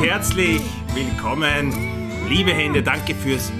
[0.00, 0.62] herzlich
[0.94, 1.72] willkommen,
[2.28, 2.82] liebe Hände.
[2.82, 3.52] Danke fürs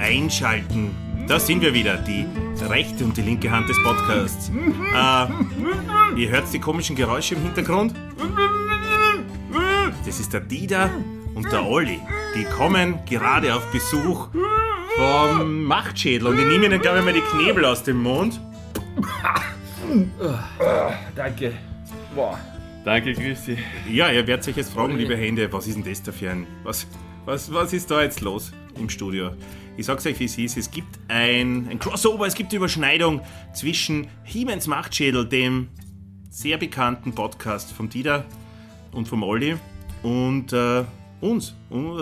[0.00, 0.90] Einschalten.
[1.28, 2.26] Da sind wir wieder, die
[2.68, 4.50] rechte und die linke Hand des Podcasts.
[4.96, 5.26] Äh,
[6.18, 7.94] ihr hört die komischen Geräusche im Hintergrund?
[10.06, 10.90] Das ist der Dieter
[11.34, 12.00] und der Olli.
[12.34, 14.28] Die kommen gerade auf Besuch
[14.96, 18.40] vom Machtschädel und ich nehme ihnen, glaube ich, mal die Knebel aus dem Mund.
[21.14, 21.52] Danke.
[22.14, 22.38] Boah.
[22.86, 23.58] Danke, dich.
[23.90, 26.46] Ja, ihr werdet euch jetzt fragen, liebe Hände, was ist denn das da für ein.
[26.62, 26.86] Was,
[27.24, 29.32] was, was ist da jetzt los im Studio?
[29.76, 30.56] Ich sag's euch, wie es ist.
[30.56, 33.22] Es gibt ein, ein Crossover, es gibt eine Überschneidung
[33.52, 35.66] zwischen Hiemens Machtschädel, dem
[36.30, 38.24] sehr bekannten Podcast vom Dieter
[38.92, 39.56] und vom Olli,
[40.04, 40.84] und äh,
[41.20, 41.54] uns,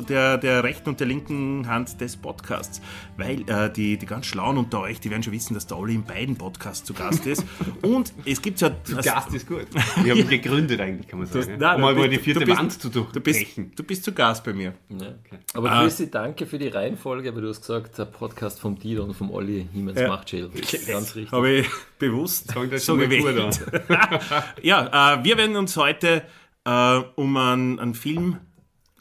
[0.09, 2.81] der, der rechten und der linken Hand des Podcasts.
[3.17, 5.95] Weil äh, die, die ganz Schlauen unter euch, die werden schon wissen, dass der Olli
[5.95, 7.45] in beiden Podcasts zu Gast ist.
[7.83, 8.71] Und es gibt ja...
[8.83, 9.67] Zu Gast ist gut.
[10.03, 11.47] Wir haben gegründet eigentlich, kann man sagen.
[11.47, 13.13] Du, nein, um mal bist, die vierte bist, Wand zu durchbrechen.
[13.15, 14.75] Du bist, du bist zu Gast bei mir.
[14.89, 15.39] Ja, okay.
[15.55, 15.83] Aber ah.
[15.83, 19.31] Chrissy, danke für die Reihenfolge, aber du hast gesagt, der Podcast vom Dieter und vom
[19.31, 20.09] Olli Hiemens ja.
[20.09, 20.51] Machtschädel.
[20.51, 21.33] Ganz richtig.
[21.33, 23.65] Habe ich bewusst so gewählt.
[24.63, 26.23] ja, äh, wir werden uns heute
[26.65, 28.39] äh, um einen, einen Film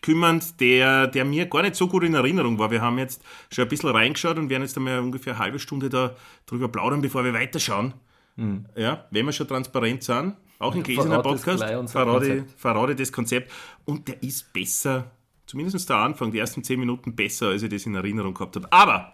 [0.04, 2.70] kümmern, der, der mir gar nicht so gut in Erinnerung war.
[2.70, 5.90] Wir haben jetzt schon ein bisschen reingeschaut und werden jetzt einmal ungefähr eine halbe Stunde
[5.90, 6.16] da
[6.46, 7.94] drüber plaudern, bevor wir weiterschauen.
[8.36, 8.66] Mhm.
[8.76, 13.52] Ja, wenn wir schon transparent sind, auch ein Gläserner Podcast, verrate, verrate das Konzept.
[13.86, 15.12] Und der ist besser,
[15.46, 18.72] zumindest der Anfang, die ersten zehn Minuten besser, als ich das in Erinnerung gehabt habe.
[18.72, 19.14] Aber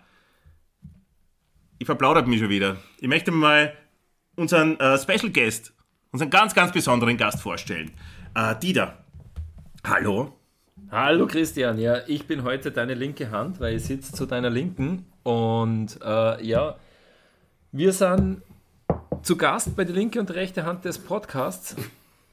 [1.78, 2.78] ich verplaudert mich schon wieder.
[3.00, 3.74] Ich möchte mal
[4.36, 5.74] unseren äh, Special Guest,
[6.12, 7.92] unseren ganz, ganz besonderen Gast vorstellen.
[8.34, 9.04] Äh, Dieter,
[9.84, 10.39] hallo.
[10.92, 15.06] Hallo Christian, ja, ich bin heute deine linke Hand, weil ich sitze zu deiner Linken
[15.22, 16.78] und äh, ja,
[17.72, 18.42] wir sind
[19.22, 21.76] zu Gast bei der linke und rechte Hand des Podcasts.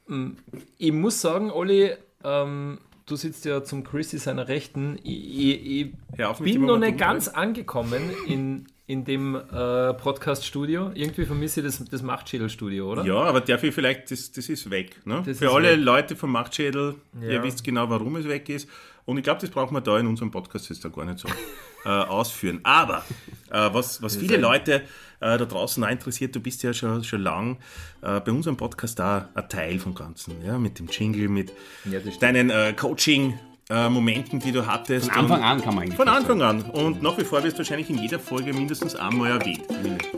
[0.07, 0.31] Mm,
[0.79, 4.99] ich muss sagen, Olli, ähm, du sitzt ja zum Chrissy seiner Rechten.
[5.03, 5.93] Ich, ich
[6.39, 10.93] bin noch nicht ganz angekommen in, in dem äh, Podcast-Studio.
[10.95, 13.05] Irgendwie vermisse ich das, das Machtschädel-Studio, oder?
[13.05, 15.05] Ja, aber dafür vielleicht, das, das ist weg.
[15.05, 15.23] Ne?
[15.27, 15.81] Das Für alle weg.
[15.81, 17.29] Leute vom Machtschädel, ja.
[17.29, 18.69] ihr wisst genau, warum es weg ist.
[19.05, 21.29] Und ich glaube, das brauchen wir da in unserem Podcast jetzt da gar nicht so
[21.85, 22.61] äh, ausführen.
[22.63, 23.05] Aber
[23.51, 24.83] äh, was, was viele Leute
[25.21, 27.59] äh, da draußen auch interessiert, du bist ja schon, schon lang
[28.03, 30.45] äh, bei unserem Podcast da ein Teil vom Ganzen.
[30.45, 30.59] Ja?
[30.59, 31.53] Mit dem Jingle, mit
[31.85, 33.39] ja, deinen äh, Coaching-
[33.71, 35.11] äh, Momenten, die du hattest.
[35.11, 35.97] Von Anfang an kann man eigentlich.
[35.97, 36.63] Von Anfang an.
[36.63, 39.65] Und nach wie vor wirst du wahrscheinlich in jeder Folge mindestens einmal erwähnt.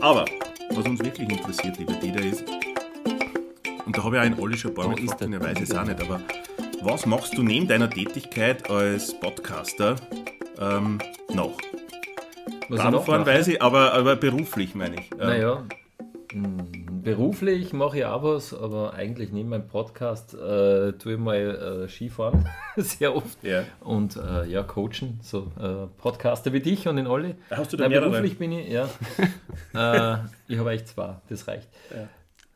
[0.01, 0.25] Aber
[0.71, 2.43] was uns wirklich interessiert, lieber Dieter, ist,
[3.85, 5.61] und da habe ich auch in Olli schon ein paar Mal gefragt, und er weiß
[5.61, 6.21] es auch nicht, aber
[6.81, 9.95] was machst du neben deiner Tätigkeit als Podcaster
[10.59, 10.99] ähm,
[11.33, 11.57] noch?
[12.69, 15.11] Was Bahnfahren weiß ich, aber, aber beruflich meine ich.
[15.13, 15.63] Ähm, naja,
[16.33, 21.87] beruflich mache ich auch was, aber eigentlich neben meinem Podcast äh, tue ich mal äh,
[21.87, 23.63] Skifahren sehr oft ja.
[23.79, 27.35] und äh, ja, coachen, so äh, Podcaster wie dich und den Olli.
[27.49, 28.09] Hast du da mehrere?
[28.09, 28.89] Beruflich bin ich, ja.
[29.73, 31.67] Äh, ich habe eigentlich zwei, das reicht.
[31.91, 32.07] Ja.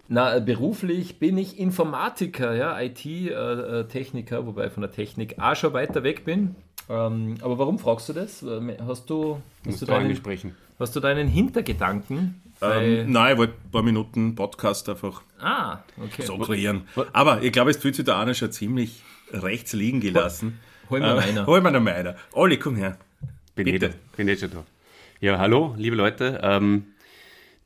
[0.07, 6.03] Na, beruflich bin ich Informatiker, ja, IT-Techniker, äh, wobei von der Technik auch schon weiter
[6.03, 6.55] weg bin.
[6.89, 8.43] Ähm, aber warum fragst du das?
[8.87, 10.21] Hast du, hast du, deinen,
[10.79, 12.41] hast du deinen Hintergedanken?
[12.63, 16.25] Ähm, nein, ich wollte ein paar Minuten Podcast einfach ah, okay.
[16.25, 16.87] so kreieren.
[17.11, 19.01] Aber ich glaube, es fühlt sich der Arne schon ziemlich
[19.31, 20.59] rechts liegen gelassen.
[20.89, 21.45] Hol mir äh, einer.
[21.45, 22.15] Hol mir noch einer.
[22.31, 22.97] Olli, komm her.
[23.55, 23.87] Bin Bitte.
[23.87, 24.63] Ich, bin jetzt schon da.
[25.19, 26.39] Ja, hallo, liebe Leute.
[26.43, 26.85] Ähm,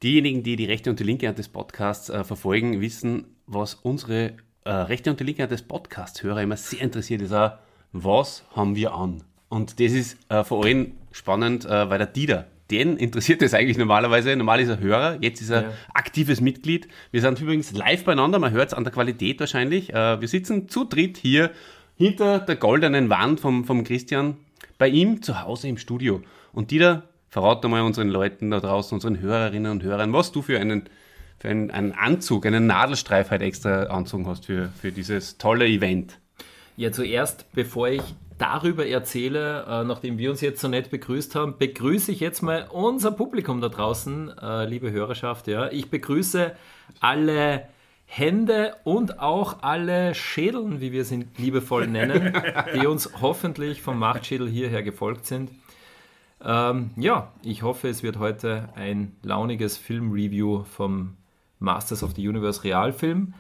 [0.04, 4.34] diejenigen, die die rechte und die linke Hand des Podcasts äh, verfolgen, wissen, was unsere
[4.64, 7.54] äh, rechte und die linke Hand des Podcasts-Hörer immer sehr interessiert ist, auch,
[7.94, 9.24] was haben wir an?
[9.50, 13.78] Und das ist äh, vor allem spannend, äh, weil der Dieter den interessiert das eigentlich
[13.78, 14.36] normalerweise.
[14.36, 15.74] Normal ist er Hörer, jetzt ist er ja.
[15.94, 16.88] aktives Mitglied.
[17.12, 19.94] Wir sind übrigens live beieinander, man hört es an der Qualität wahrscheinlich.
[19.94, 21.52] Äh, wir sitzen zu dritt hier
[21.96, 24.38] hinter der goldenen Wand vom, vom Christian
[24.78, 26.22] bei ihm zu Hause im Studio.
[26.54, 30.60] Und Dieter, verrate mal unseren Leuten da draußen, unseren Hörerinnen und Hörern, was du für
[30.60, 30.84] einen,
[31.40, 36.20] für einen, einen Anzug, einen Nadelstreif halt extra anzogen hast für, für dieses tolle Event.
[36.78, 38.04] Ja, zuerst, bevor ich
[38.38, 42.68] darüber erzähle, äh, nachdem wir uns jetzt so nett begrüßt haben, begrüße ich jetzt mal
[42.72, 45.48] unser Publikum da draußen, äh, liebe Hörerschaft.
[45.48, 45.72] Ja.
[45.72, 46.56] Ich begrüße
[47.00, 47.68] alle
[48.06, 52.34] Hände und auch alle Schädeln, wie wir sie liebevoll nennen,
[52.74, 55.52] die uns hoffentlich vom Machtschädel hierher gefolgt sind.
[56.44, 61.18] Ähm, ja, ich hoffe, es wird heute ein launiges Filmreview vom
[61.60, 63.34] Masters of the Universe Realfilm.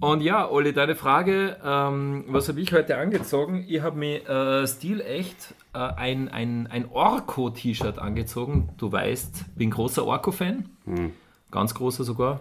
[0.00, 3.64] Und ja, Olli, deine Frage, ähm, was habe ich heute angezogen?
[3.66, 8.68] Ich habe mir äh, stilecht äh, ein, ein, ein Orko-T-Shirt angezogen.
[8.78, 11.12] Du weißt, bin großer Orko-Fan, mhm.
[11.50, 12.40] ganz großer sogar.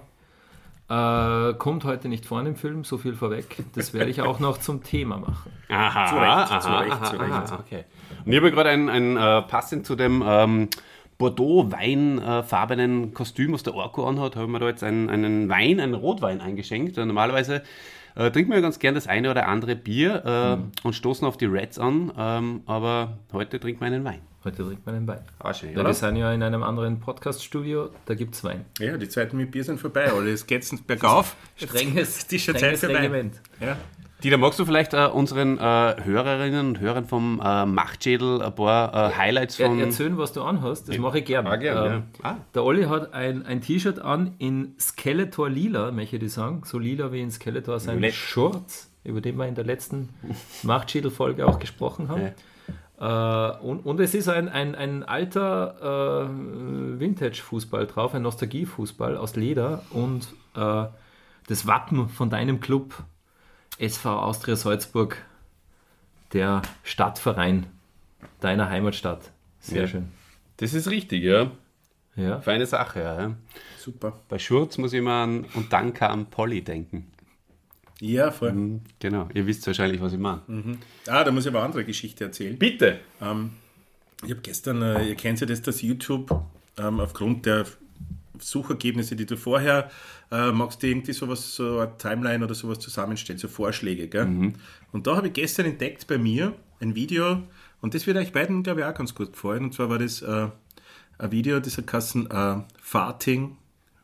[0.90, 3.58] Äh, kommt heute nicht vor im Film, so viel vorweg.
[3.76, 5.52] Das werde ich auch noch zum Thema machen.
[5.70, 7.34] Aha, Zu Recht, aha, zu Recht, aha, zu Recht.
[7.34, 7.84] aha, okay.
[8.24, 10.70] Und ich habe gerade ein, ein äh, passend zu dem ähm,
[11.18, 15.94] Bordeaux-weinfarbenen Kostüm, was der Orko anhat, habe ich mir da jetzt einen, einen Wein, einen
[15.94, 16.98] Rotwein eingeschenkt.
[16.98, 17.64] Und normalerweise
[18.16, 20.26] äh, trinken wir ganz gern das eine oder andere Bier
[20.84, 24.22] äh, und stoßen auf die Reds an, ähm, aber heute trinken wir einen Wein.
[24.44, 25.20] Heute trinkt man einen Wein.
[25.40, 28.66] Ah, schön, Ja, wir sind ja in einem anderen Podcast-Studio, da gibt es Wein.
[28.80, 30.28] Ja, die Zeiten mit Bier sind vorbei, oder?
[30.28, 31.36] Es geht bergauf.
[31.58, 33.00] Strenges, strenges Zeit vorbei.
[33.00, 33.42] Regiment.
[33.60, 33.78] Ja.
[34.24, 39.12] Dieter, magst du vielleicht äh, unseren äh, Hörerinnen und Hörern vom äh, Machtschädel ein paar
[39.12, 39.80] äh, Highlights Er, von...
[39.80, 41.48] erzählen, was du anhast, das mache ich gerne.
[41.52, 42.30] Ah, gern, ähm, ja.
[42.32, 42.36] Ah.
[42.56, 46.64] Der Olli hat ein, ein T-Shirt an in Skeletor lila, möchte ich sagen.
[46.66, 48.16] So lila wie in Skeletor sein Violett.
[48.16, 50.10] Shorts, über den wir in der letzten
[50.64, 52.32] Machtschädel-Folge auch gesprochen haben.
[53.00, 59.36] Äh, und, und es ist ein, ein, ein alter äh, Vintage-Fußball drauf, ein Nostalgie-Fußball aus
[59.36, 62.96] Leder und das Wappen von deinem Club
[63.80, 65.18] SV Austria Salzburg,
[66.34, 67.68] der Stadtverein
[68.40, 69.32] deiner Heimatstadt.
[69.60, 69.88] Sehr Ja.
[69.88, 70.08] schön.
[70.58, 71.52] Das ist richtig, ja.
[72.16, 72.42] Ja.
[72.42, 73.36] Feine Sache, ja.
[73.78, 74.20] Super.
[74.28, 77.08] Bei Schurz muss ich immer an und dann kam Polly denken.
[78.00, 78.52] Ja, voll.
[78.52, 80.42] Hm, Genau, ihr wisst wahrscheinlich, was ich meine.
[81.08, 82.58] Ah, da muss ich aber eine andere Geschichte erzählen.
[82.58, 83.00] Bitte!
[83.22, 83.52] Ähm,
[84.24, 86.32] ich habe gestern, äh, ihr kennt ja das, dass YouTube
[86.78, 87.66] ähm, aufgrund der
[88.40, 89.90] Suchergebnisse, die du vorher
[90.32, 94.08] äh, magst, du irgendwie sowas, so eine Timeline oder sowas zusammenstellen, so Vorschläge.
[94.08, 94.54] Gell?
[94.92, 97.44] Und da habe ich gestern entdeckt bei mir ein Video,
[97.82, 99.66] und das wird euch beiden, glaube ich, auch ganz gut gefallen.
[99.66, 100.50] Und zwar war das äh,
[101.18, 103.58] ein Video, das hat geheißen, äh, Farting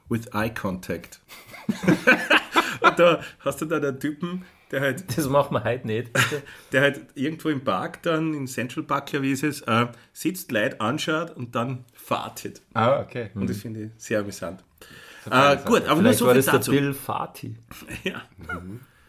[0.09, 1.19] with Eye Contact.
[2.81, 6.09] und da hast du da den Typen, der halt Das machen wir heute nicht.
[6.73, 10.51] der halt irgendwo im Park dann, in Central Park, glaube ich, ist es, äh, sitzt,
[10.51, 12.61] Leute anschaut und dann fartet.
[12.73, 13.29] Ah, okay.
[13.35, 14.63] Und das finde ich sehr amüsant.
[15.29, 16.71] Äh, gut, aber nur Vielleicht so war viel dazu.
[16.71, 17.55] Bill Fati.
[18.03, 18.23] Ja,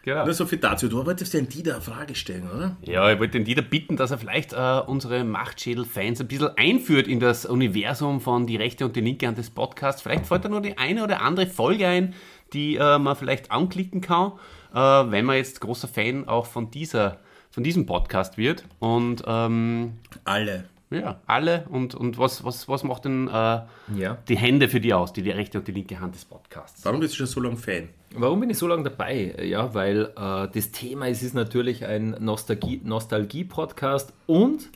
[0.05, 0.27] Genau.
[0.27, 0.87] nur so viel dazu.
[0.89, 2.77] Du wolltest den Dieter eine Frage stellen, oder?
[2.83, 7.09] Ja, ich wollte den Dieter bitten, dass er vielleicht äh, unsere Machtschädel-Fans ein bisschen einführt
[7.09, 10.03] in das Universum von die rechte und die linke Hand des Podcasts.
[10.03, 12.13] Vielleicht fällt da nur die eine oder andere Folge ein,
[12.53, 14.33] die äh, man vielleicht anklicken kann,
[14.75, 17.19] äh, wenn man jetzt großer Fan auch von, dieser,
[17.51, 18.65] von diesem Podcast wird.
[18.81, 19.95] Und ähm,
[20.25, 20.65] Alle.
[20.91, 21.65] ja, alle.
[21.71, 23.61] Und, und was, was, was macht denn äh,
[23.97, 24.19] Ja.
[24.29, 26.85] die Hände für die aus, die, die rechte und die linke Hand des Podcasts?
[26.85, 27.89] Warum bist du schon so lange Fan?
[28.17, 29.35] Warum bin ich so lange dabei?
[29.43, 34.69] Ja, weil äh, das Thema ist, ist natürlich ein Nostalgie- Nostalgie-Podcast und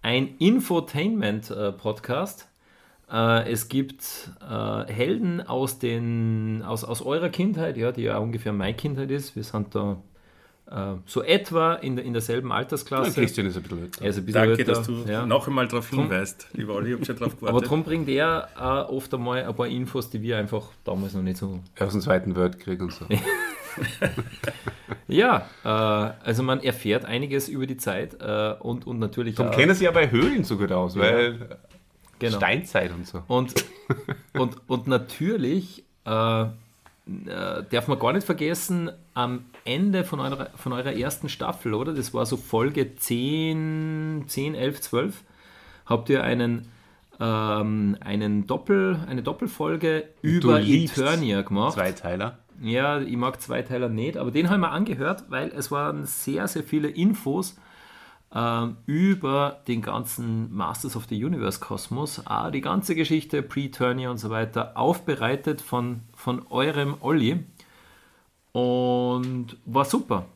[0.00, 2.47] ein Infotainment-Podcast.
[3.10, 4.04] Äh, es gibt
[4.42, 9.34] äh, Helden aus, den, aus, aus eurer Kindheit, ja, die ja ungefähr meine Kindheit ist.
[9.34, 9.96] Wir sind da
[10.70, 13.12] äh, so etwa in, der, in derselben Ja, Altersklasse.
[13.20, 14.02] Christian ist ein bisschen älter.
[14.04, 15.24] Er ist ein bisschen Danke, älter, dass du ja.
[15.24, 16.48] noch einmal darauf hinweist.
[16.52, 17.64] Lieber Olli, ich habe schon drauf Aber gewartet.
[17.70, 21.38] darum bringt er äh, oft einmal ein paar Infos, die wir einfach damals noch nicht
[21.38, 23.06] so Aus dem Zweiten Weltkrieg und so.
[25.06, 29.74] Ja, äh, also man erfährt einiges über die Zeit äh, und, und natürlich Darum kennen
[29.74, 31.58] sie ja bei Höhlen so gut aus, weil
[32.18, 32.36] genau.
[32.36, 33.22] Steinzeit und so.
[33.28, 33.54] Und,
[34.34, 40.72] und, und natürlich äh, äh, darf man gar nicht vergessen, am Ende von eurer, von
[40.72, 41.94] eurer ersten Staffel, oder?
[41.94, 45.22] Das war so Folge 10, 10 11, 12,
[45.86, 46.68] habt ihr einen,
[47.18, 51.74] ähm, einen Doppel, eine Doppelfolge über liebst Eternia gemacht.
[51.74, 52.38] Zweiteiler.
[52.60, 56.64] Ja, ich mag Zweiteiler nicht, aber den haben wir angehört, weil es waren sehr, sehr
[56.64, 57.56] viele Infos
[58.30, 64.28] über den ganzen Masters of the Universe Kosmos, auch die ganze Geschichte, Pre-Turnier und so
[64.28, 67.44] weiter, aufbereitet von, von eurem Olli.
[68.52, 70.26] Und war super.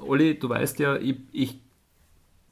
[0.00, 1.58] Olli, du weißt ja, ich, ich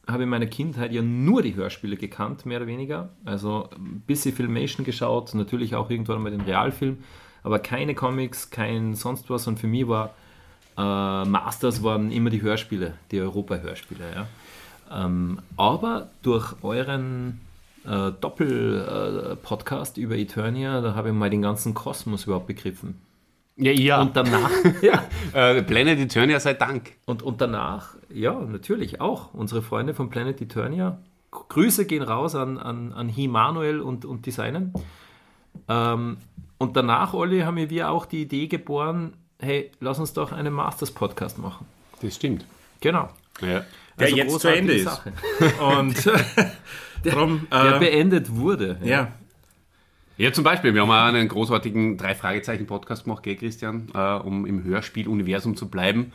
[0.07, 3.11] habe in meiner Kindheit ja nur die Hörspiele gekannt, mehr oder weniger.
[3.25, 6.99] Also ein bisschen Filmation geschaut, natürlich auch irgendwann mal den Realfilm,
[7.43, 9.47] aber keine Comics, kein sonst was.
[9.47, 10.15] Und für mich war
[10.77, 14.05] äh, Masters waren immer die Hörspiele, die Europa-Hörspiele.
[14.15, 14.27] Ja.
[14.91, 17.41] Ähm, aber durch euren
[17.85, 23.01] äh, Doppel-Podcast über Eternia, da habe ich mal den ganzen Kosmos überhaupt begriffen.
[23.57, 24.01] Ja, ja.
[24.03, 24.51] Und danach,
[24.83, 26.93] ja, äh, Planet Eternia sei Dank.
[27.07, 30.99] und, und danach, ja, natürlich auch unsere Freunde von Planet Eternia.
[31.31, 34.73] Grüße gehen raus an, an, an Himanuel und, und die Seinen.
[35.69, 36.19] Ähm,
[36.59, 41.39] und danach, Olli, haben wir auch die Idee geboren, hey, lass uns doch einen Masters-Podcast
[41.39, 41.67] machen.
[42.03, 42.45] Das stimmt.
[42.81, 43.09] Genau.
[43.41, 43.65] Ja.
[43.99, 44.85] Der jetzt zu Ende ist.
[44.85, 45.13] Sache.
[45.79, 46.11] Und
[47.05, 48.79] darum, Der äh, beendet wurde.
[48.83, 49.13] ja,
[50.19, 54.65] Ja, zum Beispiel, wir haben auch einen großartigen Drei-Fragezeichen-Podcast gemacht, gell, Christian, äh, um im
[54.65, 56.13] Hörspiel-Universum zu bleiben.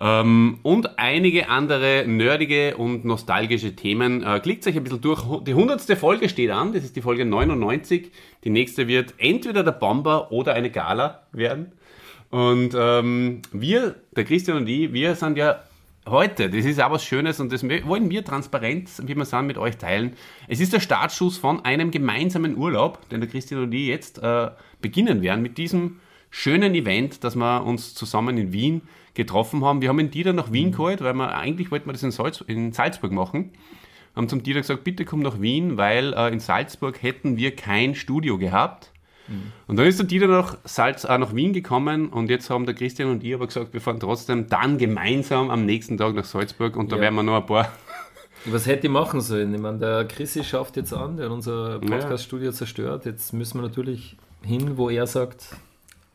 [0.00, 4.22] Ähm, und einige andere nerdige und nostalgische Themen.
[4.22, 5.22] Äh, klickt euch ein bisschen durch.
[5.44, 8.10] Die hundertste Folge steht an, das ist die Folge 99.
[8.44, 11.72] Die nächste wird entweder der Bomber oder eine Gala werden.
[12.32, 15.60] Und ähm, wir, der Christian und ich, wir sind ja
[16.08, 19.58] heute, das ist auch was Schönes und das wollen wir transparent, wie wir sagen, mit
[19.58, 20.14] euch teilen.
[20.48, 24.48] Es ist der Startschuss von einem gemeinsamen Urlaub, den der Christian und ich jetzt äh,
[24.80, 28.80] beginnen werden mit diesem schönen Event, dass wir uns zusammen in Wien
[29.12, 29.82] getroffen haben.
[29.82, 32.42] Wir haben den Dieter nach Wien geholt, weil wir eigentlich wollten wir das in, Salz,
[32.46, 33.50] in Salzburg machen.
[34.16, 37.94] Haben zum Dieter gesagt, bitte komm nach Wien, weil äh, in Salzburg hätten wir kein
[37.94, 38.91] Studio gehabt.
[39.28, 39.52] Mhm.
[39.66, 42.74] Und dann ist der Dieter nach, Salz, äh, nach Wien gekommen und jetzt haben der
[42.74, 46.76] Christian und ich aber gesagt, wir fahren trotzdem dann gemeinsam am nächsten Tag nach Salzburg
[46.76, 47.02] und da ja.
[47.02, 47.70] werden wir noch ein paar.
[48.44, 49.54] Was hätte ich machen sollen?
[49.54, 53.06] Ich meine, der Chrissy schafft jetzt an, der hat unser Podcast-Studio zerstört.
[53.06, 55.46] Jetzt müssen wir natürlich hin, wo er sagt,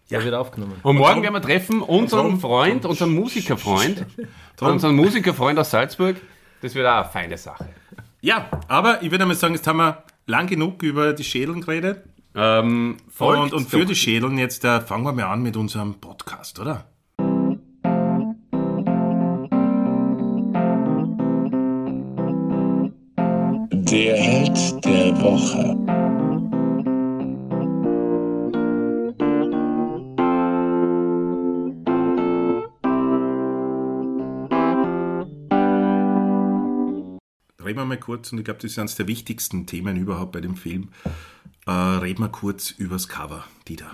[0.10, 0.24] ja.
[0.24, 0.74] wird aufgenommen.
[0.84, 4.06] Und morgen werden wir treffen unseren Freund, unseren Musikerfreund,
[4.60, 6.18] unseren Musikerfreund aus Salzburg.
[6.62, 7.70] Das wird auch eine feine Sache.
[8.22, 12.04] Ja, aber ich würde mal sagen, jetzt haben wir lang genug über die Schädeln geredet.
[12.36, 16.60] Ähm, und, und für die Schädeln jetzt äh, fangen wir mal an mit unserem Podcast,
[16.60, 16.86] oder?
[23.90, 25.78] Der Held der Woche.
[37.64, 40.42] Reden wir mal kurz, und ich glaube, das ist eines der wichtigsten Themen überhaupt bei
[40.42, 40.90] dem Film.
[41.68, 43.92] Äh, reden wir kurz übers Cover, Dieter.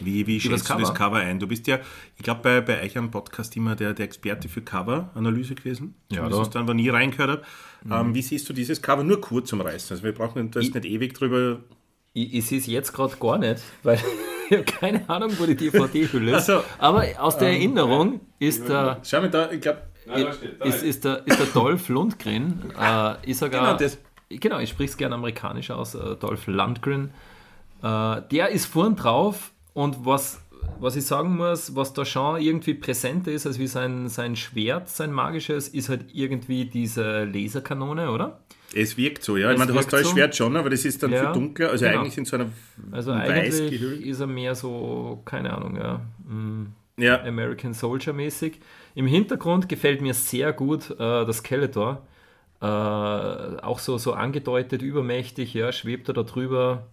[0.00, 1.38] Wie, wie schätzt du das Cover ein?
[1.38, 1.78] Du bist ja,
[2.16, 5.94] ich glaube, bei, bei euch am Podcast immer der, der Experte für Cover-Analyse gewesen.
[6.10, 6.40] Ja, da.
[6.40, 7.42] ich dann aber nie reingehört habe.
[7.84, 7.92] Mhm.
[7.92, 9.04] Ähm, wie siehst du dieses Cover?
[9.04, 9.94] Nur kurz zum Reißen.
[9.94, 11.60] Also wir brauchen das ich, nicht ewig drüber.
[12.14, 14.00] Ich, ich sehe es jetzt gerade gar nicht, weil
[14.48, 16.48] ich habe keine Ahnung, wo die DVD-Hülle ist.
[16.48, 19.00] Also, aber aus der ähm, Erinnerung ist der.
[19.04, 19.82] Schau mal da, ich glaube.
[20.64, 22.72] Ist, ist, der, ist der Dolph Lundgren.
[22.80, 23.98] Äh, ich sogar, genau, das
[24.30, 27.10] genau, ich spreche es gerne amerikanisch aus, äh, Dolph Lundgren.
[27.82, 30.40] Äh, der ist vorn drauf und was,
[30.78, 34.88] was ich sagen muss, was da schon irgendwie präsenter ist als wie sein, sein Schwert,
[34.88, 38.40] sein magisches, ist halt irgendwie diese Laserkanone, oder?
[38.72, 39.48] Es wirkt so, ja.
[39.48, 40.10] Es ich meine, du hast da ein so.
[40.10, 41.70] Schwert schon, aber das ist dann ja, viel dunkler.
[41.70, 42.00] Also genau.
[42.00, 42.46] eigentlich in so einer
[42.92, 46.00] Also eigentlich ist er mehr so, keine Ahnung, ja.
[46.28, 47.20] Mm, ja.
[47.24, 48.60] American Soldier mäßig.
[48.94, 52.06] Im Hintergrund gefällt mir sehr gut äh, das Skeletor
[52.60, 56.86] äh, auch so, so angedeutet, übermächtig, ja, schwebt er da drüber.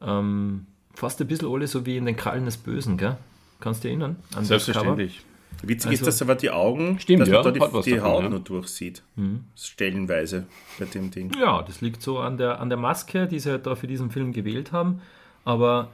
[0.00, 3.16] Ähm, fast ein bisschen alles so wie in den Krallen des Bösen, gell?
[3.60, 4.16] Kannst du dich erinnern?
[4.34, 5.22] An Selbstverständlich.
[5.62, 8.02] Witzig also, ist, dass aber die Augen, stimmt, dass ja, man da die, die davon,
[8.02, 8.28] Haut ja.
[8.30, 9.02] nur durchsieht.
[9.14, 9.44] Mhm.
[9.54, 10.46] Stellenweise
[10.78, 11.30] bei dem Ding.
[11.38, 14.10] Ja, das liegt so an der, an der Maske, die sie halt da für diesen
[14.10, 15.02] Film gewählt haben.
[15.44, 15.90] Aber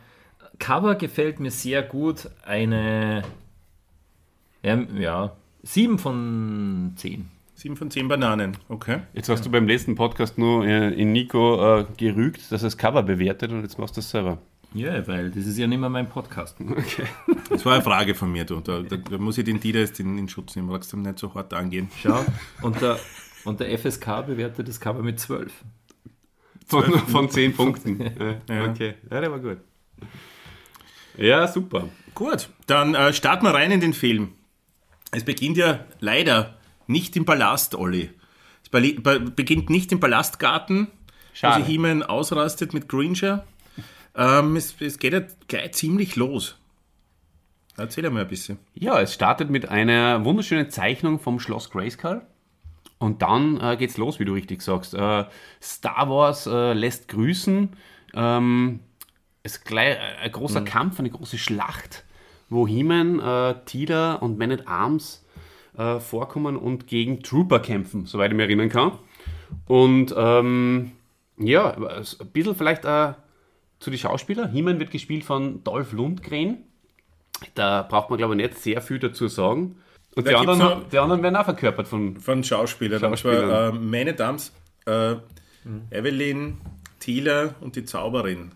[0.59, 2.31] Cover gefällt mir sehr gut.
[2.45, 3.25] Eine
[4.63, 7.29] ja, ja 7 von 10.
[7.59, 9.01] Sieben von zehn Bananen, okay.
[9.15, 12.79] Jetzt hast du beim letzten Podcast nur äh, in Nico äh, gerügt, dass er das
[12.79, 14.39] Cover bewertet und jetzt machst du das selber.
[14.75, 16.57] Ja, weil das ist ja nicht mehr mein Podcast.
[16.71, 17.07] Okay.
[17.51, 18.61] Das war eine Frage von mir, du.
[18.61, 21.19] Da, da, da muss ich den Dieter jetzt in, in Schutz nehmen, magst du nicht
[21.19, 21.91] so hart angehen.
[22.01, 22.25] Schau,
[22.63, 22.97] und der,
[23.43, 25.53] und der FSK bewertet das Cover mit 12.
[26.69, 28.01] Von, von 10 Punkten.
[28.49, 28.71] ja.
[28.71, 29.59] Okay, ja, der war gut.
[31.17, 31.89] Ja, super.
[32.15, 34.29] Gut, dann äh, starten wir rein in den Film.
[35.11, 36.58] Es beginnt ja leider
[36.89, 38.11] nicht im Palast, Olli.
[38.63, 40.89] Es beginnt nicht im Palastgarten,
[41.33, 41.55] Schade.
[41.55, 43.45] wo sich He-Man ausrastet mit Gringer.
[44.15, 46.59] Ähm, es, es, geht ja gleich ziemlich los.
[47.77, 48.59] Erzähl mal ein bisschen.
[48.75, 52.23] Ja, es startet mit einer wunderschönen Zeichnung vom Schloss Grayskull.
[52.99, 54.95] Und dann äh, geht's los, wie du richtig sagst.
[54.95, 55.25] Äh,
[55.63, 57.71] Star Wars äh, lässt grüßen.
[58.15, 58.81] Ähm,
[59.45, 60.65] es ist gleich ein großer mhm.
[60.65, 62.05] Kampf, eine große Schlacht,
[62.49, 65.25] wo He-Man, äh, Tila und Man at Arms
[65.79, 68.93] äh, vorkommen und gegen Trooper kämpfen, soweit ich mich erinnern kann.
[69.67, 70.93] Und ähm,
[71.39, 73.15] ja, ein bisschen vielleicht äh,
[73.79, 74.51] zu den Schauspielern.
[74.51, 76.59] He-Man wird gespielt von Dolph Lundgren.
[77.55, 79.77] Da braucht man, glaube ich, nicht sehr viel dazu sagen.
[80.17, 82.99] Und die anderen, noch, die anderen, werden auch verkörpert von, von Schauspielern.
[82.99, 83.77] Schauspielern.
[83.77, 84.53] Äh, meine Dames,
[84.87, 85.83] äh, mhm.
[85.91, 86.59] Evelyn,
[86.99, 88.51] Thieler und die Zauberin.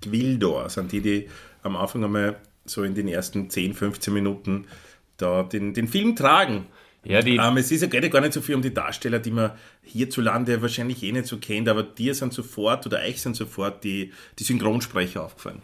[0.00, 1.28] Gwildor sind die, die
[1.62, 4.66] am Anfang einmal so in den ersten 10, 15 Minuten
[5.20, 6.66] da den, den Film tragen.
[7.02, 9.52] Ja, die ähm, es ist ja gar nicht so viel um die Darsteller, die man
[9.82, 14.12] hierzulande wahrscheinlich eh nicht so kennt, aber dir sind sofort oder euch sind sofort die,
[14.38, 15.62] die Synchronsprecher aufgefallen.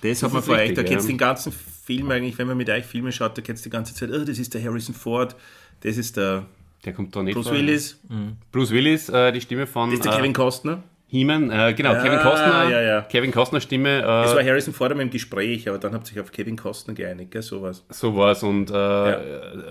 [0.00, 0.98] Das, das hat man vor euch, da ja.
[0.98, 3.94] den ganzen Film eigentlich, wenn man mit euch Filme schaut, da kennst du die ganze
[3.94, 5.36] Zeit, oh, das ist der Harrison Ford,
[5.82, 6.46] das ist der,
[6.84, 8.00] der kommt da nicht Bruce Willis.
[8.08, 8.36] Mhm.
[8.50, 9.90] Bruce Willis, äh, die Stimme von...
[9.90, 10.82] Das ist der Kevin Costner.
[11.10, 13.00] He-Man, äh, genau, ja, Kevin Costner, ja, ja.
[13.02, 13.98] Kevin Costner Stimme.
[13.98, 16.94] Äh, es war Harrison Ford im Gespräch, aber dann habt ihr sich auf Kevin Costner
[16.94, 17.84] geeinigt, gell, sowas.
[17.88, 19.20] Sowas und äh, ja.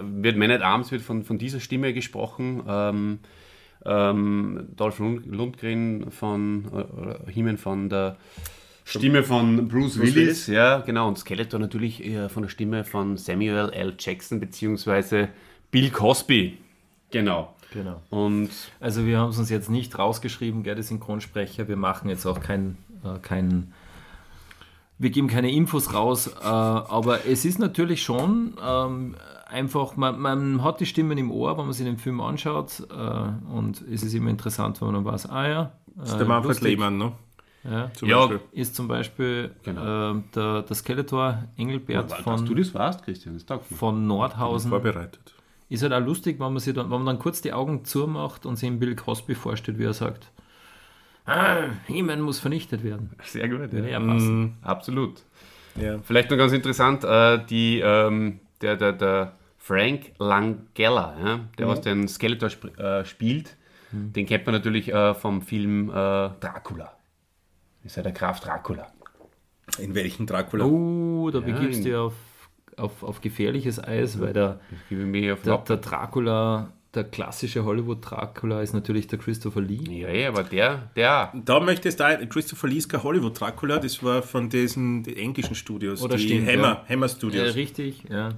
[0.02, 2.64] wird Man at Arms wird von, von dieser Stimme gesprochen.
[2.68, 3.20] Ähm,
[3.86, 6.66] ähm, Dolph Lundgren von
[7.26, 8.18] äh, He-Man von der
[8.84, 10.48] Stimme von Bruce, Bruce Willis, Willis.
[10.48, 11.08] ja, genau.
[11.08, 13.94] Und Skeletor natürlich äh, von der Stimme von Samuel L.
[13.98, 15.30] Jackson beziehungsweise
[15.72, 16.58] Bill Cosby.
[17.12, 17.56] Genau.
[17.74, 18.02] Genau.
[18.10, 18.50] Und
[18.80, 21.68] Also wir haben es uns jetzt nicht rausgeschrieben, gell, die Synchronsprecher.
[21.68, 23.74] Wir machen jetzt auch kein, äh, kein
[24.98, 29.16] wir geben keine Infos raus, äh, aber es ist natürlich schon ähm,
[29.48, 33.54] einfach, man, man hat die Stimmen im Ohr, wenn man sich den Film anschaut äh,
[33.56, 36.60] und es ist immer interessant, wenn man weiß, ah ja, Das ist der Manfred.
[36.62, 37.14] Lehmann, ne?
[37.64, 40.16] ja, Zum Ja, ist zum Beispiel Genau.
[40.16, 43.78] äh, der, der Skeletor Engelbert dass von, du das weißt, Christian, das taugt mir.
[43.78, 44.70] von Nordhausen.
[44.70, 45.34] Vorbereitet.
[45.70, 48.46] Ist halt auch lustig, wenn man, sich dann, wenn man dann kurz die Augen zumacht
[48.46, 50.32] und sich Bill Cosby vorstellt, wie er sagt,
[51.26, 53.12] ah, He-Man muss vernichtet werden.
[53.24, 53.80] Sehr gut, ja.
[53.80, 54.58] ja passen.
[54.64, 55.22] Absolut.
[55.80, 56.00] Ja.
[56.00, 61.82] Vielleicht noch ganz interessant, äh, die, ähm, der, der, der Frank Langella, ja, der was
[61.82, 63.56] den Skeletor sp äh, spielt,
[63.92, 66.94] den kennt man natürlich äh, vom Film äh, Dracula.
[67.84, 68.88] Ist ja der Graf Dracula.
[69.78, 70.66] In welchen Dracula?
[70.66, 72.14] Oh, da Ja, begibst du ja auf,
[72.80, 74.60] auf, auf gefährliches Eis, weil der,
[74.90, 80.02] der, der Dracula, der klassische Hollywood-Dracula ist natürlich der Christopher Lee.
[80.02, 84.02] Ja, ja, aber der, der, Da möchtest du Christopher Lee ist kein Hollywood Dracula, das
[84.04, 86.86] war von diesen die englischen Studios, Oder die stimmt, Hammer, ja.
[86.90, 87.56] Hammer Ja, Studios.
[87.56, 88.30] richtig, ja.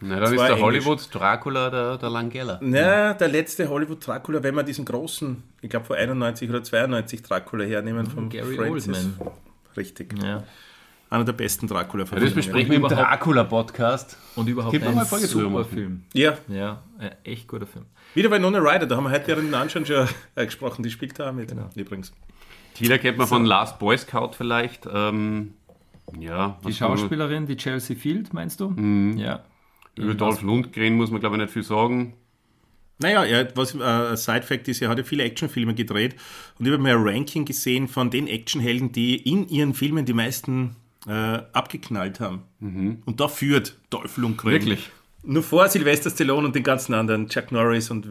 [0.00, 0.84] na, dann ist war der Englisch.
[0.86, 2.58] Hollywood Dracula der, der Langella.
[2.62, 7.22] Na, der letzte Hollywood Dracula, wenn wir diesen großen, ich glaube vor 91 oder 92
[7.22, 8.88] Dracula hernehmen von Gary Francis.
[8.88, 9.30] Oldman.
[9.76, 10.14] Richtig.
[10.22, 10.42] ja.
[11.10, 14.16] Einer der besten dracula Ja, das besprechen wir im Dracula-Podcast.
[14.36, 15.64] Und überhaupt noch ein super machen.
[15.64, 16.02] Film.
[16.14, 17.86] Ja, Ja, ein echt guter Film.
[18.14, 20.90] wieder bei Nona Ryder, da haben wir heute während dem Anschauen schon äh, gesprochen, die
[20.90, 21.68] spielt da mit, Genau.
[21.74, 22.12] übrigens.
[22.74, 24.88] Tila kennt man von Last Boy Scout vielleicht.
[24.92, 25.54] Ähm,
[26.18, 28.70] ja, Die Schauspielerin, die Chelsea Field, meinst du?
[28.70, 29.16] Mhm.
[29.18, 29.42] Ja.
[29.96, 32.14] Über Dolph Lundgren muss man, glaube ich, nicht viel sagen.
[32.98, 36.14] Naja, hat- was äh, Side-Fact ist, er hat ja viele Actionfilme gedreht
[36.58, 40.12] und ich habe mir ein Ranking gesehen von den Actionhelden, die in ihren Filmen die
[40.12, 42.42] meisten äh, abgeknallt haben.
[42.60, 44.52] Und da führt Dolph Lundgren.
[44.52, 44.90] Wirklich?
[45.22, 48.08] Nur vor Sylvester Stallone und den ganzen anderen, Chuck Norris und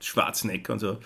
[0.00, 0.98] Schwarzenegger und so.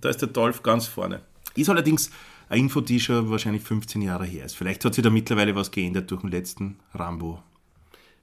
[0.00, 1.20] Da ist der Dolph ganz vorne.
[1.54, 2.10] Ist allerdings
[2.48, 4.56] eine Info, die schon wahrscheinlich 15 Jahre her ist.
[4.56, 7.42] Vielleicht hat sich da mittlerweile was geändert durch den letzten Rambo.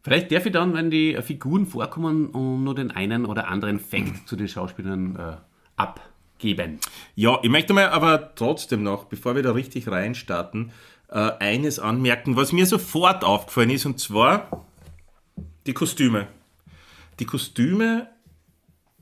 [0.04, 4.28] Vielleicht darf ich dann, wenn die Figuren vorkommen, um nur den einen oder anderen Fact
[4.28, 5.38] zu den Schauspielern äh,
[5.76, 6.80] abgeben.
[7.16, 10.72] Ja, ich möchte mal aber trotzdem noch, bevor wir da richtig reinstarten,
[11.10, 14.66] äh, eines anmerken, was mir sofort aufgefallen ist, und zwar
[15.66, 16.28] die Kostüme.
[17.20, 18.10] Die Kostüme,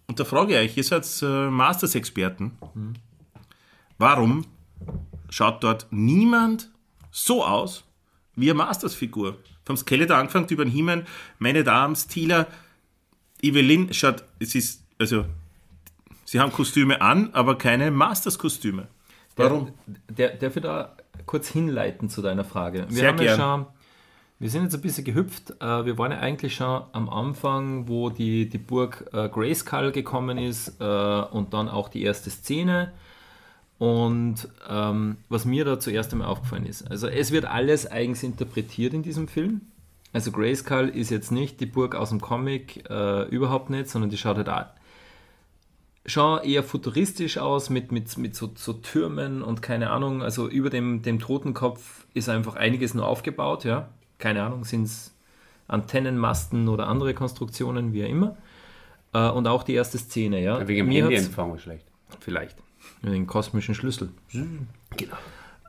[0.07, 2.57] und da frage ich euch, ihr seid äh, Masters-Experten,
[3.97, 4.45] warum
[5.29, 6.69] schaut dort niemand
[7.11, 7.83] so aus
[8.35, 9.37] wie eine Masters-Figur?
[9.65, 11.05] Vom Skeletor angefangen über den Himmel,
[11.39, 12.47] meine Damen, Stila,
[13.41, 15.25] Evelyn, schaut, es ist, also
[16.25, 18.87] Sie haben Kostüme an, aber keine Masters-Kostüme.
[19.35, 19.73] Warum?
[20.09, 20.94] Der, der, darf ich da
[21.25, 22.85] kurz hinleiten zu deiner Frage?
[22.89, 23.27] Wir Sehr haben gern.
[23.27, 23.65] ja schon,
[24.39, 25.51] wir sind jetzt ein bisschen gehüpft.
[25.61, 30.37] Äh, Wir waren ja eigentlich schon am Anfang, wo die, die Burg äh, Grayskull gekommen
[30.37, 32.91] ist äh, und dann auch die erste Szene.
[33.77, 38.93] Und ähm, was mir da zuerst einmal aufgefallen ist, also es wird alles eigens interpretiert
[38.93, 39.61] in diesem Film.
[40.13, 44.17] Also Grayskull ist jetzt nicht die Burg aus dem Comic, äh, überhaupt nicht, sondern die
[44.17, 44.47] schaut halt
[46.05, 50.21] schon eher futuristisch aus mit, mit, mit so, so Türmen und keine Ahnung.
[50.21, 53.89] Also über dem, dem Totenkopf ist einfach einiges nur aufgebaut, ja.
[54.17, 55.13] Keine Ahnung, sind es
[55.67, 58.37] Antennenmasten oder andere Konstruktionen, wie auch immer.
[59.13, 60.59] Äh, und auch die erste Szene, ja.
[60.67, 61.85] Wegen dem Mir Handyempfang schlecht.
[62.19, 62.57] Vielleicht.
[63.01, 64.09] Den kosmischen Schlüssel.
[64.31, 65.15] Genau.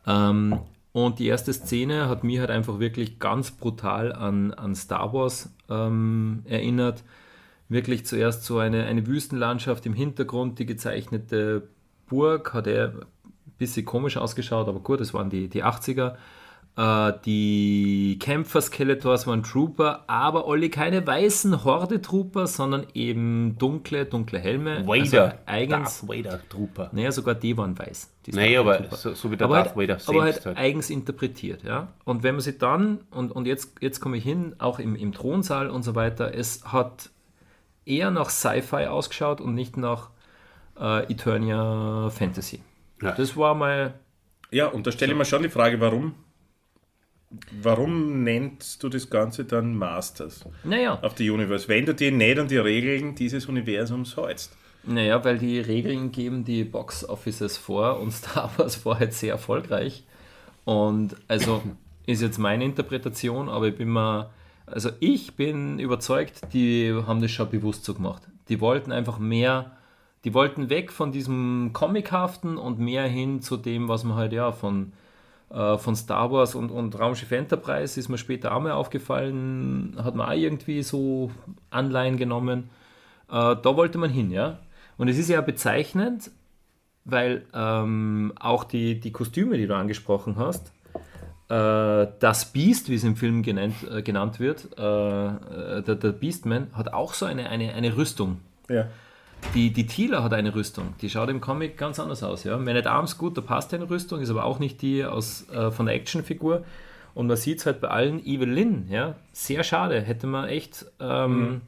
[0.07, 0.61] Ähm,
[0.93, 5.51] und die erste Szene hat mich halt einfach wirklich ganz brutal an, an Star Wars
[5.69, 7.03] ähm, erinnert.
[7.69, 11.69] Wirklich zuerst so eine, eine Wüstenlandschaft im Hintergrund, die gezeichnete
[12.07, 13.07] Burg, hat er ein
[13.59, 16.15] bisschen komisch ausgeschaut, aber gut, das waren die, die 80er.
[16.77, 24.87] Äh, die Kämpfer-Skeletors waren Trooper, aber alle keine weißen Horde-Trooper, sondern eben dunkle, dunkle Helme.
[24.87, 25.25] Vader.
[25.25, 26.91] Also eigens, Darth Vader Trooper.
[26.93, 28.11] naja, sogar die waren weiß.
[28.27, 30.59] die Nee, aber so, so wie der aber Darth halt, Vader aber selbst halt halt.
[30.59, 31.89] eigens interpretiert, ja.
[32.05, 35.13] Und wenn man sich dann, und, und jetzt, jetzt komme ich hin, auch im, im
[35.13, 37.11] Thronsaal und so weiter, es hat
[37.87, 40.11] eher nach Sci-Fi ausgeschaut und nicht nach
[40.79, 42.61] äh, Eternia Fantasy.
[43.01, 43.13] Ja.
[43.13, 43.95] Das war mal,
[44.51, 46.15] Ja, und da stelle ich mir schon die Frage, warum,
[47.63, 52.39] warum nennst du das Ganze dann Masters naja, auf die Universe, wenn du dir nicht
[52.39, 54.57] an die Regeln dieses Universums hältst?
[54.87, 59.33] naja, weil die Regeln geben die Box Offices vor und Star Wars war halt sehr
[59.33, 60.05] erfolgreich.
[60.65, 61.63] Und also
[62.07, 64.31] ist jetzt meine Interpretation, aber ich bin mal,
[64.67, 68.23] also ich bin überzeugt, die haben das schon bewusst so gemacht.
[68.49, 69.73] Die wollten einfach mehr,
[70.25, 74.53] die wollten weg von diesem Comichaften und mehr hin zu dem, was man halt ja
[74.53, 74.93] von,
[75.51, 80.17] äh, von Star Wars und, und Raumschiff Enterprise ist mir später auch mal aufgefallen, hat
[80.17, 81.31] man auch irgendwie so
[81.71, 82.71] Anleihen genommen.
[83.29, 84.59] Äh, da wollte man hin, ja.
[84.99, 86.31] Und es ist ja bezeichnend,
[87.05, 90.73] weil ähm, auch die, die Kostüme, die du angesprochen hast,
[91.49, 96.93] das Beast, wie es im Film genannt, äh, genannt wird, äh, der, der Beastman, hat
[96.93, 98.41] auch so eine, eine, eine Rüstung.
[98.69, 98.89] Ja.
[99.55, 102.43] Die, die Tila hat eine Rüstung, die schaut im Comic ganz anders aus.
[102.43, 102.57] Ja?
[102.57, 105.71] Man at Arms, gut, da passt eine Rüstung, ist aber auch nicht die aus, äh,
[105.71, 106.65] von der Actionfigur.
[107.15, 110.01] Und man sieht es halt bei allen Evelyn, ja, sehr schade.
[110.01, 110.85] Hätte man echt.
[111.01, 111.63] Ähm,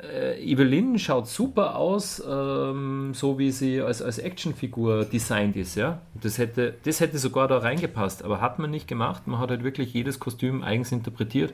[0.00, 6.00] äh, Evelyn schaut super aus, ähm, so wie sie als, als Actionfigur designt ist, ja.
[6.20, 9.26] Das hätte, das hätte sogar da reingepasst, aber hat man nicht gemacht.
[9.26, 11.52] Man hat halt wirklich jedes Kostüm eigens interpretiert.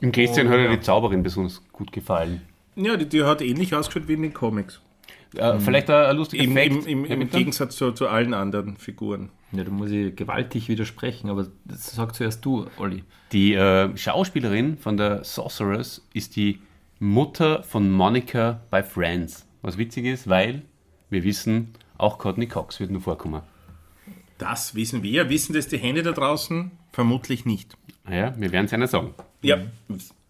[0.00, 0.70] Im Kästchen hat Oh, ja.
[0.70, 2.42] die Zauberin besonders gut gefallen.
[2.76, 4.80] Ja, die, die hat ähnlich ausgeschaut wie in den Comics.
[5.36, 6.86] Äh, Vielleicht ein, ein lustiger Im, Fact.
[6.86, 7.30] im, im, im?
[7.30, 9.28] Gegensatz zu, zu allen anderen Figuren.
[9.52, 13.04] Ja, da muss ich gewaltig widersprechen, aber das sag zuerst du, Olli.
[13.32, 16.60] Die äh, Schauspielerin von der Sorceress ist die
[17.02, 19.46] Mutter von Monica bei Friends.
[19.62, 20.62] Was witzig ist, weil
[21.08, 23.40] wir wissen, auch Courtney Cox wird nur vorkommen.
[24.36, 25.30] Das wissen wir.
[25.30, 26.70] Wissen das die Hände da draußen?
[26.92, 27.74] Vermutlich nicht.
[28.06, 29.14] Ja, wir werden es einer sagen.
[29.40, 29.56] Ja.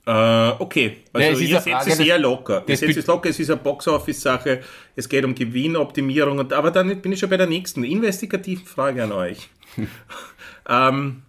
[0.07, 2.63] Äh, okay, also Ja, es ist ihr seht es sehr locker.
[2.69, 4.61] Ihr seht es locker, es ist eine Box-Office-Sache,
[4.95, 9.03] es geht um Gewinnoptimierung, und, aber dann bin ich schon bei der nächsten investigativen Frage
[9.03, 9.51] an euch.
[10.69, 11.23] ähm,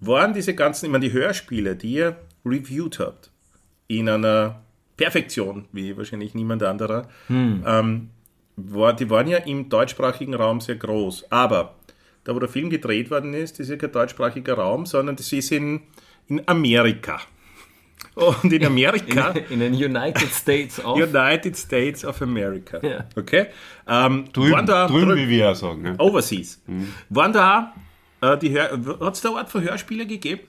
[0.00, 3.30] waren diese ganzen, ich meine, die Hörspiele, die ihr reviewed habt,
[3.88, 4.62] in einer
[4.96, 8.10] Perfektion, wie wahrscheinlich niemand anderer, ähm,
[8.56, 11.30] war, die waren ja im deutschsprachigen Raum sehr groß.
[11.30, 11.74] Aber
[12.24, 15.52] da, wo der Film gedreht worden ist, ist ja kein deutschsprachiger Raum, sondern das ist
[15.52, 15.82] in,
[16.28, 17.20] in Amerika.
[18.14, 20.96] Und in Amerika, In den United States of.
[20.96, 22.80] United States of America.
[22.82, 23.04] Ja.
[23.14, 23.46] Okay?
[23.86, 25.84] Ähm, waren da, drüben, wie wir auch sagen.
[25.84, 25.94] Ja.
[25.98, 26.62] Overseas.
[27.10, 27.74] Waren da,
[28.22, 30.42] äh, die hat es da Art von Hörspiele gegeben?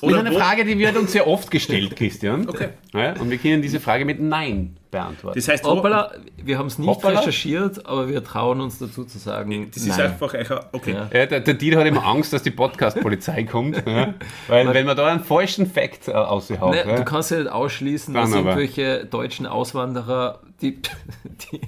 [0.00, 2.48] Das ist eine Frage, die wird uns sehr oft gestellt, Christian.
[2.48, 2.68] Okay.
[2.92, 5.38] Ja, und wir können diese Frage mit Nein beantworten.
[5.38, 7.20] Das heißt, Hoppala, wir haben es nicht Hoppala.
[7.20, 10.00] recherchiert, aber wir trauen uns dazu zu sagen, das ist nein.
[10.12, 10.92] einfach, ein- okay.
[10.94, 11.08] Ja.
[11.12, 13.76] Ja, der, der Dieter hat immer Angst, dass die Podcast-Polizei kommt.
[13.86, 14.14] Ja?
[14.48, 16.72] Weil, wenn man da einen falschen Fact äh, aushaut.
[16.72, 16.96] Ne, ja?
[16.96, 20.80] Du kannst ja nicht ausschließen, Dann dass irgendwelche deutschen Auswanderer die,
[21.52, 21.60] die,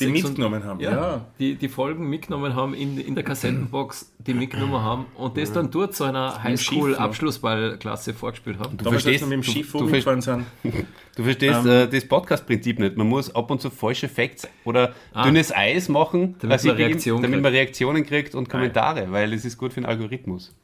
[0.00, 1.26] Die 600 mitgenommen haben, ja, ja.
[1.38, 5.70] Die, die Folgen mitgenommen haben in, in der Kassettenbox, die mitgenommen haben und das dann
[5.70, 8.76] dort zu einer Highschool-Abschlussballklasse vorgespielt haben.
[8.76, 10.44] Du Damals, als verstehst, mit dem du- Schiff du rumgefahren sind.
[11.16, 11.70] Du verstehst Ähm.
[11.70, 12.96] äh, das Podcast-Prinzip nicht.
[12.96, 17.42] Man muss ab und zu falsche Facts oder dünnes Eis machen, Damit man Reaktion damit
[17.42, 20.54] man Reaktionen kriegt und Kommentare, weil es ist gut für den Algorithmus.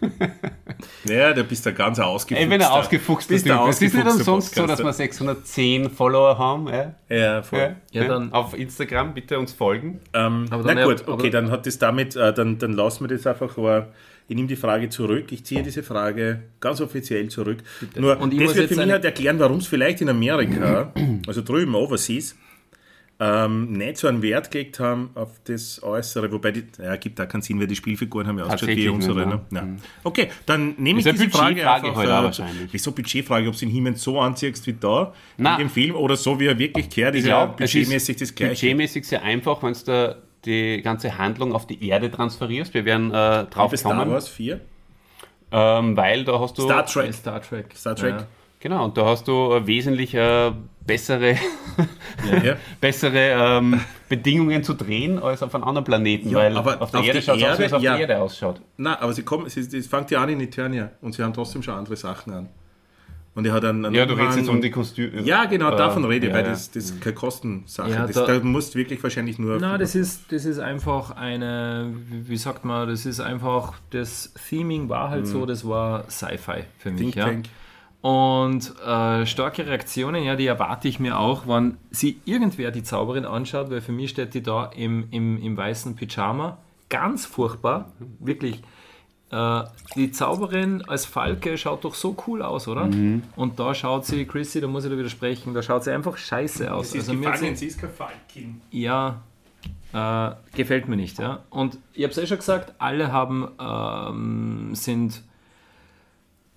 [1.08, 2.44] Ja, du bist da ganz ausgefuchst.
[2.44, 3.52] Ey, wenn er ausgefuchst bist ist.
[3.52, 6.68] Es ist nicht umsonst so, dass wir 610 Follower haben.
[6.68, 6.94] Ja?
[7.08, 7.76] Ja, voll.
[7.92, 10.00] Ja, Ja, dann- Auf Instagram bitte uns folgen.
[10.12, 13.16] Ähm, Aber na gut, aber- okay, dann hat das damit, äh, dann, dann lassen wir
[13.16, 13.56] das einfach.
[13.56, 13.88] Aber
[14.28, 15.30] ich nehme die Frage zurück.
[15.30, 17.58] Ich ziehe diese Frage ganz offiziell zurück.
[17.96, 20.08] Nur, Und ich das muss wird jetzt für mich halt erklären, warum es vielleicht in
[20.08, 20.92] Amerika,
[21.26, 22.36] also drüben, overseas,
[23.18, 26.30] ähm, nicht so einen Wert gelegt haben auf das Äußere.
[26.32, 28.90] Wobei, die, ja, gibt da keinen Sinn, weil die Spielfiguren haben ja ausgeschaut wie Tatsächlich
[28.94, 29.26] unsere.
[29.26, 29.58] nicht, Ne?
[29.78, 29.82] Ja.
[30.04, 31.96] Okay, dann nehme ich Ist diese Frage Budgetfrage einfach.
[31.96, 32.72] heute auch äh, wahrscheinlich.
[32.72, 35.52] Wieso Budgetfrage, ob du den Himmel so anziehst wie da Na.
[35.54, 38.34] in dem Film oder so, wie er wirklich kehrt, ist Ich ja budgetmäßig ist das
[38.34, 38.52] Gleiche.
[38.66, 42.74] budgetmäßig sehr einfach, wenn du da die ganze Handlung auf die Erde transferierst.
[42.74, 44.60] Wir werden äh, drauf Für Star kommen, Wars 4?
[45.52, 47.14] ähm, weil da hast du Star Trek.
[47.14, 47.66] Star Trek.
[47.74, 48.14] Star Trek.
[48.14, 48.26] Ja.
[48.68, 50.52] Genau und da hast du äh, wesentlich äh,
[50.86, 51.36] bessere,
[52.44, 52.56] Ja.
[52.80, 57.00] bessere ähm, Bedingungen zu drehen als auf einem anderen Planeten, Ja, weil aber auf der
[57.00, 57.92] auf Erde die schaut es aus, wie Erde, es auf ja.
[57.96, 58.60] der Erde ausschaut.
[58.76, 61.62] Na, aber sie kommen, sie, sie fängt ja an in Eternia und sie haben trotzdem
[61.62, 62.48] schon andere Sachen an.
[63.34, 65.20] Und er hat einen, einen Ja, du redest jetzt um die Kostüme.
[65.20, 66.50] Ja, genau, Äh, davon rede ich, ja, weil ja.
[66.52, 67.90] das, das ist keine Kostensache.
[67.90, 69.58] Ja, das, da- da musst du wirklich wahrscheinlich nur.
[69.60, 74.88] Na, das ist, das ist einfach eine, wie sagt man, das ist einfach, das Theming
[74.88, 77.00] war halt so, das war Sci-Fi für mich.
[77.02, 77.24] Think Ja.
[77.26, 77.44] Tank.
[78.06, 83.24] Und äh, starke Reaktionen, ja, die erwarte ich mir auch, wenn sie irgendwer die Zauberin
[83.24, 86.58] anschaut, weil für mich steht die da im, im, im weißen Pyjama.
[86.88, 87.90] Ganz furchtbar,
[88.20, 88.62] wirklich.
[89.32, 89.64] Äh,
[89.96, 92.84] die Zauberin als Falke schaut doch so cool aus, oder?
[92.86, 93.24] Mhm.
[93.34, 96.72] Und da schaut sie, Chrissy, da muss ich da widersprechen, da schaut sie einfach scheiße
[96.72, 96.92] aus.
[96.92, 98.60] sie ist Also mir hat sie- gefallen, sie ist kein Falkin.
[98.70, 99.20] ja,
[99.92, 101.18] äh, gefällt mir nicht.
[101.18, 101.40] Ja?
[101.50, 105.24] Und ich habe es eh schon gesagt, alle haben, ähm, sind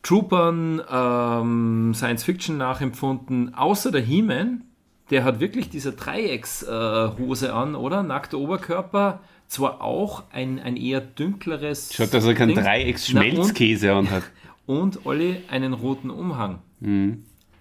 [0.03, 4.63] Troopern ähm, Science Fiction nachempfunden, außer der He-Man,
[5.09, 8.03] der hat wirklich diese Dreieckshose äh, an, oder?
[8.03, 11.93] Nackter Oberkörper, zwar auch ein, ein eher dünkleres.
[11.93, 14.23] Schaut, dass er keinen Dreiecks-Schmelzkäse anhat.
[14.65, 16.59] und, und Olli einen roten Umhang.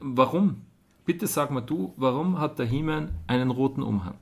[0.00, 0.62] Warum?
[1.06, 4.14] Bitte sag mal du, warum hat der He-Man einen roten Umhang?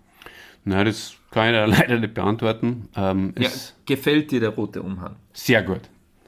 [0.65, 2.89] Na, das kann ich leider nicht beantworten.
[2.97, 3.51] Ähm, Ja,
[3.85, 5.17] gefällt dir der rote Umhang?
[5.33, 5.83] Sehr gut.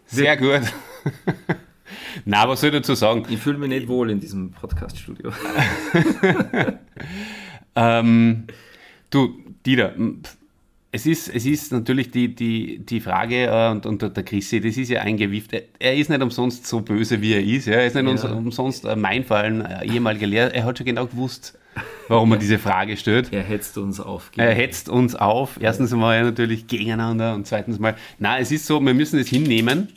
[0.06, 0.62] Sehr gut.
[2.24, 3.24] Na, was soll ich dazu sagen?
[3.28, 5.32] Ich fühle mich nicht wohl in diesem Podcast-Studio.
[7.76, 8.44] Ähm,
[9.10, 9.94] du, Dieter,
[10.90, 14.76] es ist, es ist natürlich die, die, die Frage, äh, und, und der Chrissy, das
[14.76, 15.52] ist ja eingewieft.
[15.52, 17.66] Er, er ist nicht umsonst so böse, wie er ist.
[17.66, 17.74] Ja?
[17.74, 20.52] Er ist nicht uns- umsonst äh, mein Fallen, äh, ehemaliger Lehrer.
[20.54, 21.56] Er hat schon genau gewusst,
[22.08, 23.32] warum er diese Frage stellt.
[23.32, 24.32] Er hetzt uns auf.
[24.36, 25.58] Er hetzt uns auf.
[25.60, 29.88] Erstens mal natürlich gegeneinander und zweitens mal, na, es ist so, wir müssen es hinnehmen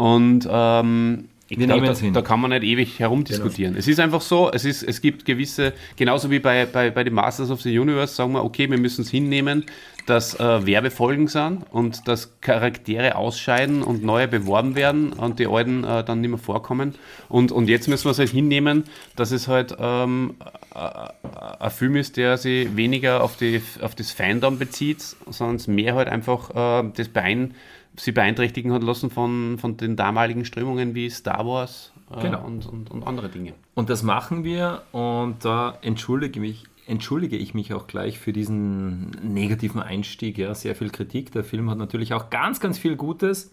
[0.00, 3.76] und ähm, nehmen da, da kann man nicht ewig herumdiskutieren.
[3.76, 7.12] Es ist einfach so, es, ist, es gibt gewisse, genauso wie bei, bei, bei den
[7.12, 9.66] Masters of the Universe, sagen wir, okay, wir müssen es hinnehmen,
[10.06, 15.84] dass äh, Werbefolgen sind und dass Charaktere ausscheiden und neue beworben werden und die alten
[15.84, 16.94] äh, dann nicht mehr vorkommen.
[17.28, 18.84] Und, und jetzt müssen wir es halt hinnehmen,
[19.16, 20.36] dass es halt ähm,
[20.72, 26.08] ein Film ist, der sich weniger auf, die, auf das Fandom bezieht, sondern mehr halt
[26.08, 27.54] einfach äh, das Bein,
[27.96, 32.44] sie beeinträchtigen hat lassen von, von den damaligen Strömungen wie Star Wars äh, Genau.
[32.44, 33.54] und, und, und andere Dinge.
[33.74, 39.10] Und das machen wir und da entschuldige, mich, entschuldige ich mich auch gleich für diesen
[39.22, 40.38] negativen Einstieg.
[40.38, 41.32] Ja, sehr viel Kritik.
[41.32, 43.52] Der Film hat natürlich auch ganz, ganz viel Gutes.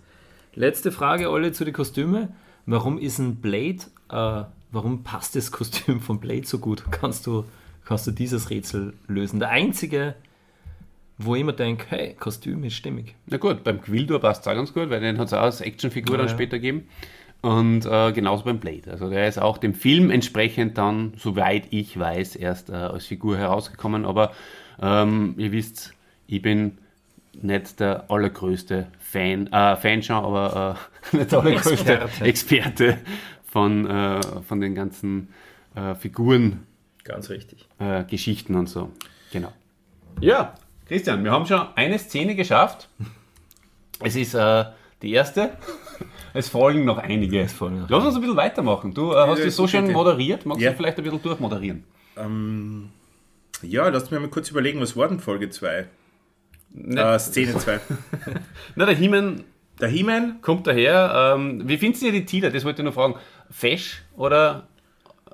[0.53, 2.29] Letzte Frage, Olli, zu den Kostümen.
[2.65, 6.83] Warum ist ein Blade, äh, warum passt das Kostüm von Blade so gut?
[6.91, 7.45] Kannst du,
[7.85, 9.39] kannst du dieses Rätsel lösen?
[9.39, 10.15] Der einzige,
[11.17, 13.15] wo ich immer denke, hey, Kostüm ist stimmig.
[13.25, 15.61] Na gut, beim Quildur passt es auch ganz gut, weil den hat es auch als
[15.61, 16.33] Actionfigur dann ja.
[16.33, 16.87] später gegeben.
[17.41, 18.91] Und äh, genauso beim Blade.
[18.91, 23.37] Also der ist auch dem Film entsprechend dann, soweit ich weiß, erst äh, als Figur
[23.37, 24.05] herausgekommen.
[24.05, 24.31] Aber
[24.81, 25.93] ähm, ihr wisst,
[26.27, 26.77] ich bin
[27.41, 30.77] nicht der allergrößte Fan, äh, Fan schon, aber
[31.13, 32.25] äh, nicht der allergrößte Experte.
[32.25, 32.97] Experte,
[33.45, 35.29] von, äh, von den ganzen
[35.75, 36.63] äh, Figuren,
[37.03, 37.65] Ganz richtig.
[37.79, 38.91] äh, Geschichten und so.
[39.31, 39.53] Genau.
[40.19, 40.55] Ja,
[40.87, 42.89] Christian, wir haben schon eine Szene geschafft.
[43.99, 44.65] Es ist äh,
[45.01, 45.51] die erste.
[46.33, 47.47] Es folgen noch einige.
[47.49, 48.93] folgen noch Lass uns ein bisschen weitermachen.
[48.93, 49.93] Du äh, hast Ja, dich so schön Idee.
[49.93, 50.45] moderiert.
[50.45, 50.71] Magst Ja.
[50.71, 51.83] du vielleicht ein bisschen durchmoderieren?
[52.15, 52.89] Ähm,
[53.61, 55.87] ja, lasst mir mal kurz überlegen, was war denn Folge 2?
[56.73, 57.79] Nicht- Äh, Szene 2.
[58.75, 59.43] Na, der Himen
[59.79, 61.33] Der He-Man, kommt daher.
[61.35, 62.49] Ähm, wie findest du die Tila?
[62.49, 63.15] Das wollte ich noch fragen.
[63.49, 64.67] Fesch oder,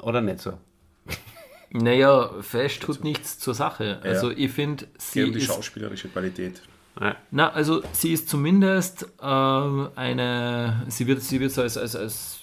[0.02, 0.54] oder nicht so?
[1.74, 4.00] Naja, Fesch tut nichts zur Sache.
[4.04, 6.62] Also ich finde, sie geht um die ist schauspielerische Qualität.
[7.02, 7.16] Ja.
[7.32, 12.42] Na, also sie ist zumindest ähm, eine, sie wird, sie wird so als, als, als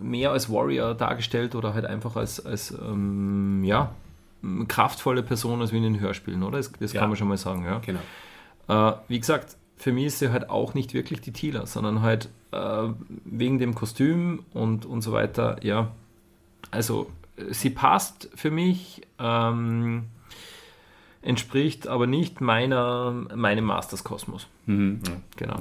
[0.00, 3.94] mehr als Warrior dargestellt oder halt einfach als, als ähm, ja,
[4.68, 6.56] kraftvolle Person als wie in den Hörspielen, oder?
[6.56, 7.00] Das, das Ja.
[7.00, 7.80] kann man schon mal sagen, ja.
[7.84, 8.00] Genau.
[8.68, 12.30] Äh, wie gesagt, für mich ist sie halt auch nicht wirklich die Tila, sondern halt
[12.52, 12.88] äh,
[13.26, 15.90] wegen dem Kostüm und, und so weiter, ja.
[16.70, 17.10] Also,
[17.50, 20.06] sie passt für mich, ähm,
[21.22, 24.46] entspricht aber nicht meiner, meinem Masters-Kosmos.
[24.66, 25.60] Genau.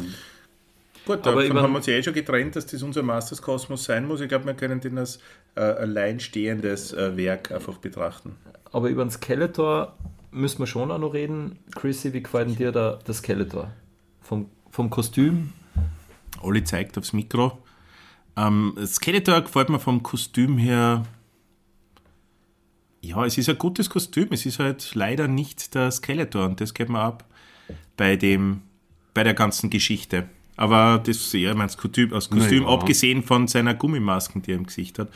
[1.06, 4.08] Gut, Aber davon haben wir uns ja eh schon getrennt, dass das unser Masters-Kosmos sein
[4.08, 4.22] muss.
[4.22, 5.20] Ich glaube, wir können den als
[5.56, 8.36] äh, alleinstehendes äh, Werk einfach betrachten.
[8.72, 9.96] Aber über den Skeletor
[10.32, 11.58] müssen wir schon auch noch reden.
[11.74, 13.72] Chrissy, wie gefällt denn dir der, der Skeletor?
[14.22, 15.52] Vom, vom Kostüm?
[16.42, 17.58] Olli zeigt aufs Mikro.
[18.38, 21.06] Ähm, Skeletor gefällt mir vom Kostüm her.
[23.02, 24.28] Ja, es ist ein gutes Kostüm.
[24.32, 27.26] Es ist halt leider nicht der Skeletor und das geht mir ab
[27.98, 28.62] bei dem,
[29.14, 30.28] bei der ganzen Geschichte.
[30.58, 32.76] Aber das, ja, ich meine, das Kostüm, das Kostüm Naja.
[32.76, 35.10] abgesehen von seiner Gummimasken, die er im Gesicht hat,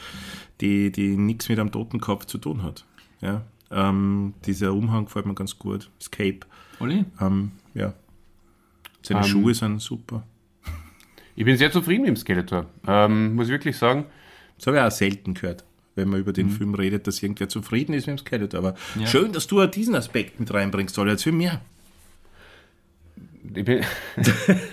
[0.62, 2.86] die, die nichts mit einem toten Kopf zu tun hat.
[3.20, 5.90] Ja, ähm, dieser Umhang gefällt mir ganz gut.
[6.00, 6.42] Das Cape.
[6.80, 7.04] Olli?
[7.20, 7.94] Ähm, ja.
[9.02, 10.24] Seine Ähm, Schuhe sind super.
[11.36, 12.68] Ich bin sehr zufrieden mit dem Skeletor.
[12.88, 14.06] Ähm, muss ich wirklich sagen.
[14.58, 15.66] Das habe ich auch selten gehört,
[15.96, 18.60] wenn man über den Film redet, dass irgendwer zufrieden ist mit dem Skeletor.
[18.60, 18.76] Aber
[19.06, 21.12] schön, dass du auch diesen Aspekt mit reinbringst, Olli.
[21.12, 21.62] Jetzt für mehr.
[23.56, 23.84] Ich bin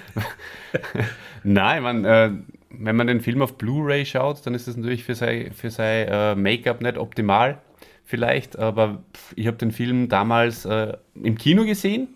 [1.43, 2.31] Nein, mein, äh,
[2.71, 6.09] wenn man den Film auf Blu-ray schaut, dann ist das natürlich für sein, für sein
[6.09, 7.59] äh, Make-up nicht optimal,
[8.05, 9.03] vielleicht, aber
[9.37, 12.09] ich habe den Film damals äh, im Kino gesehen.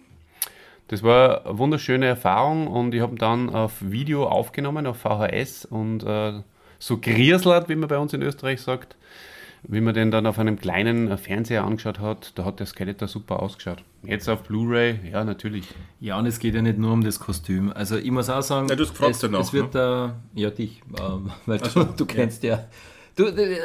[0.88, 5.64] Das war eine wunderschöne Erfahrung und ich habe ihn dann auf Video aufgenommen, auf VHS
[5.64, 6.42] und äh,
[6.84, 8.96] so grieslert, wie man bei uns in Österreich sagt,
[9.62, 13.08] wie man den dann auf einem kleinen äh, Fernseher angeschaut hat, da hat der Skeletor
[13.08, 13.82] super ausgeschaut.
[14.02, 15.66] Jetzt auf Blu-ray, ja, natürlich.
[16.00, 17.72] Ja, und es geht ja nicht nur um das Kostüm.
[17.72, 20.82] Also ich muss auch sagen, Ja, du hast es, danach, es wird äh, ja dich,
[21.00, 22.66] ähm, weil du, du kennst ja.
[23.16, 23.58] Du, äh,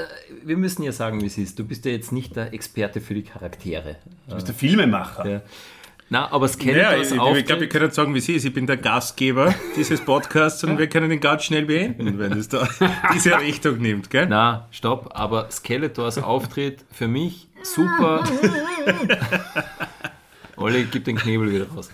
[0.45, 1.60] wir müssen ja sagen, wie es ist.
[1.60, 3.97] Du bist ja jetzt nicht der Experte für die Charaktere.
[4.29, 5.29] Du bist der Filmemacher.
[5.29, 5.41] Ja.
[6.11, 8.43] Na, aber Ja, Skeletors ich, ich, ich Auftritt, glaube, wir können sagen, wie es ist.
[8.45, 12.49] Ich bin der Gastgeber dieses Podcasts und wir können ihn ganz schnell beenden, wenn es
[12.49, 12.67] da
[13.13, 14.09] diese Richtung nimmt.
[14.09, 14.25] Gell?
[14.27, 18.23] Na, stopp, aber Skeletors Auftritt für mich super.
[20.59, 21.89] Olli, gib den Knebel wieder raus.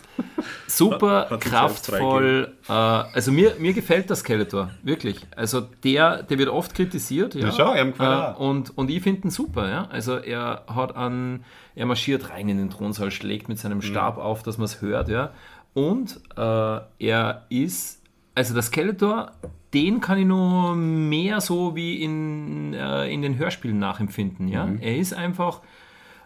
[0.68, 2.54] Super Hat- kraftvoll.
[2.68, 5.20] Äh, also mir, mir gefällt das Skeletor, wirklich.
[5.36, 7.36] Also der, der wird oft kritisiert.
[7.36, 9.70] Ja, Ja, schau, ihm gefällt er äh, und, und ich finde ihn super.
[9.70, 9.86] Ja?
[9.92, 11.44] Also er hat an,
[11.76, 13.62] er marschiert rein in den Thronsaal, schlägt mit Mhm.
[13.62, 15.10] seinem Stab auf, dass man es hört.
[15.10, 15.32] Ja?
[15.74, 18.02] Und äh, er ist,
[18.34, 19.32] also der Skeletor,
[19.74, 24.48] den kann ich nur mehr so wie in, äh, in den Hörspielen nachempfinden.
[24.48, 24.66] Ja?
[24.66, 24.80] Mhm.
[24.82, 25.62] Er ist einfach,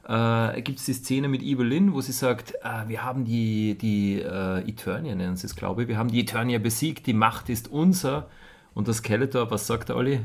[0.09, 4.19] äh, gibt es die Szene mit Evelyn, wo sie sagt, äh, wir haben die, die
[4.19, 7.67] äh, Eternia, nennen sie es, glaube ich, wir haben die Eternia besiegt, die Macht ist
[7.67, 8.27] unser.
[8.73, 10.21] Und der Skeletor, was sagt der Olli?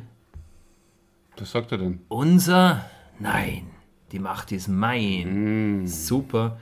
[1.36, 2.00] Was sagt er denn?
[2.08, 2.84] Unser?
[3.18, 3.66] Nein,
[4.12, 5.82] die Macht ist mein.
[5.82, 5.86] Mm.
[5.86, 6.58] Super.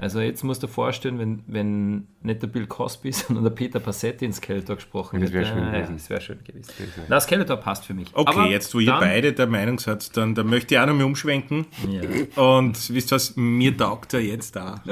[0.00, 3.80] Also jetzt musst du dir vorstellen, wenn, wenn nicht der Bill Cosby, sondern der Peter
[3.80, 5.50] Passetti ins Skeletor gesprochen Das wär hätte.
[5.54, 5.94] schön Ja, gewesen.
[5.96, 6.72] das wäre schön gewesen.
[7.08, 8.08] Na, Skeletor passt für mich.
[8.14, 10.94] Okay, Aber jetzt wo ihr beide der Meinung seid, dann, dann möchte ich auch noch
[10.94, 11.66] mal umschwenken.
[11.90, 12.02] Ja.
[12.42, 14.82] Und wisst ihr was, mir taugt er jetzt da.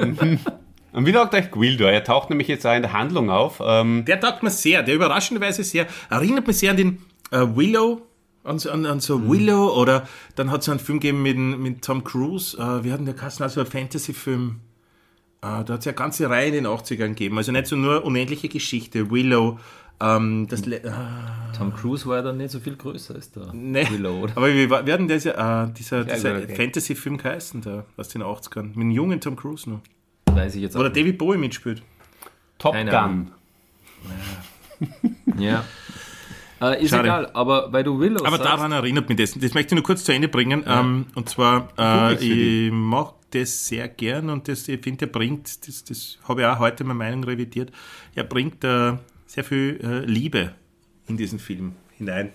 [0.93, 1.91] Und wie sagt euch Gwildor?
[1.91, 3.61] Er taucht nämlich jetzt auch in der Handlung auf.
[3.63, 6.97] Ähm, Der taugt mir sehr, der überraschenderweise sehr, erinnert mich sehr an den
[7.29, 8.01] äh, Willow,
[8.43, 11.81] an, so- an, an so Willow oder dann hat es einen Film gegeben mit, mit
[11.83, 14.61] Tom Cruise, äh, wir hatten der Kassen, also ein Fantasy-Film,
[15.41, 17.75] äh, da hat es ja eine ganze Reihe in den 80ern gegeben, also nicht so
[17.75, 19.59] nur unendliche Geschichte, Willow,
[19.99, 23.87] ähm, das, ah, Tom Cruise war ja dann nicht so viel größer als der nee,
[23.89, 24.37] Willow, oder?
[24.37, 26.55] aber wie hat denn dieser, äh, dieser, dieser okay.
[26.55, 29.81] Fantasy-Film geheißen, da, aus den 80ern, mit dem jungen Tom Cruise noch,
[30.37, 31.01] Weiß ich jetzt auch oder nicht.
[31.01, 31.81] David Bowie mitspielt.
[32.59, 32.99] Top Keine Gun.
[32.99, 33.31] Ahnung.
[35.39, 35.63] Ja.
[36.59, 37.03] Äh, ist Schade.
[37.03, 39.33] egal, aber weil du Willow Aber sagst, daran erinnert mich das.
[39.33, 40.63] Das möchte ich nur kurz zu Ende bringen.
[40.65, 45.11] Ähm, und zwar, äh, für ich mag das sehr gern und das, ich finde, er
[45.11, 47.71] bringt, das, das habe ich auch heute meine Meinung revidiert,
[48.15, 48.93] er bringt äh,
[49.25, 50.53] sehr viel äh, Liebe
[51.07, 52.29] in diesen Film hinein.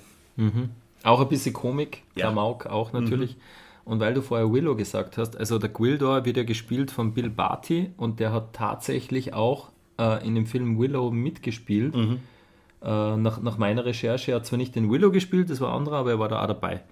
[1.02, 2.26] Auch ein bisschen Komik, Ja.
[2.26, 3.36] der Mauk auch natürlich.
[3.84, 7.30] Und weil du vorher Willow gesagt hast, also der Gwildor wird ja gespielt von Bill
[7.30, 11.94] Barty und der hat tatsächlich auch äh, in dem Film Willow mitgespielt.
[11.94, 15.78] Äh, nach, nach meiner Recherche, er hat zwar nicht den Willow gespielt, das war ein
[15.78, 16.82] anderer, aber er war da auch dabei.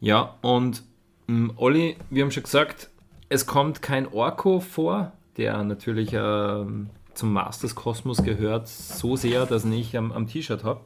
[0.00, 0.82] Ja, und
[1.28, 2.90] mh, Olli, wir haben schon gesagt,
[3.34, 9.64] es kommt kein Orko vor, der natürlich ähm, zum Masters Kosmos gehört, so sehr, dass
[9.64, 10.80] ich am, am T-Shirt habe.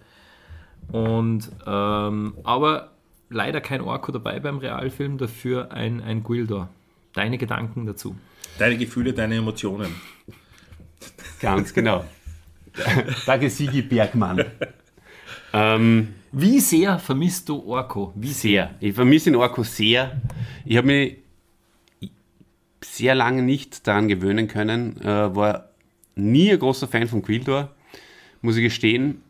[0.90, 2.92] Und ähm, aber
[3.28, 6.70] leider kein Orko dabei beim Realfilm, dafür ein, ein Gwildor.
[7.12, 8.16] Deine Gedanken dazu?
[8.58, 9.94] Deine Gefühle, deine Emotionen.
[11.40, 12.04] Ganz genau.
[13.26, 14.44] Danke, Sigi Bergmann.
[15.52, 18.12] ähm, Wie sehr vermisst du Orko?
[18.14, 18.34] Wie sehr?
[18.34, 18.74] sehr.
[18.80, 20.20] Ich vermisse den Orko sehr.
[20.64, 21.18] Ich habe mich
[22.82, 25.00] sehr lange nicht daran gewöhnen können.
[25.00, 25.68] Äh, war
[26.14, 27.70] nie ein großer Fan von Quildor,
[28.42, 29.22] muss ich gestehen.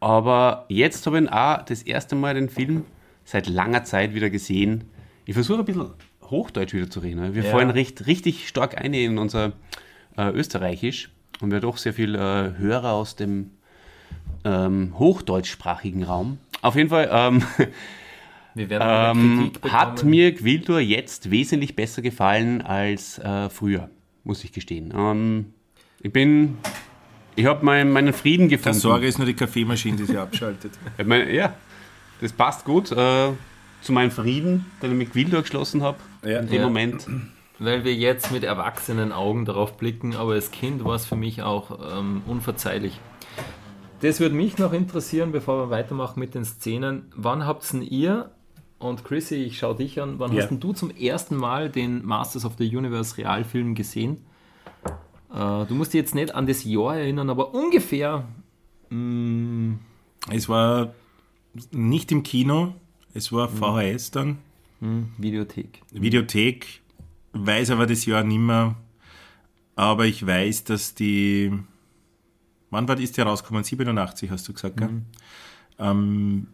[0.00, 2.84] Aber jetzt habe ich auch das erste Mal den Film
[3.24, 4.84] seit langer Zeit wieder gesehen.
[5.24, 5.90] Ich versuche ein bisschen
[6.22, 7.34] Hochdeutsch wieder zu reden.
[7.34, 7.50] Wir Ja.
[7.50, 9.52] fallen recht, richtig stark ein in unser
[10.18, 12.18] äh, Österreichisch und wir haben doch sehr viel äh,
[12.58, 13.50] Hörer aus dem
[14.44, 16.38] ähm, hochdeutschsprachigen Raum.
[16.62, 17.42] Auf jeden Fall ähm,
[18.56, 23.90] ähm, hat mir Gwildor jetzt wesentlich besser gefallen als äh, früher,
[24.22, 24.92] muss ich gestehen.
[24.96, 25.46] Ähm,
[26.00, 26.58] ich bin,
[27.36, 28.78] ich habe mein, meinen Frieden gefunden.
[28.78, 30.72] Sorge ist nur die Kaffeemaschine, die sie abschaltet.
[30.98, 31.54] Ich mein, ja,
[32.20, 33.30] das passt gut äh,
[33.80, 35.98] zu meinem Frieden, den ich mit Gwildor geschlossen habe.
[36.24, 36.40] Ja.
[36.40, 36.64] in dem Ja.
[36.64, 37.06] Moment.
[37.58, 41.42] Weil wir jetzt mit erwachsenen Augen darauf blicken, aber als Kind war es für mich
[41.42, 42.98] auch ähm, unverzeihlich.
[44.00, 47.12] Das würde mich noch interessieren, bevor wir weitermachen mit den Szenen.
[47.14, 48.32] Wann habt denn ihr,
[48.78, 50.42] und Chrissy, ich schaue dich an, wann Ja.
[50.42, 54.18] hast denn du zum ersten Mal den Masters of the Universe Realfilm gesehen?
[55.32, 58.26] Äh, du musst dich jetzt nicht an das Jahr erinnern, aber ungefähr.
[58.90, 59.78] mm, mh,
[60.30, 60.92] Es war
[61.72, 62.74] nicht im Kino,
[63.14, 64.38] es war VHS dann,
[65.18, 65.80] Videothek.
[65.92, 66.82] Videothek,
[67.32, 68.74] weiß aber das Jahr nicht mehr.
[69.76, 71.52] Aber ich weiß, dass die.
[72.70, 73.64] Wann war die, ist die rausgekommen?
[73.64, 75.02] 87 hast du gesagt, gell?
[75.78, 76.48] Ähm,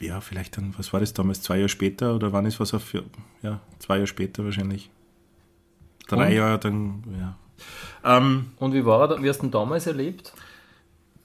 [0.00, 1.42] ja, vielleicht dann, was war das damals?
[1.42, 2.92] Zwei Jahre später oder wann ist was auf.
[3.42, 4.90] Ja, zwei Jahre später wahrscheinlich.
[6.08, 6.34] Drei Und?
[6.34, 7.36] Jahre dann, ja.
[8.16, 10.32] Ähm, Und wie war er, da- wie hast du ihn damals erlebt?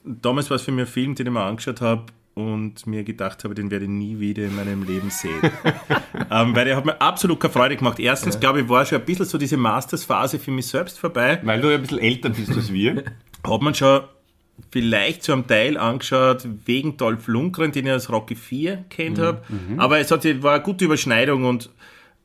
[0.04, 2.04] damals war es für mich ein Film, den ich mir angeschaut habe
[2.34, 5.40] und mir gedacht habe, den werde ich nie wieder in meinem Leben sehen.
[6.30, 7.98] ähm, weil der hat mir absolut keine Freude gemacht.
[7.98, 11.40] Erstens, glaube ich, war schon ein bisschen so diese Masters-Phase für mich selbst vorbei.
[11.42, 13.04] Weil du ja ein bisschen älter bist als wir.
[13.42, 14.02] Hat man schon
[14.70, 19.42] vielleicht zu einem Teil angeschaut, wegen Dolph Lundgren, den ich als Rocky 4 kennt habe.
[19.78, 21.70] Aber es hat, war eine gute Überschneidung und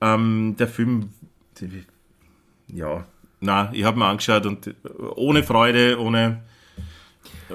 [0.02, 1.10] ähm, der Film,
[2.68, 3.06] ja,
[3.40, 4.74] na, ich habe mir angeschaut und
[5.16, 6.42] ohne Freude, ohne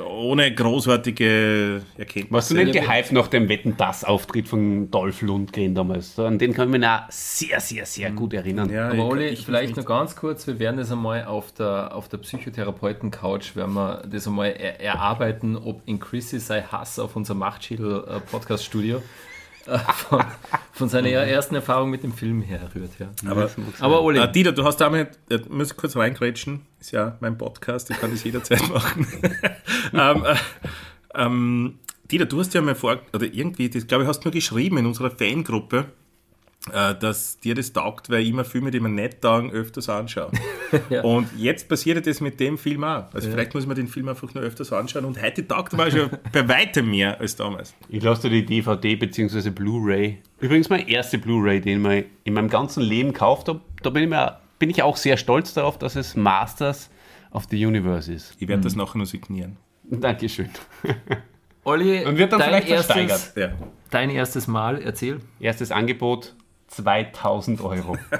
[0.09, 2.33] ohne großartige Erkenntnisse.
[2.35, 6.19] Warst du nicht gehypt nach dem Wetten das Auftritt von Dolph Lundgren damals?
[6.19, 8.71] An den kann ich mich auch sehr, sehr, sehr gut erinnern.
[8.71, 12.09] Ja, Aber Oli, ich- vielleicht noch ganz kurz, wir werden das einmal auf der, auf
[12.09, 17.35] der Psychotherapeuten-Couch, werden wir das einmal er, erarbeiten, ob in Chrissy sein Hass auf unser
[17.35, 19.03] Machtschädel-Podcast-Studio äh,
[20.09, 20.25] von,
[20.73, 22.93] von seiner ersten Erfahrung mit dem Film herrührt.
[22.99, 23.09] Ja.
[23.29, 23.51] Aber,
[23.81, 27.37] Aber Oli, äh, Dieter, du hast damit, äh, muss ich kurz reingrätschen, ist ja mein
[27.37, 29.07] Podcast, ich kann das jederzeit machen.
[29.93, 30.37] ähm, äh,
[31.15, 31.79] ähm,
[32.11, 34.79] Dieter, du hast ja mal vor, oder irgendwie, das glaube ich, hast du nur geschrieben
[34.79, 36.06] in unserer Fangruppe, äh,
[36.73, 40.31] dass dir das taugt, weil ich immer Filme, die mir nicht taugen, öfters anschaue.
[40.91, 41.03] Ja.
[41.03, 43.05] Und jetzt passiert das mit dem Film auch.
[43.15, 46.11] Also vielleicht muss man den Film einfach nur öfters anschauen und heute taugt mir schon
[46.33, 47.73] bei weitem mehr als damals.
[47.89, 49.51] Ich lasse dir die DVD bzw.
[49.51, 50.19] Blu-ray.
[50.41, 53.61] Übrigens meine erste Blu-ray, den ich in meinem ganzen Leben gekauft habe.
[53.83, 56.91] Da bin ich, mir, bin ich auch sehr stolz darauf, dass es Masters
[57.31, 58.35] of the Universe ist.
[58.41, 59.57] Ich werde das nachher noch signieren.
[59.85, 60.51] Dankeschön.
[61.65, 63.11] Olli, Und wird dann dein, vielleicht versteigert.
[63.11, 63.53] erstes, Ja.
[63.91, 65.21] dein erstes Mal, erzähl.
[65.41, 66.35] Erstes Angebot
[66.69, 67.97] 2000 Euro.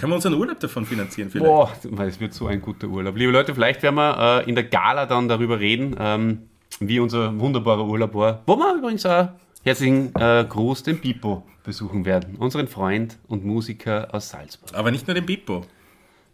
[0.00, 1.50] Kann man unseren Urlaub davon finanzieren vielleicht?
[1.50, 1.72] Boah,
[2.06, 3.16] es wird so ein guter Urlaub.
[3.16, 6.48] Liebe Leute, vielleicht werden wir äh, in der Gala dann darüber reden, ähm,
[6.80, 8.42] wie unser wunderbarer Urlaub war.
[8.46, 9.28] Wo wir übrigens auch
[9.64, 12.36] herzlichen äh, Gruß den Pipo besuchen werden.
[12.36, 14.74] Unseren Freund und Musiker aus Salzburg.
[14.74, 15.64] Aber nicht nur den Bippo.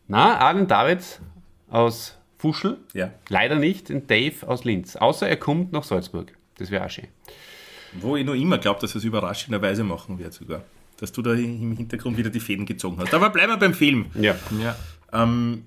[0.07, 1.21] Na, auch den David
[1.71, 2.79] aus Fuschel.
[2.93, 3.11] Ja.
[3.29, 4.97] Leider nicht den Dave aus Linz.
[4.97, 6.37] Außer er kommt nach Salzburg.
[6.59, 7.09] Das wäre auch schön.
[8.01, 10.63] Wo ich noch immer glaube, dass es überraschenderweise machen wird sogar.
[10.99, 13.13] Dass du da im Hintergrund wieder die Fäden gezogen hast.
[13.15, 14.07] Aber bleiben wir beim Film.
[14.15, 14.35] Ja.
[14.63, 14.77] Ja,
[15.13, 15.65] Ähm,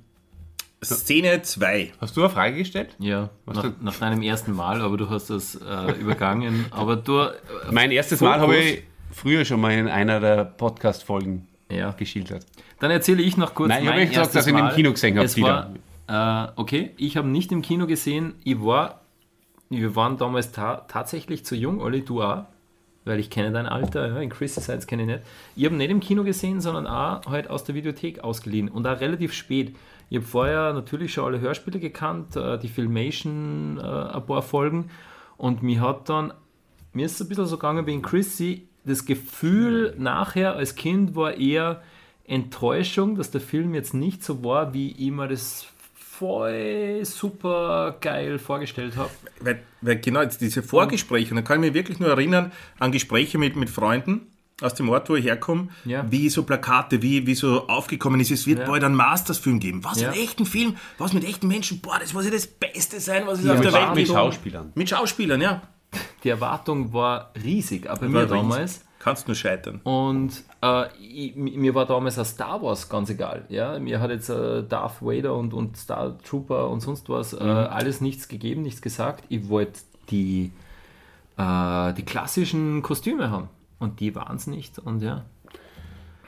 [0.83, 1.93] Szene 2.
[1.99, 2.95] Hast du eine Frage gestellt?
[2.99, 6.65] ja nach, du- nach deinem ersten Mal, aber du hast das äh, übergangen.
[6.71, 7.31] Aber du, äh,
[7.71, 11.91] Mein erstes Mal habe ich früher schon mal in einer der Podcast-Folgen ja.
[11.91, 12.45] geschildert.
[12.79, 14.69] Dann erzähle ich noch kurz Nein, ich habe nicht gesagt, dass ich ihn im.
[14.69, 15.71] Kino gesehen habe, Es Dieter.
[16.07, 18.35] war, äh, okay, ich habe nicht im Kino gesehen.
[18.43, 19.01] Ich war,
[19.69, 22.45] wir waren damals ta tatsächlich zu jung, Olli, du auch,
[23.05, 25.21] weil ich kenne dein Alter, ja, in Chrissy Sides kenne ich nicht.
[25.55, 28.99] Ich habe nicht im Kino gesehen, sondern auch halt aus der Videothek ausgeliehen und auch
[28.99, 29.75] relativ spät.
[30.09, 34.89] Ich habe vorher natürlich schon alle Hörspiele gekannt, äh, die Filmation, äh, ein paar Folgen
[35.37, 36.33] und mir hat dann
[36.97, 38.67] mir ist es ein bisschen so gegangen wie in Chrissy.
[38.83, 41.83] Das Gefühl nachher als Kind war eher
[42.25, 45.67] Enttäuschung, dass der Film jetzt nicht so war, wie ich mir das
[46.19, 49.09] voll super geil vorgestellt habe.
[49.39, 52.91] Weil, weil genau jetzt diese Vorgespräche, und da kann ich mich wirklich nur erinnern an
[52.91, 54.27] Gespräche mit, mit Freunden
[54.61, 56.03] aus dem Ort, wo ich herkomme, Ja.
[56.09, 58.65] wie so Plakate, wie, wie so aufgekommen ist, es wird Ja.
[58.65, 59.83] bald einen Masters-Film geben.
[59.83, 60.09] Was, Ja.
[60.11, 60.75] einen echten Film?
[60.97, 61.79] Was mit echten Menschen?
[61.81, 63.95] Boah, das muss ja das Beste sein, was es Ja, auf mit der Welt gibt.
[63.97, 64.71] mit Schauspielern.
[64.73, 65.61] Mit Schauspielern, ja.
[66.23, 68.81] Die Erwartung war riesig, War mir riesig.
[69.07, 69.79] Kannst nur scheitern.
[69.85, 73.45] Und äh, ich, mir war damals auch Star Wars ganz egal.
[73.47, 73.79] Ja?
[73.79, 78.01] Mir hat jetzt äh, Darth Vader und, und Star Trooper und sonst was äh, alles
[78.01, 79.23] nichts gegeben, nichts gesagt.
[79.29, 79.79] Ich wollte
[80.09, 80.51] die,
[81.37, 83.47] äh, die klassischen Kostüme haben.
[83.79, 84.77] Und die waren es nicht.
[84.77, 85.23] Und ja.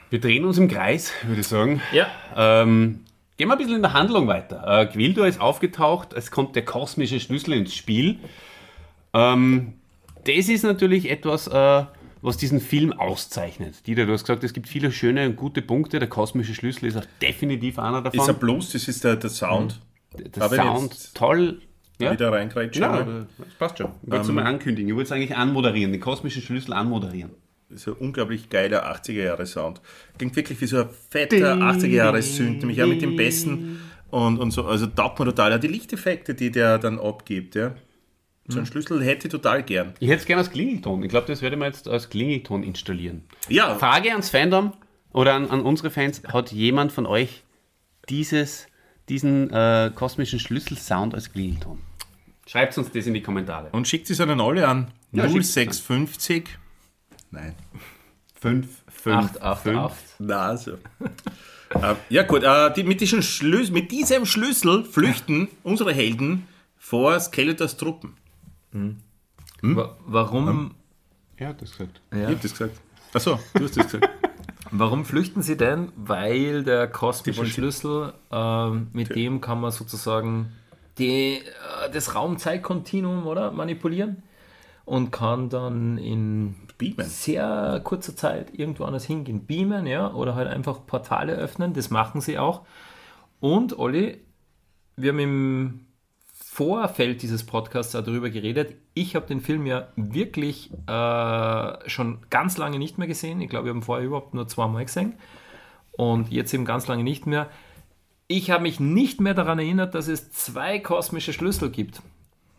[0.08, 1.82] Wir drehen uns im Kreis, würde ich sagen.
[1.92, 2.06] Ja.
[2.34, 3.00] Ähm,
[3.36, 4.64] gehen wir ein bisschen in der Handlung weiter.
[4.66, 8.20] Äh, Gwildo ist aufgetaucht, es kommt der kosmische Schlüssel ins Spiel.
[9.12, 9.74] Ähm,
[10.24, 11.84] das ist natürlich etwas, äh,
[12.22, 13.86] was diesen Film auszeichnet.
[13.86, 15.98] Dieter, du hast gesagt, es gibt viele schöne und gute Punkte.
[15.98, 18.20] Der kosmische Schlüssel ist auch definitiv einer davon.
[18.20, 19.80] Ist ein Plus, das ist der, der Sound.
[20.16, 21.62] der aber Sound toll.
[21.98, 22.80] Ja, Wieder reingreifen.
[22.80, 23.02] ja
[23.36, 23.90] das passt schon.
[24.02, 24.88] Ich wollte es mal ankündigen.
[24.88, 27.32] Ich wollte es eigentlich anmoderieren, den kosmischen Schlüssel anmoderieren.
[27.74, 29.82] so ein unglaublich geiler 80er-Jahre-Sound.
[30.16, 34.64] Klingt wirklich wie so ein fetter 80er-Jahre-Synth, nämlich auch mit dem Besten und, und so.
[34.64, 35.52] Also taugt man total.
[35.52, 37.74] Auch die Lichteffekte, die der dann abgibt, ja.
[38.50, 39.94] So einen Schlüssel hätte ich total gern.
[40.00, 41.02] Ich hätte es gerne als Klingelton.
[41.02, 43.24] Ich glaube, das werde ich mir jetzt als Klingelton installieren.
[43.48, 44.72] Ja, Frage ans Fandom
[45.12, 47.44] oder an, an unsere Fans: Hat jemand von euch
[48.08, 48.66] dieses,
[49.08, 51.78] diesen äh, kosmischen Schlüsselsound als Klingelton?
[52.46, 53.68] Schreibt uns das in die Kommentare.
[53.70, 54.88] und schickt es an alle an.
[55.12, 56.58] Ja, schickt's 0650.
[57.30, 57.54] Nein.
[58.40, 59.96] 5, 5, 8, 8, 8.
[60.18, 60.72] Na, also.
[61.70, 66.46] äh, ja, gut, äh, die, mit, diesem Schlüssel, mit diesem Schlüssel flüchten unsere Helden
[66.76, 68.16] vor Skeletors Truppen.
[69.62, 70.74] Wa warum,
[71.38, 72.00] Ja, hat das gesagt.
[72.12, 72.80] Ich hab das gesagt.
[73.12, 74.08] Achso, du hast das gesagt.
[74.70, 75.92] warum flüchten sie denn?
[75.96, 80.52] Weil der kosmische Schlüssel, ähm, mit dem kann man sozusagen
[80.98, 84.22] die, äh, das Raum-Zeit-Kontinuum oder, manipulieren
[84.84, 87.06] und kann dann in Beamen.
[87.06, 89.46] sehr kurzer Zeit irgendwo anders hingehen.
[89.46, 92.62] Beamen, ja, oder halt einfach Portale öffnen, das machen sie auch.
[93.40, 94.20] Und Olli,
[94.96, 95.86] wir haben im
[96.60, 98.74] Vorfeld dieses Podcasts darüber geredet.
[98.92, 103.40] Ich habe den Film ja wirklich äh, schon ganz lange nicht mehr gesehen.
[103.40, 105.14] Ich glaube, wir haben vorher überhaupt nur zweimal gesehen.
[105.92, 107.48] Und jetzt eben ganz lange nicht mehr.
[108.26, 112.02] Ich habe mich nicht mehr daran erinnert, dass es zwei kosmische Schlüssel gibt.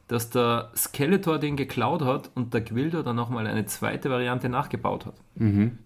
[0.07, 5.05] Dass der Skeletor den geklaut hat und der Gwildo dann nochmal eine zweite Variante nachgebaut
[5.05, 5.13] hat.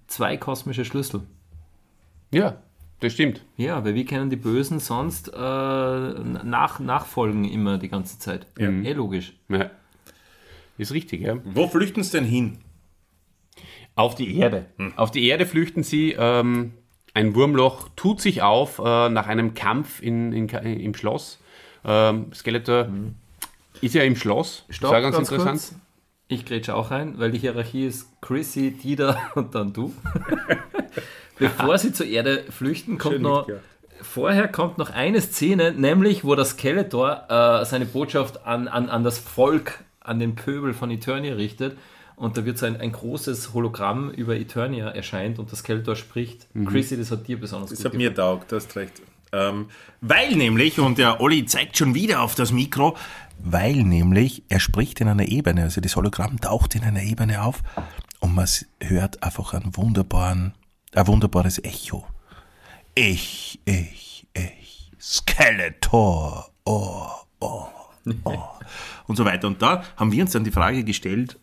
[0.08, 1.24] Zwei kosmische Schlüssel.
[2.32, 2.62] Ja,
[3.06, 3.42] das stimmt.
[3.58, 8.48] Ja, weil wir kennen die Bösen sonst äh, nach, nachfolgen immer die ganze Zeit.
[8.58, 8.70] Ja.
[8.70, 9.34] Eh logisch.
[9.50, 9.72] Ja.
[10.78, 11.38] Ist richtig, ja.
[11.44, 12.58] Wo flüchten sie denn hin?
[13.96, 14.66] Auf die Erde.
[14.98, 16.16] Auf die Erde flüchten sie.
[16.18, 16.74] Ähm,
[17.14, 21.40] ein Wurmloch tut sich auf äh, nach einem Kampf in, in, im Schloss.
[21.86, 22.90] Ähm, Skeletor
[23.80, 24.66] ist ja im Schloss.
[24.70, 25.62] Stopp, Sehr ganz ganz interessant.
[25.62, 25.76] kurz.
[26.28, 29.94] Ich grätsche auch rein, weil die Hierarchie ist Chrissy, Dieter und dann du.
[31.38, 33.48] Bevor sie zur Erde flüchten, kommt Schön noch.
[34.02, 39.04] Vorher kommt noch eine Szene, nämlich wo der Skeletor äh, seine Botschaft an, an, an
[39.04, 41.78] das Volk, an den Pöbel von Eternia richtet.
[42.16, 46.48] Und da wird so ein, ein großes Hologramm über Eternia erscheint und der Skeletor spricht.
[46.66, 49.02] Chrissy, das hat dir besonders Das gut hat mir taugt, du hast recht.
[49.32, 49.68] Ähm,
[50.02, 52.96] weil nämlich, und der Olli zeigt schon wieder auf das Mikro,
[53.46, 57.62] weil nämlich er spricht in einer Ebene, also das Hologramm taucht in einer Ebene auf
[58.20, 58.48] und man
[58.82, 60.54] hört einfach einen wunderbaren,
[60.94, 62.06] ein wunderbares Echo.
[62.96, 67.08] Ich, ich, ich, Skeletor, oh,
[67.40, 67.66] oh,
[68.24, 68.42] oh.
[69.08, 69.48] und so weiter.
[69.48, 71.38] Und da haben wir uns dann die Frage gestellt,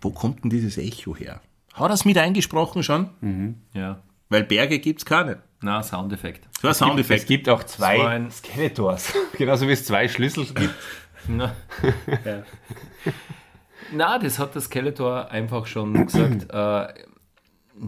[0.00, 1.40] wo kommt denn dieses Echo her?
[1.74, 3.56] Hat er es mit eingesprochen schon?
[3.74, 4.00] Ja.
[4.30, 5.42] Weil Berge gibt's keine.
[5.60, 6.46] Na, Soundeffekt.
[6.60, 7.26] So ein Es Soundeffekt.
[7.26, 9.12] gibt auch zwei So ein- Skeletors.
[9.38, 10.74] Genauso wie es zwei Schlüssel gibt.
[11.28, 11.54] Na.
[13.92, 16.46] Na, das hat der Skeletor einfach schon gesagt.
[16.50, 17.04] Äh,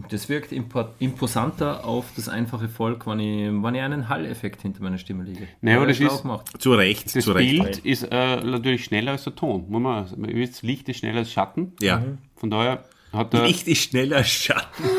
[0.09, 4.81] das wirkt impo- imposanter auf das einfache Volk, wenn ich, wenn ich einen Hall-Effekt hinter
[4.83, 5.47] meiner Stimme liege.
[5.59, 6.61] Naja, aber Ja, das ist- gemacht.
[6.61, 7.61] Zu Recht, Das zu Recht.
[7.61, 9.65] Bild ist äh, natürlich schneller als der Ton.
[9.69, 11.73] Muss man, ihr wisst, Licht ist schneller als Schatten.
[11.81, 12.01] Ja.
[12.37, 14.83] Von daher hat der, Licht ist schneller als Schatten.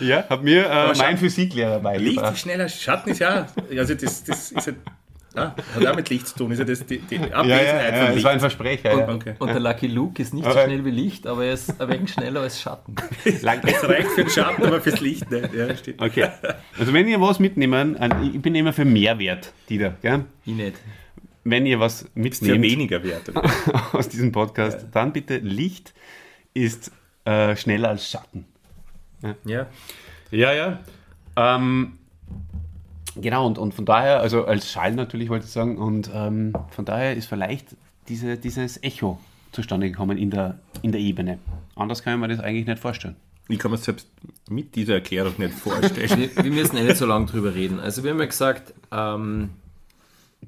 [0.00, 2.34] ja, hat mir äh, mein Physiklehrer Licht beigebracht.
[2.34, 3.46] ist schneller als Schatten, ist ja.
[3.76, 4.72] Also, das, das ist ja.
[5.34, 6.52] Ah, hat auch mit Licht zu tun.
[6.52, 8.24] Ist ja das die, die Abwesenheit Ja, ja, ja, von das Licht.
[8.24, 8.98] war ein Versprecher.
[8.98, 9.08] Ja.
[9.08, 9.34] Okay.
[9.38, 11.88] Und der Lucky Luke ist nicht so Aber- schnell wie Licht, aber er ist ein
[11.88, 12.94] wenig schneller als Schatten.
[13.42, 15.54] Lang- Es reicht für den Schatten, aber fürs Licht nicht.
[15.54, 16.02] Ja, stimmt.
[16.02, 16.28] Okay.
[16.78, 17.96] Also wenn ihr was mitnehmen,
[18.34, 19.94] ich bin immer für Mehrwert, Dieter.
[20.02, 20.24] Gell?
[20.44, 20.76] Ich nicht.
[21.44, 23.32] Wenn ihr was Ist mitnehmt weniger wert.
[23.92, 25.92] aus diesem Podcast, dann bitte Licht
[26.54, 26.92] ist
[27.24, 28.44] äh, schneller als Schatten.
[29.44, 29.66] Ja.
[30.30, 30.78] Ja, ja.
[31.36, 31.98] Ähm,
[33.16, 36.84] genau, und, und von daher, also als Schall natürlich wollte ich sagen, und ähm, von
[36.84, 37.76] daher ist vielleicht
[38.08, 39.18] diese, dieses Echo
[39.52, 41.38] zustande gekommen in der, in der Ebene.
[41.76, 43.16] Anders kann ich mir das eigentlich nicht vorstellen.
[43.48, 44.08] Ich kann mir es selbst
[44.48, 46.30] mit dieser Erklärung nicht vorstellen.
[46.36, 47.80] Wir, wir müssen eh nicht so lange drüber reden.
[47.80, 49.50] Also wir haben ja gesagt, ähm,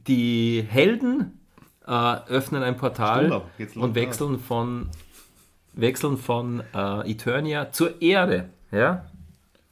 [0.07, 1.39] die Helden
[1.87, 3.43] äh, öffnen ein Portal
[3.75, 4.89] und wechseln von,
[5.73, 8.49] wechseln von äh, Eternia zur Erde.
[8.71, 9.07] Ja?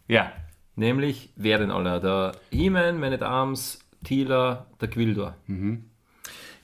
[0.08, 0.32] Ja,
[0.76, 2.00] Nämlich, wer denn alle?
[2.00, 5.36] Der He-Man, Man at Arms, Tila, der Gwildor.
[5.46, 5.78] Mehr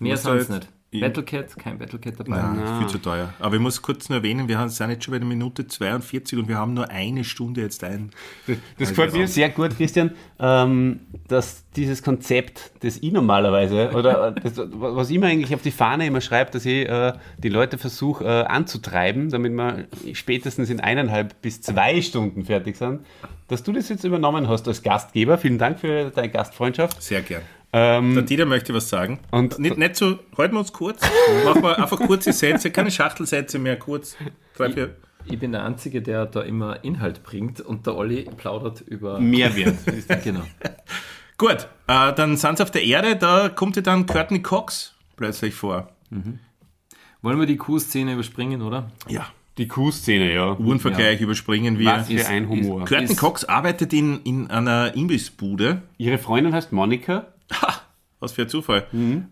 [0.00, 0.72] muss sonst halt- nicht.
[0.90, 2.40] Battlecat, kein Battlecat dabei.
[2.40, 3.34] Nein, ist viel zu teuer.
[3.40, 6.48] Aber ich muss kurz nur erwähnen, wir sind jetzt schon bei der Minute 42 und
[6.48, 8.10] wir haben nur eine Stunde jetzt ein.
[8.78, 14.54] das gefällt mir sehr gut, Christian, ähm, dass dieses Konzept, das ich normalerweise, oder das,
[14.56, 18.24] was ich mir eigentlich auf die Fahne immer schreibe, dass ich äh, die Leute versuche
[18.24, 23.00] äh, anzutreiben, damit wir spätestens in eineinhalb bis zwei Stunden fertig sind,
[23.48, 25.36] dass du das jetzt übernommen hast als Gastgeber.
[25.36, 27.02] Vielen Dank für deine Gastfreundschaft.
[27.02, 27.42] Sehr gern.
[27.72, 29.20] Ähm, Der Dieter möchte was sagen.
[29.30, 31.02] Und- nicht, nicht so, halten wir uns kurz.
[31.44, 34.16] Machen wir einfach kurze Sätze, keine Schachtelsätze mehr, kurz.
[34.56, 34.96] Drei, vier.
[35.26, 39.20] Ich bin der Einzige, der da immer Inhalt bringt und der Olli plaudert über.
[39.20, 39.74] Mehrwert.
[40.24, 40.40] genau.
[41.36, 45.54] Gut, äh, dann sind sie auf der Erde, da kommt ja dann Courtney Cox plötzlich
[45.54, 45.92] vor.
[47.20, 48.90] Wollen wir die Kuh-Szene überspringen, oder?
[49.08, 49.26] Ja.
[49.58, 50.56] Die Kuhszene, ja.
[50.56, 51.86] Uhrenvergleich überspringen wir.
[51.90, 52.84] Was für Ist- ein Humor.
[52.84, 55.82] ist- Courtney Cox arbeitet in, in einer Imbissbude.
[55.98, 57.26] Ihre Freundin heißt Monika.
[57.52, 57.74] Ha,
[58.20, 58.86] was für ein Zufall.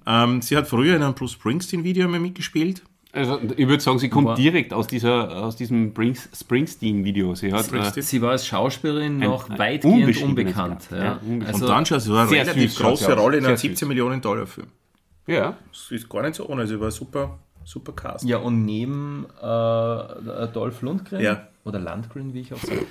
[0.06, 2.82] Ähm, sie hat früher in einem Bruce Springsteen-Video mal mitgespielt.
[3.12, 4.34] Also, ich würde sagen, sie kommt Wow.
[4.36, 7.34] direkt aus, dieser, aus diesem Brings- Springsteen-Video.
[7.34, 8.02] Sie hat äh, Springsteen.
[8.02, 10.88] Sie war als Schauspielerin noch ein weitgehend unbeschriebenes unbekannt.
[10.90, 10.98] Ja.
[10.98, 11.20] ja.
[11.46, 13.12] Also, Und dann schon so eine sehr relativ süß große sie.
[13.12, 13.78] Rolle in einem Sehr süß.
[13.78, 14.66] 17 Millionen Dollar Film.
[15.26, 18.24] äh, ja, Das ist gar nicht so ohne, sie war super, super Cast.
[18.26, 19.42] ja, und neben äh,
[20.52, 21.48] Dolph Lundgren, Ja.
[21.64, 22.86] oder Landgren, wie ich auch sage,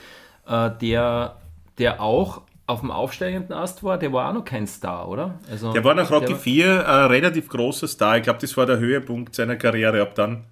[0.48, 1.38] äh, der,
[1.78, 5.40] der auch auf dem aufsteigenden Ast war, der war auch noch kein Star, oder?
[5.52, 8.18] Also, Der war nach Rocky der 4 ein relativ großer Star.
[8.18, 10.46] Ich glaube, das war der Höhepunkt seiner Karriere ab dann.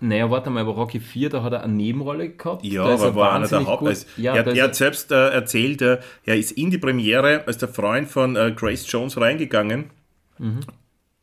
[0.00, 2.64] Naja, warte mal, bei Rocky 4, da hat er eine Nebenrolle gehabt.
[2.64, 3.86] Ja, aber er war einer der Haupt.
[3.86, 7.58] Also, Ja, er, er hat selbst äh, erzählt, äh, er ist in die Premiere als
[7.58, 9.90] der Freund von äh, Grace Jones reingegangen
[10.38, 10.60] Mhm.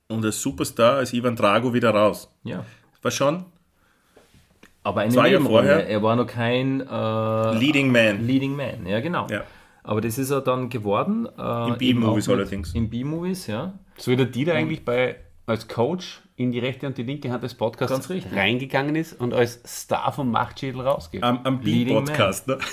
[0.07, 2.31] und als Superstar, als Ivan Drago wieder raus.
[2.43, 2.63] ja.
[3.01, 3.43] War schon
[4.83, 5.67] Aber eine Zwei Jahre Nebenrolle.
[5.67, 5.89] vorher.
[5.89, 8.25] Er war noch kein äh, Leading Man.
[8.25, 9.27] Leading Man, ja genau.
[9.29, 9.43] Ja.
[9.83, 11.27] Aber das ist er dann geworden.
[11.37, 12.73] Äh, In B-Movies allerdings.
[12.73, 13.73] In B-Movies, ja.
[13.97, 15.15] So wie der Dieter eigentlich bei,
[15.45, 18.35] als Coach in die rechte und die linke Hand des Podcasts Ganz richtig.
[18.35, 21.23] reingegangen ist und als Star vom Machtschädel rausgeht.
[21.23, 22.47] Am, am B-Podcast.
[22.47, 22.57] Ne?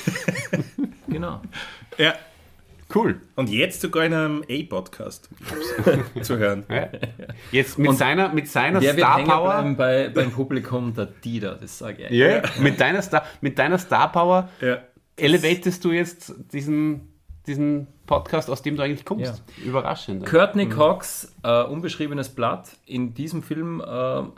[1.09, 1.40] Genau.
[1.96, 2.12] Ja.
[2.94, 3.20] Cool.
[3.34, 5.28] Und jetzt sogar in einem A-Podcast
[6.22, 6.64] zu hören.
[6.70, 6.88] Ja.
[7.52, 9.74] Jetzt mit seiner, mit seiner Star Power.
[9.76, 10.94] bei, beim Publikum?
[10.94, 12.11] Der Dieter, das sage ich.
[12.11, 14.78] Ja, mit deiner Star, mit deiner Star Power Ja.
[15.18, 17.08] Elevatest du jetzt diesen,
[17.46, 19.42] diesen Podcast, aus dem du eigentlich kommst.
[19.64, 20.24] Überraschend.
[20.26, 23.84] Courtney Cox, äh, unbeschriebenes Blatt, in diesem Film äh,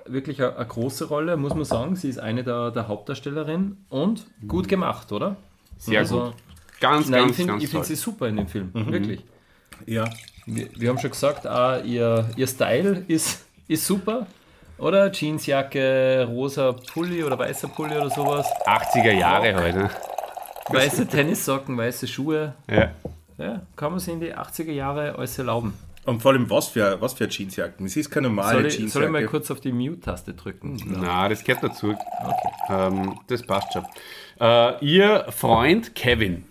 [0.06, 1.94] wirklich eine, eine große Rolle, muss man sagen.
[1.96, 5.36] Sie ist eine der, der Hauptdarstellerinnen und gut gemacht, oder?
[5.78, 6.34] Sehr Also, gut.
[6.80, 7.88] Ganz, Nein, ganz, ich finde ganz ich find toll.
[7.88, 9.24] sie super in dem Film, wirklich.
[9.86, 10.04] ja.
[10.46, 14.26] Wir, wir haben schon gesagt, ah, ihr, ihr Style ist, ist super,
[14.78, 15.12] oder?
[15.12, 18.46] Jeansjacke, rosa Pulli oder weißer Pulli oder sowas.
[18.66, 19.90] 80er Jahre heute.
[20.72, 22.54] Weiße Tennissocken, weiße Schuhe.
[22.70, 22.90] Ja.
[23.38, 25.72] Ja, kann man sich in die 80er Jahre alles erlauben.
[26.04, 27.86] Und vor allem, was für, was für Jeansjacken?
[27.86, 29.06] Es ist keine normale Soll ich, soll Jeansjacke.
[29.06, 30.76] ich mal kurz auf die Mute-Taste drücken?
[30.86, 31.90] Na, das gehört dazu.
[31.90, 32.50] Okay.
[32.70, 33.84] Ähm, das passt schon.
[34.40, 36.44] Äh, ihr Freund Kevin,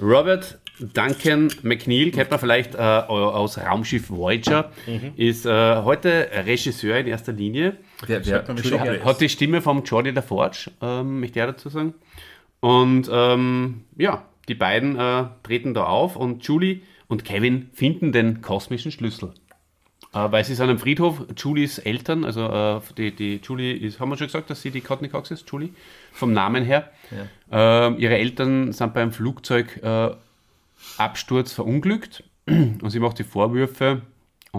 [0.00, 4.72] Robert Duncan McNeil, kennt man vielleicht äh, aus Raumschiff Voyager,
[5.16, 7.76] ist äh, heute Regisseur in erster Linie.
[8.06, 9.04] Entschuldigung, Doppel-S.
[9.04, 11.94] Hat die Stimme vom Jordi LaForge, ähm, möchte ich dazu sagen.
[12.60, 18.42] Und ähm, ja, die beiden äh, treten da auf und Julie und Kevin finden den
[18.42, 19.32] kosmischen Schlüssel.
[20.12, 24.08] Äh, weil sie sind am Friedhof, Julies Eltern, also äh, die, die Julie ist, haben
[24.08, 25.70] wir schon gesagt, dass sie die Courtney Cox ist, Julie,
[26.12, 26.90] vom Namen her.
[27.50, 30.16] Ähm, ihre Eltern sind beim Flugzeugabsturz
[30.98, 34.02] äh, verunglückt und sie macht die Vorwürfe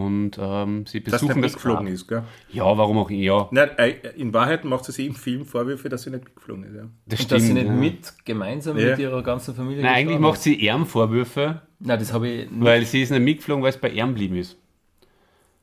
[0.06, 1.94] und ähm, sie dass der besuchen das mitgeflogen Grab.
[1.94, 2.24] ist, gell?
[2.52, 3.48] Ja, warum auch ja.
[3.52, 6.76] Nein, äh, in Wahrheit macht sie sich im Film Vorwürfe, dass sie nicht mitgeflogen ist.
[6.76, 6.84] Ja.
[7.08, 7.72] Das Und dass sie nicht ja.
[7.74, 8.92] mit, gemeinsam Ja.
[8.92, 12.64] mit ihrer ganzen Familie Nein, eigentlich macht sie ihm Vorwürfe, Nein, das habe ich nicht.
[12.64, 14.58] weil sie ist nicht mitgeflogen, weil es bei ihm geblieben ist.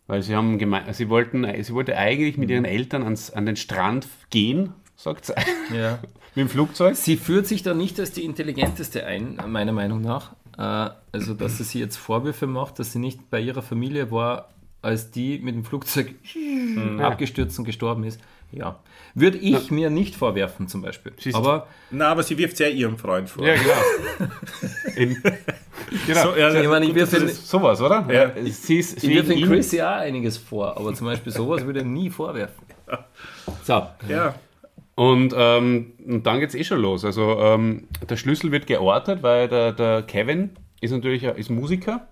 [0.06, 3.56] Weil sie haben geme sie wollten, sie wollte eigentlich mit ihren Eltern ans, an den
[3.56, 5.34] Strand gehen, sagt sie,
[5.74, 5.98] Ja.
[6.34, 6.96] mit dem Flugzeug.
[6.96, 10.34] Sie führt sich da nicht als die intelligenteste ein, meiner Meinung nach.
[10.58, 14.50] Äh, Also, dass sie sich jetzt Vorwürfe macht, dass sie nicht bei ihrer Familie war,
[14.82, 16.14] als die mit dem Flugzeug
[17.00, 18.20] abgestürzt und gestorben ist.
[18.52, 18.78] Ja.
[19.14, 21.12] Würde ich mir nicht vorwerfen, zum Beispiel.
[21.22, 21.36] Du.
[21.36, 23.44] Aber Na, aber sie wirft sehr ihrem Freund vor.
[23.46, 24.30] Ja, genau.
[24.96, 25.20] In,
[26.06, 26.22] genau.
[26.22, 28.06] So, ja, ich meine, ich wirf ist sowas, oder?
[28.12, 28.30] Ja.
[28.52, 31.32] Sie ist, ich sie wirf in ihm- Chris ja auch einiges vor, aber zum Beispiel
[31.32, 32.64] sowas würde ich nie vorwerfen.
[33.64, 33.86] So.
[34.08, 34.34] ja.
[34.96, 37.04] Und, ähm, und dann geht es eh schon los.
[37.04, 42.06] Also ähm, der Schlüssel wird geortet, weil der, der Kevin ist natürlich ein- ist Musiker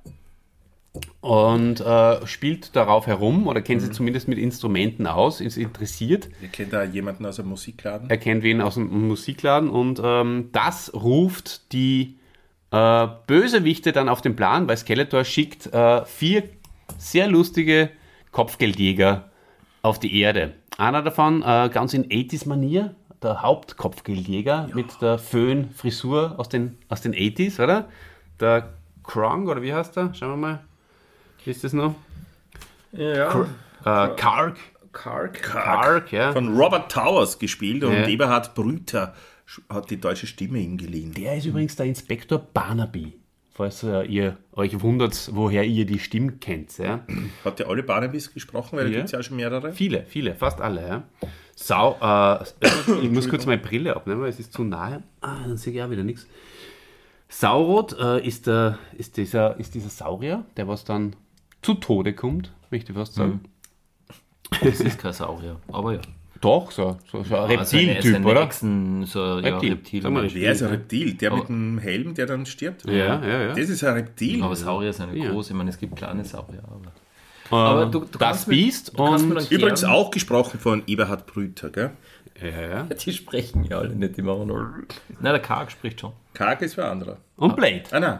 [1.21, 6.29] und äh, spielt darauf herum oder kennt sich zumindest mit Instrumenten aus, ist interessiert.
[6.43, 8.11] Ihr kennt da jemanden aus einem Musikladen.
[8.11, 12.17] Er kennt wen aus dem Musikladen und ähm, das ruft die
[12.73, 16.43] äh, Bösewichte dann auf den Plan, weil Skeletor schickt äh, vier
[16.99, 17.91] sehr lustige
[18.33, 19.31] Kopfgeldjäger
[19.83, 20.55] auf die Erde.
[20.79, 27.15] Einer davon äh, ganz in 80s-Manier, der Hauptkopfgeldjäger mit der Föhn-Frisur aus den, aus den
[27.15, 27.89] 80s, oder?
[28.41, 28.71] Der
[29.05, 30.13] Krong, oder wie heißt der?
[30.15, 30.61] Schauen wir mal.
[31.45, 31.95] Wie ist das noch?
[32.93, 33.43] Ja.
[33.85, 34.57] Äh, Karg.
[34.93, 35.43] Kark.
[35.43, 36.33] Karg, ja.
[36.33, 38.07] Von Robert Towers gespielt und Ja.
[38.07, 39.15] Eberhard Brüter
[39.69, 41.15] hat die deutsche Stimme ihm geliehen.
[41.15, 43.19] Der ist übrigens der Inspektor Barnaby.
[43.55, 46.79] Falls äh, ihr euch wundert, woher ihr die Stimme kennt.
[46.79, 47.01] Ja?
[47.45, 48.79] Hat der alle Barnabys gesprochen?
[48.79, 48.97] Weil da Ja.
[48.97, 49.73] gibt es ja auch schon mehrere.
[49.73, 50.89] Viele, viele, fast alle.
[50.89, 51.03] Ja?
[51.55, 52.45] Sau, äh,
[53.03, 55.03] ich muss kurz meine Brille abnehmen, weil es ist zu nahe.
[55.21, 56.27] Ah, dann sehe ich auch wieder nichts.
[57.29, 61.15] Saurot äh, ist, der, ist, dieser, ist dieser Saurier, der was dann
[61.63, 63.41] zu Tode kommt, möchte ich fast sagen.
[64.63, 66.01] Das ist kein Saurier, aber ja.
[66.43, 68.43] Doch, so, so, so ein eine- Reptiltyp, eine oder?
[68.43, 69.73] Echsen, so, ja, Reptil.
[69.73, 70.03] Reptil.
[70.03, 71.15] Sag mal, Wer ist ein Reptil?
[71.15, 71.37] Der Oh.
[71.37, 72.85] mit dem Helm, der dann stirbt?
[72.85, 72.93] Ja,
[73.25, 73.49] ja, ja.
[73.55, 74.43] Das ist ein Reptil.
[74.43, 75.31] Aber Saurier sind ja Ja.
[75.31, 75.49] groß.
[75.51, 76.63] Ich meine, es gibt kleine Saurier.
[76.69, 76.93] Aber,
[77.51, 79.51] Äh, aber du, du das Biest und.
[79.51, 81.91] Übrigens auch gesprochen von Eberhard Brüter, gell?
[82.41, 82.83] Ja, ja.
[82.85, 84.63] Die sprechen ja alle nicht, die machen nur.
[85.21, 86.13] Nein, der Karg spricht schon.
[86.35, 87.19] Karg ist wer anderer.
[87.37, 87.83] Und Blade.
[87.93, 88.19] Ah, nein.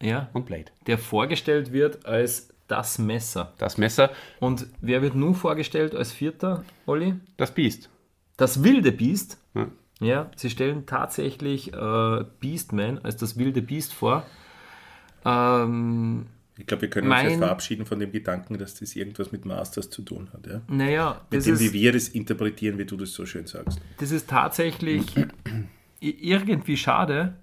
[0.00, 0.28] Ja.
[0.32, 0.66] Und Blade.
[0.86, 3.52] Der vorgestellt wird als das Messer.
[3.58, 4.10] Das Messer,
[4.40, 7.14] Und wer wird nun vorgestellt als vierter, Olli?
[7.36, 7.90] das Biest.
[8.36, 9.38] Das wilde Biest.
[9.54, 9.66] Ja.
[10.00, 14.24] Ja, sie stellen tatsächlich äh, Beastman als das wilde Biest vor.
[15.24, 19.32] Ähm, Ich glaube, wir können uns Mein- jetzt verabschieden von dem Gedanken, dass das irgendwas
[19.32, 20.46] mit Masters zu tun hat.
[20.46, 20.60] Ja?
[20.68, 23.80] naja, Mit das dem, ist, wie wir das interpretieren, wie du das so schön sagst.
[23.98, 25.06] das ist tatsächlich
[26.00, 27.34] irgendwie schade,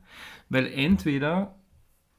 [0.50, 1.56] weil entweder,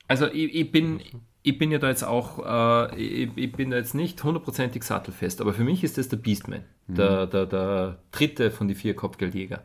[0.09, 1.01] also ich, ich bin.
[1.47, 5.41] Ich bin ja da jetzt auch, äh, ich, ich bin da jetzt nicht hundertprozentig sattelfest,
[5.41, 9.63] aber für mich ist das der Beastman, der, der, der dritte von den vier Kopfgeldjäger.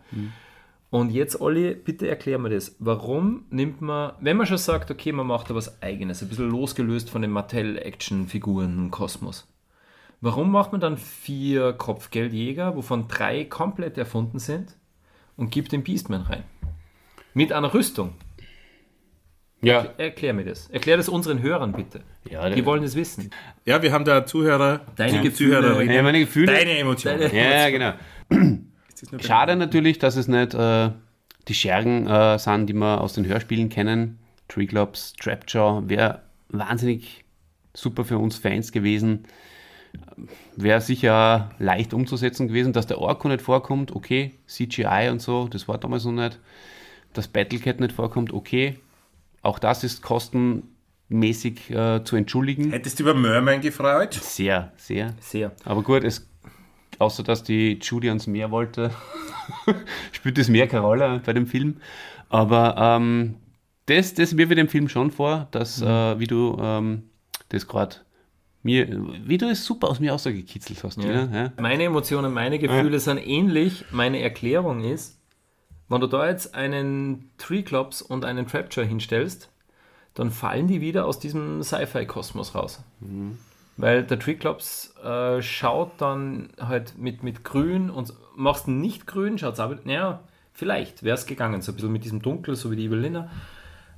[0.92, 2.76] Und jetzt, Olli, bitte erklär mir das.
[2.78, 6.52] Warum nimmt man, wenn man schon sagt, okay, man macht da was Eigenes, ein bisschen
[6.52, 9.48] losgelöst von den Mattel-Action-Figuren im Kosmos,
[10.20, 14.76] warum macht man dann vier Kopfgeldjäger, wovon drei komplett erfunden sind,
[15.36, 16.44] und gibt den Beastman rein?
[17.34, 18.14] Mit einer Rüstung.
[19.64, 20.70] Ja, Erklär mir das.
[20.70, 22.02] Erklär das unseren Hörern bitte.
[22.30, 23.30] Ja, Die wollen es wissen.
[23.66, 25.60] Ja, wir haben da Zuhörer, Deine und Gefühle.
[25.62, 25.96] Zuhörerinnen.
[25.96, 26.52] ja meine Gefühle.
[26.52, 27.20] Deine Emotionen.
[27.22, 27.94] Deine- Ja, genau.
[29.20, 30.90] Schade natürlich, dass es nicht äh,
[31.48, 34.20] die Schergen äh, sind, die wir aus den Hörspielen kennen.
[34.48, 37.24] Treeclops, Trapjaw, wäre wahnsinnig
[37.74, 39.26] super für uns Fans gewesen.
[40.56, 44.32] Wäre sicher leicht umzusetzen gewesen, dass der Orko nicht vorkommt, okay.
[44.48, 46.40] CGI und so, das war damals noch nicht.
[47.14, 48.78] Dass Battlecat nicht vorkommt, okay.
[49.42, 52.72] Auch das ist kostenmäßig äh, zu entschuldigen.
[52.72, 54.14] Hättest du über Merman gefreut?
[54.14, 55.14] Sehr, sehr.
[55.20, 55.52] Sehr.
[55.66, 56.30] Aber gut, es,
[57.00, 58.92] außer dass die Judy ans Meer wollte,
[60.12, 61.78] spielt das Meer keine Rolle bei dem Film.
[62.30, 63.36] Aber ähm,
[63.88, 67.04] das, das wirft dem Film schon vor, dass, äh, wie du ähm,
[67.50, 67.98] das gerade
[68.64, 68.88] mir,
[69.26, 71.04] wie du es super aus mir ausgekitzelt hast.
[71.04, 71.26] Ja.
[71.26, 71.52] Ja?
[71.60, 73.86] Meine Emotionen, meine Gefühle sind ähnlich.
[73.92, 75.20] Meine Erklärung ist,
[75.92, 79.50] wenn du da jetzt einen Treeclops und einen Trapture hinstellst,
[80.14, 82.84] dann fallen die wieder aus diesem Sci-Fi-Kosmos raus.
[83.78, 89.54] Weil der Treeclops äh, schaut dann halt mit, mit grün und machst nicht grün, schaut
[89.54, 90.22] es aber, naja,
[90.54, 93.30] vielleicht wäre es gegangen, so ein bisschen mit diesem Dunkel, so wie die Evelina.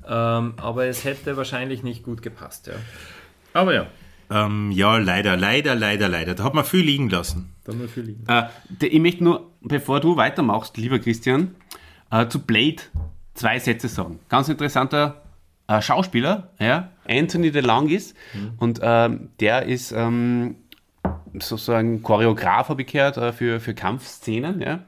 [0.05, 2.73] Ähm, aber es hätte wahrscheinlich nicht gut gepasst, ja.
[3.53, 3.87] Aber ja,
[4.31, 6.33] Ähm, ja, leider, leider, leider, leider.
[6.33, 7.53] Da hat man viel liegen lassen.
[7.65, 8.25] dann nur für liegen.
[8.27, 8.45] Äh,
[8.81, 11.55] ich möchte nur, bevor du weitermachst, lieber Christian,
[12.13, 12.83] äh, zu Blade
[13.33, 14.19] zwei Sätze sagen.
[14.29, 15.23] Ganz interessanter
[15.67, 18.13] äh, Schauspieler, ja, Anthony DeLongis.
[18.57, 20.55] Und ähm, der ist ähm,
[21.33, 24.61] sozusagen Choreograf, habe ich gehört, äh, für, für Kampfszenen.
[24.61, 24.79] Ja,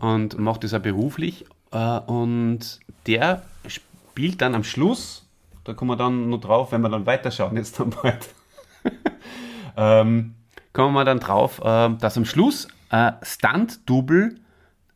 [0.00, 1.44] und macht das auch beruflich.
[1.72, 5.26] Äh, und der spielt dann am Schluss,
[5.64, 8.28] da kommen wir dann noch drauf, wenn wir dann weiterschauen, jetzt dann bald
[9.76, 10.34] ähm,
[10.72, 14.38] kommen wir dann drauf, äh, dass am Schluss äh, Stunt-Double,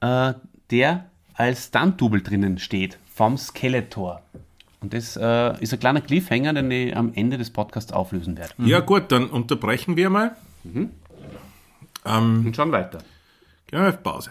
[0.00, 0.34] äh,
[0.70, 1.06] der
[1.38, 4.22] als Stunt-Double drinnen steht, vom Skeletor.
[4.80, 8.54] Und das äh, ist ein kleiner Cliffhanger, den ich am Ende des Podcasts auflösen werde.
[8.58, 10.36] Ja, gut, dann unterbrechen wir mal.
[12.04, 12.98] Ähm, Und schon weiter.
[13.68, 14.30] gehen wir auf Pause.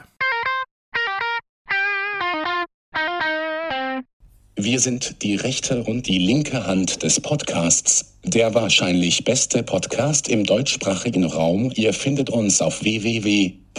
[4.60, 10.44] Wir sind die rechte und die linke Hand des Podcasts, der wahrscheinlich beste Podcast im
[10.46, 11.72] deutschsprachigen Raum.
[11.76, 12.84] Ihr findet uns auf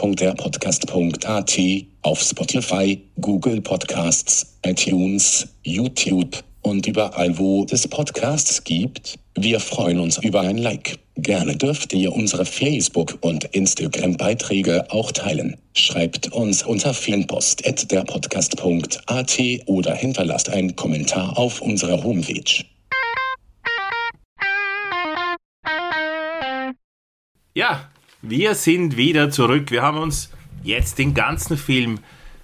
[0.00, 1.58] www.derpodcast.at,
[2.02, 9.18] auf Spotify, Google Podcasts, iTunes, YouTube und überall, wo es Podcasts gibt.
[9.34, 10.98] Wir freuen uns über ein Like.
[11.16, 15.56] Gerne dürft ihr unsere Facebook- und Instagram-Beiträge auch teilen.
[15.74, 22.64] Schreibt uns unter fanpost.derpodcast.at oder hinterlasst einen Kommentar auf unserer Homepage.
[27.54, 27.90] Ja,
[28.22, 29.70] wir sind wieder zurück.
[29.70, 30.30] Wir haben uns
[30.62, 32.00] jetzt den ganzen Film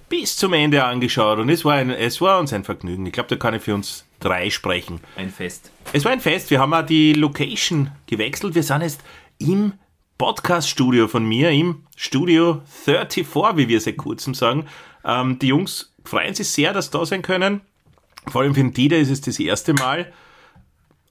[0.09, 3.05] bis zum Ende angeschaut und es war, ein, es war uns ein Vergnügen.
[3.05, 4.99] Ich glaube, da kann ich für uns drei sprechen.
[5.15, 5.71] Ein Fest.
[5.93, 6.51] Es war ein Fest.
[6.51, 8.55] Wir haben auch die Location gewechselt.
[8.55, 9.01] Wir sind jetzt
[9.39, 9.73] im
[10.17, 14.67] Podcast-Studio von mir, im Studio 34, wie wir seit kurzem sagen.
[15.03, 17.61] Ähm, die Jungs freuen sich sehr, dass sie da sein können.
[18.27, 20.11] Vor allem für den Dieter ist es das erste Mal.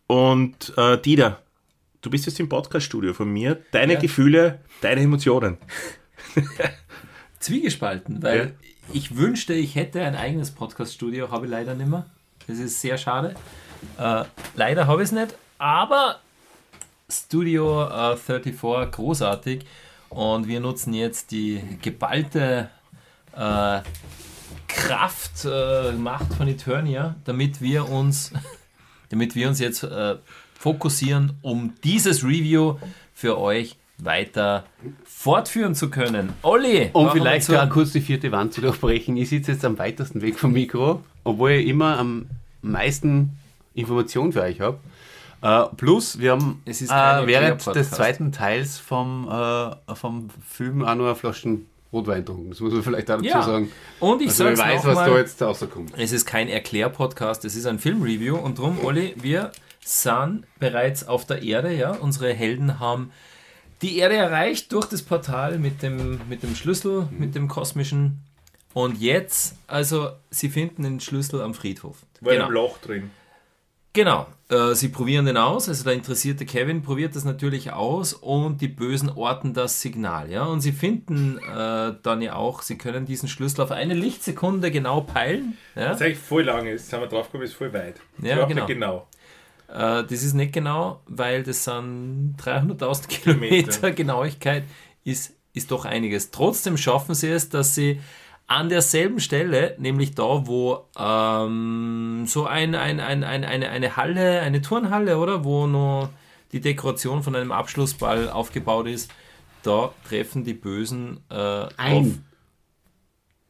[0.06, 1.42] Und äh, Dieter,
[2.04, 3.62] du bist jetzt im Podcast-Studio von mir.
[3.72, 4.00] Deine Ja.
[4.00, 5.56] Gefühle, deine Emotionen.
[7.40, 8.54] Zwiegespalten, weil
[8.92, 12.06] ich wünschte, ich hätte ein eigenes Podcast-Studio, habe ich leider nicht mehr.
[12.46, 13.34] Das ist sehr schade.
[13.98, 14.24] Äh,
[14.54, 16.20] leider habe ich es nicht, aber
[17.08, 19.64] Studio äh, 34 großartig
[20.10, 22.68] und wir nutzen jetzt die geballte
[23.34, 23.80] äh,
[24.68, 28.32] Kraft, äh, Macht von Eternia, damit wir uns,
[29.08, 30.16] damit wir uns jetzt äh,
[30.64, 32.76] fokussieren, um dieses Review
[33.12, 34.64] für euch weiter
[35.04, 36.32] fortführen zu können.
[36.40, 36.88] Olli!
[36.94, 39.14] Um vielleicht gar kurz die vierte Wand zu durchbrechen.
[39.18, 42.26] Ich sitze jetzt am weitesten Weg vom Mikro, obwohl ich immer am
[42.62, 43.38] meisten
[43.74, 44.78] Informationen für euch habe.
[45.42, 50.82] Äh, plus, wir haben Es ist äh, während des zweiten Teils vom, äh, vom Film
[50.82, 52.48] auch noch eine Flaschen Rotwein getrunken.
[52.48, 53.42] Das muss man vielleicht auch dazu Ja.
[53.42, 53.70] sagen.
[54.00, 55.92] Und ich Also weiß, was da nochmal, jetzt rauskommt.
[55.98, 59.52] es ist kein Erklärpodcast, es ist ein Filmreview und drum, Olli, wir
[59.84, 63.12] sind bereits auf der Erde, ja, unsere Helden haben
[63.82, 68.22] die Erde erreicht durch das Portal mit dem, mit dem Schlüssel, mit dem kosmischen
[68.72, 71.98] und jetzt, also sie finden den Schlüssel am Friedhof.
[72.22, 72.50] Genau.
[72.50, 73.10] Loch drin.
[73.92, 78.60] Genau, äh, sie probieren den aus, also der interessierte Kevin probiert das natürlich aus und
[78.60, 83.06] die Bösen orten das Signal, ja, und sie finden äh, dann ja auch, sie können
[83.06, 85.56] diesen Schlüssel auf eine Lichtsekunde genau peilen.
[85.76, 85.90] Ja?
[85.90, 88.00] Das ist eigentlich voll lang, jetzt haben wir drauf gekommen, ist voll weit.
[88.20, 88.66] Ja, genau.
[88.66, 89.06] genau.
[89.68, 94.64] Äh, das ist nicht genau, weil das sind 300.000 Kilometer Genauigkeit,
[95.04, 96.30] ist, ist doch einiges.
[96.30, 98.00] Trotzdem schaffen sie es, dass sie
[98.46, 104.40] an derselben Stelle, nämlich da, wo ähm, so ein, ein, ein, ein, eine, eine Halle,
[104.40, 105.44] eine Turnhalle, oder?
[105.44, 106.10] Wo noch
[106.52, 109.10] die Dekoration von einem Abschlussball aufgebaut ist,
[109.62, 112.24] da treffen die Bösen äh, auf Ein.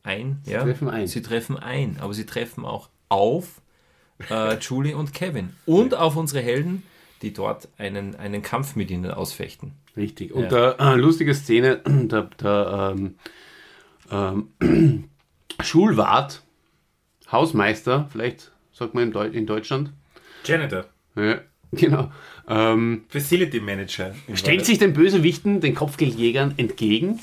[0.05, 0.43] ein.
[0.47, 0.63] ja.
[0.63, 1.09] treffen ein.
[1.09, 3.61] Sie treffen ein, aber sie treffen auch auf
[4.31, 5.51] äh, Julie und Kevin.
[5.67, 6.83] Und auf unsere Helden,
[7.23, 9.73] die dort einen, einen Kampf mit ihnen ausfechten.
[9.97, 10.33] Richtig.
[10.33, 13.15] Und da äh, lustige Szene, der, der ähm,
[14.11, 15.09] ähm,
[15.63, 16.43] Schulwart,
[17.31, 19.93] Hausmeister, vielleicht sagt man in, Deu in Deutschland,
[20.45, 20.85] Janitor,
[21.17, 21.41] ja,
[21.73, 22.11] genau,
[22.49, 24.15] ähm, Facility Manager.
[24.35, 27.21] stellt sich den Bösewichten, den Kopfgeldjägern entgegen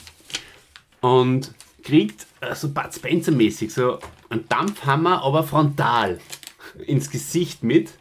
[1.01, 6.19] und kriegt äh, so Bud Spencer-mäßig so einen Dampfhammer, aber frontal
[6.85, 7.91] ins Gesicht mit,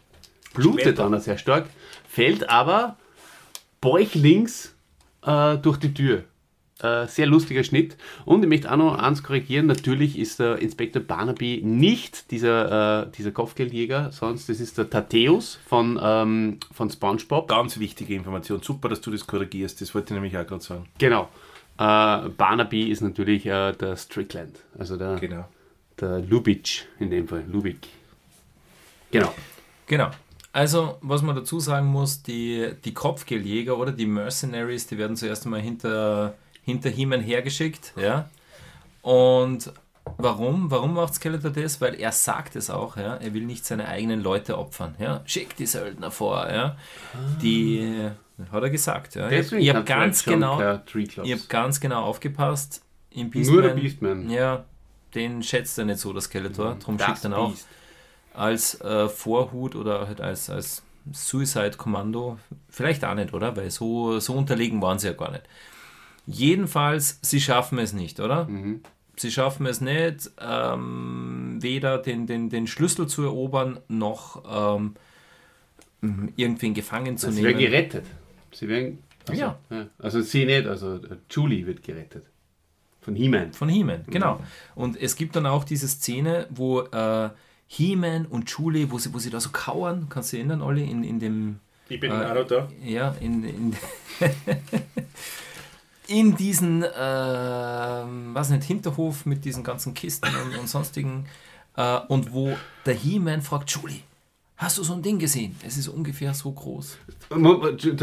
[0.53, 1.69] blutet dann sehr stark,
[2.07, 2.97] fällt aber
[3.79, 4.75] bäuchlings
[5.25, 6.23] äh, durch die Tür.
[6.81, 7.95] Äh, sehr lustiger Schnitt.
[8.25, 9.67] Und ich möchte auch noch eins korrigieren.
[9.67, 15.59] Natürlich ist der Inspektor Barnaby nicht dieser, äh, dieser Kopfgeldjäger, sonst das ist der Thaddeus
[15.67, 17.47] von, ähm, von SpongeBob.
[17.47, 18.61] Ganz wichtige Information.
[18.63, 19.79] Super, dass du das korrigierst.
[19.79, 20.85] Das wollte ich nämlich auch gerade sagen.
[20.97, 21.29] Genau.
[21.77, 25.47] Äh, Barnaby ist natürlich äh, der Strickland, also der, Genau.
[25.99, 27.43] der Lubitsch in dem Fall.
[27.47, 27.87] Lubik.
[29.11, 29.33] Genau.
[29.87, 30.09] Genau.
[30.53, 35.45] Also, was man dazu sagen muss, die, die Kopfgeldjäger oder die Mercenaries, die werden zuerst
[35.45, 38.29] einmal hinter, hinter He-Man hergeschickt, ja.
[39.01, 39.71] Und
[40.17, 40.69] warum?
[40.69, 41.79] Warum macht Skeletor das?
[41.79, 43.15] Weil er sagt es auch, ja.
[43.15, 45.21] Er will nicht seine eigenen Leute opfern, ja.
[45.25, 46.75] Schickt die Söldner vor, ja.
[47.41, 48.09] Die,
[48.51, 49.29] hat er gesagt, ja.
[49.29, 50.59] Deswegen ich habe ganz genau,
[50.93, 52.83] ich habe ganz genau aufgepasst.
[53.11, 54.29] Im Beastman, Nur der Beastman.
[54.29, 54.63] Ja,
[55.13, 56.77] den schätzt er nicht so, der Skeletor.
[56.79, 57.67] Darum Das schickt er ihn auch Beast.
[58.33, 62.37] Als äh, Vorhut oder halt als, als Suicide-Kommando.
[62.69, 63.55] Vielleicht auch nicht, oder?
[63.57, 65.43] Weil so, so unterlegen waren sie ja gar nicht.
[66.27, 68.45] Jedenfalls, sie schaffen es nicht, oder?
[68.45, 68.81] Mhm.
[69.17, 74.95] Sie schaffen es nicht, ähm, weder den, den, den Schlüssel zu erobern, noch ähm,
[76.35, 77.71] irgendwen gefangen zu Sie werden nehmen.
[77.71, 78.05] gerettet.
[78.51, 78.99] Sie werden.
[79.27, 79.59] Also, Ja.
[79.99, 82.25] Also sie nicht, also äh, Julie wird gerettet.
[83.01, 83.53] Von He-Man.
[83.53, 84.39] Von He-Man, genau.
[84.75, 87.29] Und es gibt dann auch diese Szene, wo äh,
[87.73, 90.83] He-Man und Julie, wo sie, wo sie da so kauern, kannst du dich erinnern, Olli,
[90.89, 92.67] in, in dem Ich bin Äh, da.
[92.83, 93.75] ja, in, in,
[96.07, 101.25] in diesen, äh, was nicht, Hinterhof mit diesen ganzen Kisten und, und sonstigen.
[101.77, 104.01] Äh, und wo der He-Man fragt, Julie,
[104.57, 105.55] hast du so ein Ding gesehen?
[105.65, 106.97] Es ist ungefähr so groß.
[107.29, 107.37] Da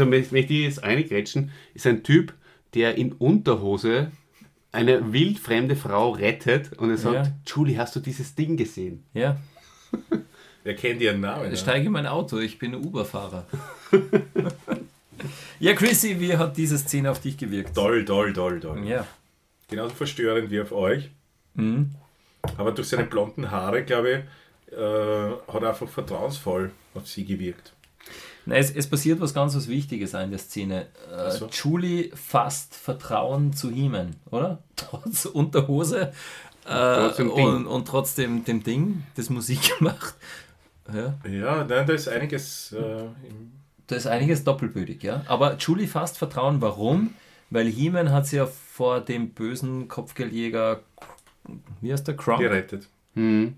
[0.05, 1.51] möchte ich jetzt eingrätschen.
[1.75, 2.33] Ist ein Typ,
[2.73, 4.11] der in Unterhose
[4.71, 7.33] eine wildfremde Frau rettet und er sagt, Ja.
[7.45, 9.03] Julie, hast du dieses Ding gesehen?
[9.13, 9.37] Ja,
[10.63, 11.53] Wer kennt ihren Namen?
[11.53, 13.45] ich steige in mein Auto, ich bin Uber-Fahrer.
[15.59, 17.75] ja, Chrissy, wie hat diese Szene auf dich gewirkt?
[17.75, 18.85] Toll, toll, toll, toll.
[18.85, 19.07] Ja.
[19.69, 21.09] Genauso verstörend wie auf euch.
[21.53, 21.91] Mhm.
[22.57, 24.25] Aber durch seine blonden Haare, glaube
[24.67, 27.73] ich, äh, hat er einfach vertrauensvoll auf sie gewirkt.
[28.45, 30.87] Na, es, es passiert was ganz was Wichtiges in der Szene.
[31.15, 31.47] Äh, so.
[31.47, 34.63] Julie fasst Vertrauen zu He-Man, oder?
[34.75, 36.13] Trotz Unterhose
[36.69, 40.15] äh, und, und trotzdem dem Ding, das Musik macht.
[40.93, 43.51] Ja, Ja, nein, da ist einiges äh, im
[43.89, 45.23] da ist einiges doppelbödig, ja.
[45.25, 47.15] Aber Julie fasst Vertrauen, warum?
[47.49, 50.81] Weil He-Man hat sie ja vor dem bösen Kopfgeldjäger,
[51.81, 52.87] wie heißt der, Kronk, gerettet.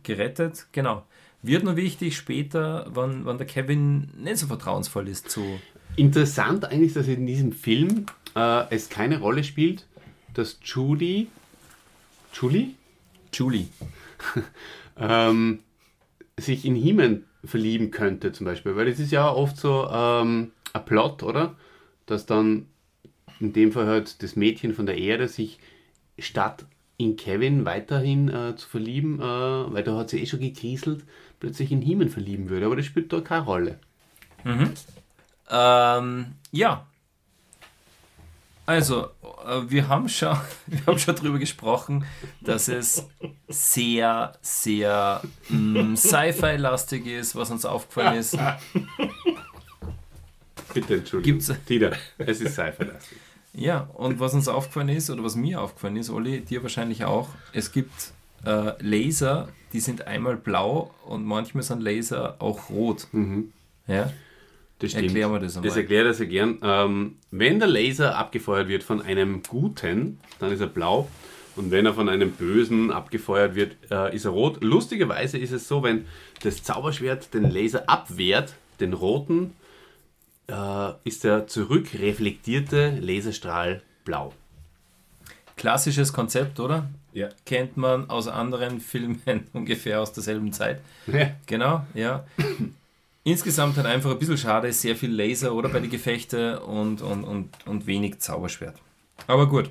[0.04, 0.68] gerettet.
[0.72, 1.04] Genau.
[1.42, 5.60] Wird nur wichtig später, wann, wann der Kevin nicht so vertrauensvoll ist zu
[5.98, 8.06] Interessant eigentlich, dass in diesem Film
[8.36, 9.86] äh, es keine Rolle spielt,
[10.34, 11.28] dass Julie,
[12.34, 12.70] Julie
[13.34, 13.68] Julie.
[14.98, 15.60] ähm,
[16.38, 20.86] sich in He-Man verlieben könnte zum Beispiel, weil es ist ja oft so ähm, ein
[20.86, 21.56] Plot, oder?
[22.06, 22.68] Dass dann
[23.40, 25.60] in dem Fall halt das Mädchen von der Erde sich
[26.20, 26.66] statt
[26.98, 31.04] in Kevin weiterhin äh, zu verlieben, äh, weil da hat sie eh schon gekrieselt,
[31.40, 33.80] plötzlich in He-Man verlieben würde, aber das spielt da keine Rolle.
[35.50, 36.88] Ähm, ja.
[38.72, 39.08] Also,
[39.46, 42.06] äh, wir haben schon, wir haben schon darüber gesprochen,
[42.40, 43.06] dass es
[43.50, 48.38] sehr, sehr mh, Sci-Fi-lastig ist, was uns aufgefallen ist.
[50.74, 51.40] Bitte Entschuldigung.
[51.40, 53.18] Gibt's- Dieter, es ist Sci-Fi-lastig.
[53.54, 57.28] Ja, und was uns aufgefallen ist, oder was mir aufgefallen ist, Olli, dir wahrscheinlich auch,
[57.52, 58.14] es gibt
[58.46, 63.08] äh, Laser, die sind einmal blau und manchmal sind Laser auch rot.
[63.88, 64.14] Ja?
[64.82, 65.06] Das stimmt.
[65.06, 65.70] Erklär mir das einmal.
[65.70, 66.58] Das erkläre ich sehr gern.
[66.64, 71.08] Ähm, wenn der Laser abgefeuert wird von einem Guten, dann ist er blau.
[71.56, 74.64] Und wenn er von einem Bösen abgefeuert wird, äh, ist er rot.
[74.64, 76.06] Lustigerweise ist es so, wenn
[76.42, 79.54] das Zauberschwert den Laser abwehrt, den roten,
[80.48, 84.34] äh, ist der zurückreflektierte Laserstrahl blau.
[85.58, 86.90] Klassisches Konzept, oder?
[87.14, 87.30] Ja.
[87.46, 89.22] Kennt man aus anderen Filmen
[89.54, 90.82] ungefähr aus derselben Zeit.
[91.06, 91.36] Ja.
[91.46, 92.26] Genau, ja.
[93.24, 97.24] Insgesamt halt einfach ein bisschen schade, sehr viel Laser oder bei den Gefechten und, und,
[97.24, 98.78] und, und wenig Zauberschwert.
[99.28, 99.70] Aber gut.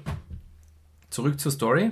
[1.11, 1.91] Zurück zur Story.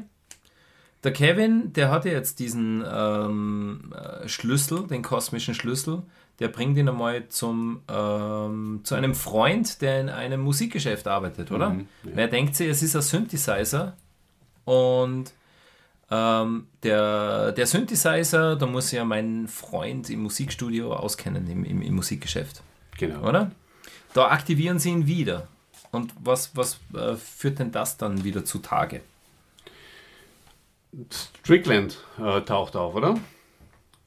[1.02, 6.02] Der Kevin, der hat ja jetzt diesen ähm, äh, Schlüssel, den kosmischen Schlüssel,
[6.38, 11.70] der bringt ihn einmal zum, ähm, zu einem Freund, der in einem Musikgeschäft arbeitet, oder?
[11.70, 12.10] Mhm, ja.
[12.14, 13.96] Wer denkt sich, es ist ein Synthesizer
[14.64, 15.32] und
[16.10, 21.94] ähm, der, der Synthesizer, da muss ja mein Freund im Musikstudio auskennen, im, im, im
[21.94, 22.62] Musikgeschäft,
[22.96, 23.26] Genau.
[23.28, 23.50] oder?
[24.14, 25.48] Da aktivieren sie ihn wieder.
[25.90, 29.00] Und was, was äh, führt denn das dann wieder zutage?
[31.42, 33.16] Strickland äh, taucht auf, oder?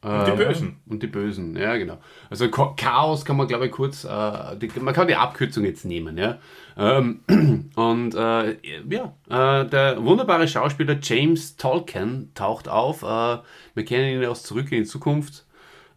[0.04, 0.78] Und die Ähm, Bösen.
[0.88, 2.00] Und die Bösen, ja, genau.
[2.30, 6.18] Also Chaos kann man, glaube ich, kurz, äh, die, man kann die Abkürzung jetzt nehmen,
[6.18, 6.40] ja.
[6.76, 7.22] Ähm,
[7.76, 8.58] und äh,
[8.90, 13.04] ja, äh, der wunderbare Schauspieler James Tolkien taucht auf.
[13.04, 13.38] Äh,
[13.76, 15.46] wir kennen ihn aus Zurück in die Zukunft.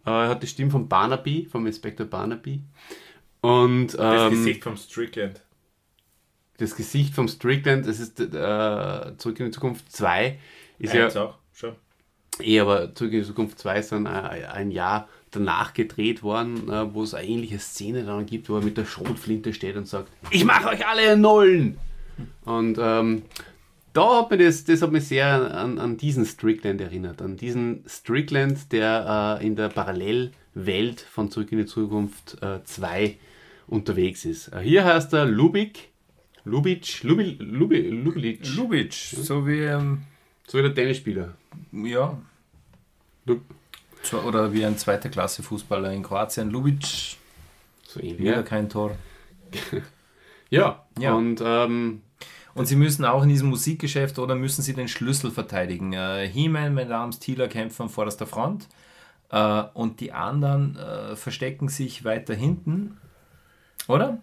[0.07, 2.63] Äh, er hat die Stimme von Barnaby, vom Inspektor Barnaby.
[3.41, 5.43] Und Das ähm, Gesicht vom Strickland.
[6.59, 10.39] das Gesicht vom Strickland, das ist äh, Zurück in die Zukunft 2,
[10.79, 11.44] ist ja Eins auch, schon.
[12.41, 16.69] Eh, aber Zurück in die Zukunft 2 ist dann äh, ein Jahr danach gedreht worden,
[16.69, 19.87] äh, wo es eine ähnliche Szene dann gibt, wo er mit der Schrotflinte steht und
[19.87, 21.79] sagt, ich mache euch alle Nullen!
[22.45, 23.23] Und ähm,
[23.93, 27.85] da hat mich das, das hat mich sehr an, an diesen Strickland erinnert, an diesen
[27.89, 33.17] Strickland, der äh, in der Parallelwelt von Zurück in die Zukunft 2
[33.67, 34.49] unterwegs ist.
[34.49, 35.91] Äh, hier heißt er Lubik,
[36.45, 40.03] Lubitsch, Lubi, Lubi, Lubilic, Lubitsch, so wie, ähm,
[40.47, 41.35] so wie der Tennisspieler.
[41.73, 42.17] Ja,
[44.27, 47.17] oder wie ein zweiter Klasse Fußballer in Kroatien, Lubitsch,
[47.87, 48.19] so ähnlich.
[48.19, 48.43] wieder Ja.
[48.43, 48.97] kein Tor.
[50.51, 51.15] Ja, Ja.
[51.15, 52.03] und ähm,
[52.55, 55.93] Und sie müssen auch in diesem Musikgeschäft oder müssen sie den Schlüssel verteidigen.
[55.95, 58.69] Äh, He-Man, Madame Thieler kämpfen an vorderster Front
[59.31, 62.99] äh, und die anderen äh, verstecken sich weiter hinten,
[63.89, 64.19] oder?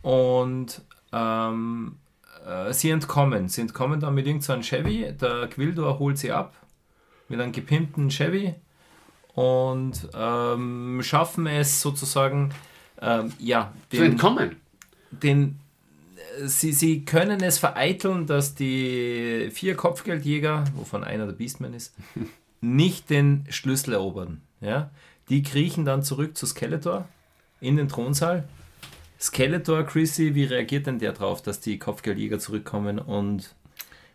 [0.00, 0.80] Und
[1.12, 1.96] ähm,
[2.48, 3.48] äh, sie entkommen.
[3.48, 5.12] Sie entkommen dann mit irgendeinem Chevy.
[5.20, 6.54] Der Quildor holt sie ab
[7.28, 8.54] mit einem gepimpten Chevy
[9.34, 12.50] und ähm, schaffen es sozusagen,
[13.00, 14.56] ähm, ja, zu entkommen.
[15.10, 15.60] den,
[16.44, 21.94] sie, sie können es vereiteln, dass die vier Kopfgeldjäger, wovon einer der Beastman ist,
[22.60, 24.40] nicht den Schlüssel erobern.
[24.60, 24.90] Ja?
[25.28, 27.06] Die kriechen dann zurück zu Skeletor
[27.60, 28.48] in den Thronsaal.
[29.20, 33.54] Skeletor, Chrissy, wie reagiert denn der drauf, dass die Kopfgeldjäger zurückkommen und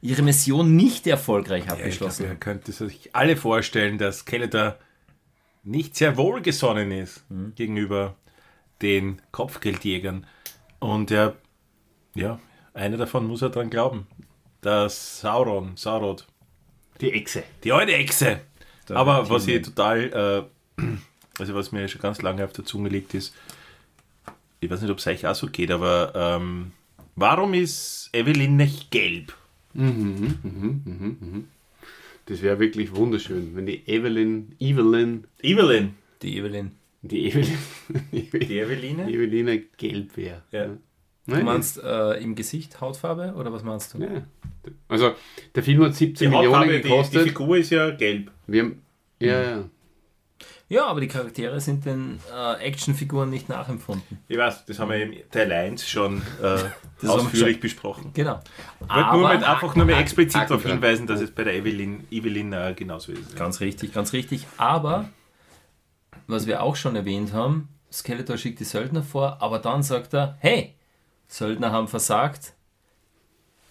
[0.01, 2.39] ihre Mission nicht erfolgreich Ja, ich glaube, abgeschlossen ihr haben?
[2.39, 4.77] könnt sich alle vorstellen, dass Skeletor
[5.63, 7.23] nicht sehr wohlgesonnen ist
[7.55, 8.15] gegenüber
[8.81, 10.25] den Kopfgeldjägern.
[10.79, 11.35] Und er,
[12.15, 12.39] ja,
[12.73, 14.07] einer davon muss er dran glauben.
[14.61, 16.25] dass Sauron, Saurod,
[17.01, 17.43] Die Echse.
[17.63, 18.39] die alte Echse.
[18.89, 20.47] Aber was ich total,
[20.79, 20.81] äh,
[21.39, 23.33] also was mir schon ganz lange auf der Zunge liegt, ist,
[24.63, 26.71] ich weiß nicht, ob es euch auch so geht, aber ähm,
[27.15, 29.35] warum ist Evelyn nicht gelb?
[32.25, 35.95] Das wäre wirklich wunderschön, wenn die Evelyn, Evelyn, Evelyn.
[36.21, 36.71] Die Evelyn.
[37.01, 37.57] die Evelyn,
[38.11, 39.11] Die Eveline?
[39.11, 40.41] Evelina gelb wäre.
[40.51, 40.69] Ja.
[41.25, 43.99] Du meinst äh, im Gesicht Hautfarbe oder was meinst du?
[43.99, 44.23] ja.
[44.87, 45.13] Also,
[45.55, 47.23] der Film hat 17 Die Millionen Hautfarbe, die, die gekostet.
[47.23, 48.31] Figur ist ja gelb.
[48.47, 48.81] Wir haben,
[49.19, 49.69] ja, ja.
[50.69, 54.19] Ja, aber die Charaktere sind den äh, Actionfiguren nicht nachempfunden.
[54.27, 56.57] Ich weiß, das haben wir im Teil 1 schon äh,
[57.07, 58.11] ausführlich schon- besprochen.
[58.13, 58.39] Genau.
[58.81, 62.07] Ich wollte nur mit, einfach nur mal explizit darauf hinweisen, dass es bei der Evelyn,
[62.09, 63.35] Evelyn äh, genauso ist.
[63.35, 64.47] Ganz richtig, ganz richtig.
[64.57, 65.09] Aber,
[66.27, 70.37] was wir auch schon erwähnt haben, Skeletor schickt die Söldner vor, aber dann sagt er,
[70.39, 70.73] hey,
[71.27, 72.53] Söldner haben versagt.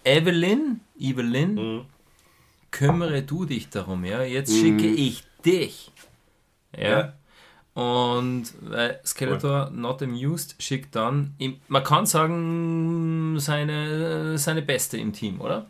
[0.05, 1.85] Evelyn, Evelyn,
[2.71, 4.23] kümmere du dich darum, ja.
[4.23, 5.91] Jetzt schicke ich dich.
[6.77, 7.13] Ja.
[7.73, 15.11] Und äh, Skeletor, not amused, schickt dann, ihm, man kann sagen, seine, seine Beste im
[15.11, 15.65] Team, oder?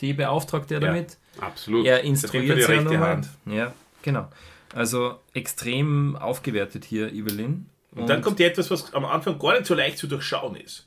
[0.00, 0.88] Die beauftragt er Ja.
[0.88, 1.18] damit.
[1.40, 1.86] Absolut.
[1.86, 3.10] Er instruiert sie ja nochmal.
[3.16, 3.28] Hand.
[3.46, 3.72] Ja,
[4.02, 4.28] genau.
[4.74, 7.66] Also extrem aufgewertet hier, Evelyn.
[7.94, 10.86] Und dann kommt ja etwas, was am Anfang gar nicht so leicht zu durchschauen ist.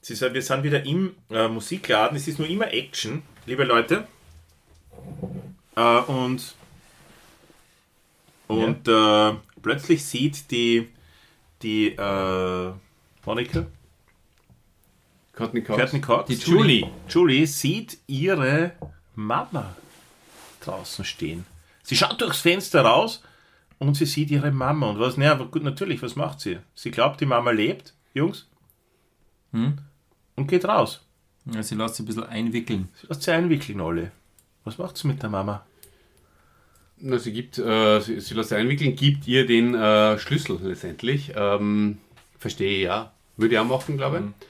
[0.00, 4.06] Sie sagen, wir sind wieder im äh, Musikladen, es ist nur immer Action, liebe Leute.
[5.76, 6.54] äh, und,
[8.48, 10.88] und äh, plötzlich sieht die,
[11.62, 12.72] die äh,
[13.24, 13.66] Monika,
[15.32, 15.78] Courtney Cox.
[15.78, 16.90] Courtney Cox, Die Julie.
[17.08, 18.72] Julie sieht ihre
[19.14, 19.76] Mama
[20.60, 21.44] draußen stehen.
[21.82, 23.22] Sie schaut durchs Fenster raus
[23.78, 24.90] und sie sieht ihre Mama.
[24.90, 26.58] Und was, naja, gut, natürlich, was macht sie?
[26.74, 28.48] Sie glaubt, die Mama lebt, Jungs,
[29.52, 31.04] und geht raus.
[31.46, 32.88] Ja, sie lässt sich ein bisschen einwickeln.
[33.00, 34.10] Sie lässt sie einwickeln, alle.
[34.64, 35.64] Was macht sie mit der Mama?
[37.00, 41.32] Na, sie gibt, äh, sie, sie lässt sich einwickeln, gibt ihr den äh, Schlüssel letztendlich.
[41.36, 41.98] Ähm,
[42.38, 43.12] verstehe ja.
[43.36, 44.46] Würde ich auch machen, glaube ich.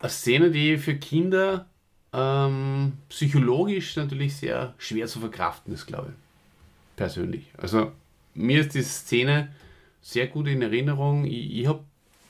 [0.00, 1.66] Eine Szene, die für Kinder
[2.12, 6.96] ähm, psychologisch natürlich sehr schwer zu verkraften ist, glaube ich.
[6.96, 7.44] Persönlich.
[7.56, 7.92] Also,
[8.34, 9.54] mir ist die Szene
[10.02, 11.24] sehr gut in Erinnerung.
[11.26, 11.84] Ich, ich habe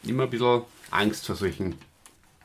[0.05, 1.75] immer ein bisschen Angst vor solchen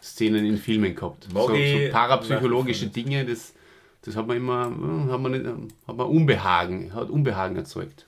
[0.02, 1.28] Szenen in Filmen gehabt.
[1.34, 3.54] Mag So, so parapsychologische Dinge, das,
[4.06, 8.06] das hat man immer, hm, hat man, nicht, hat man Unbehagen, hat Unbehagen erzeugt.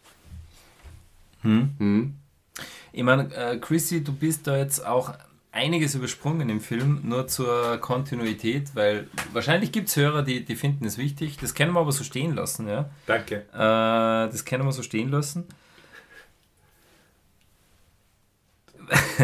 [2.94, 5.14] Ich meine, äh, Chrissy, du bist da jetzt auch
[5.52, 10.86] einiges übersprungen im Film, nur zur Kontinuität, weil wahrscheinlich gibt es Hörer, die, die finden
[10.86, 11.38] es wichtig.
[11.38, 12.90] Das können wir aber so stehen lassen, ja.
[13.08, 13.46] Danke.
[13.54, 15.46] Äh, das können wir so stehen lassen.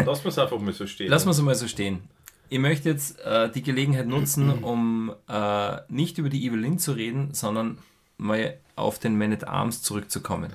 [0.04, 1.08] Lass wir es einfach mal so stehen.
[1.08, 2.02] Lassen wir es mal so stehen.
[2.48, 7.32] Ich möchte jetzt äh, die Gelegenheit nutzen, um äh, nicht über die Evelyn zu reden,
[7.32, 7.78] sondern
[8.16, 10.52] mal auf den Man at Arms zurückzukommen.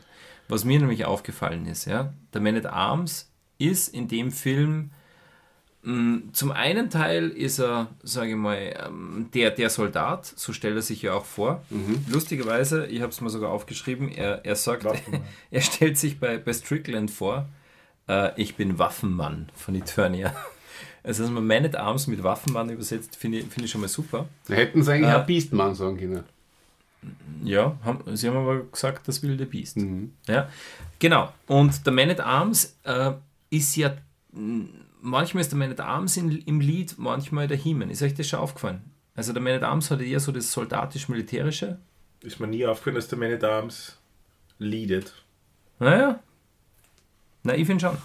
[0.47, 4.91] Was mir nämlich aufgefallen ist, ja, der Man at Arms ist in dem Film
[5.83, 10.75] mh, zum einen Teil ist er, sage ich mal, ähm, der, der Soldat, so stellt
[10.75, 11.63] er sich ja auch vor.
[12.07, 14.85] Lustigerweise, ich habe es mal sogar aufgeschrieben, er, er sagt,
[15.51, 17.47] er stellt sich bei, bei Strickland vor,
[18.07, 20.33] äh, ich bin Waffenmann von Eternia.
[21.09, 23.87] Also, dass man Man at Arms mit Waffenmann übersetzt, finde ich, finde ich schon mal
[23.87, 24.29] super.
[24.47, 26.23] Da hätten sie eigentlich Äh, auch Beastman sagen können.
[27.43, 29.77] Ja, haben, sie haben aber gesagt, das wilde Biest.
[30.27, 30.49] Ja,
[30.99, 31.33] genau.
[31.47, 33.13] Und der Man at Arms äh,
[33.49, 33.95] ist ja,
[34.33, 34.65] mh,
[35.01, 37.89] manchmal ist der Man at Arms in, im Lied, manchmal der He-Man.
[37.89, 38.81] Ist euch das schon aufgefallen?
[39.15, 41.79] Also der Man at Arms hat eher so das soldatisch-militärische.
[42.21, 43.97] Ist mir nie aufgefallen, dass der Man at Arms
[44.59, 45.13] leadet.
[45.79, 46.19] Naja,
[47.41, 47.97] na, ich finde schon.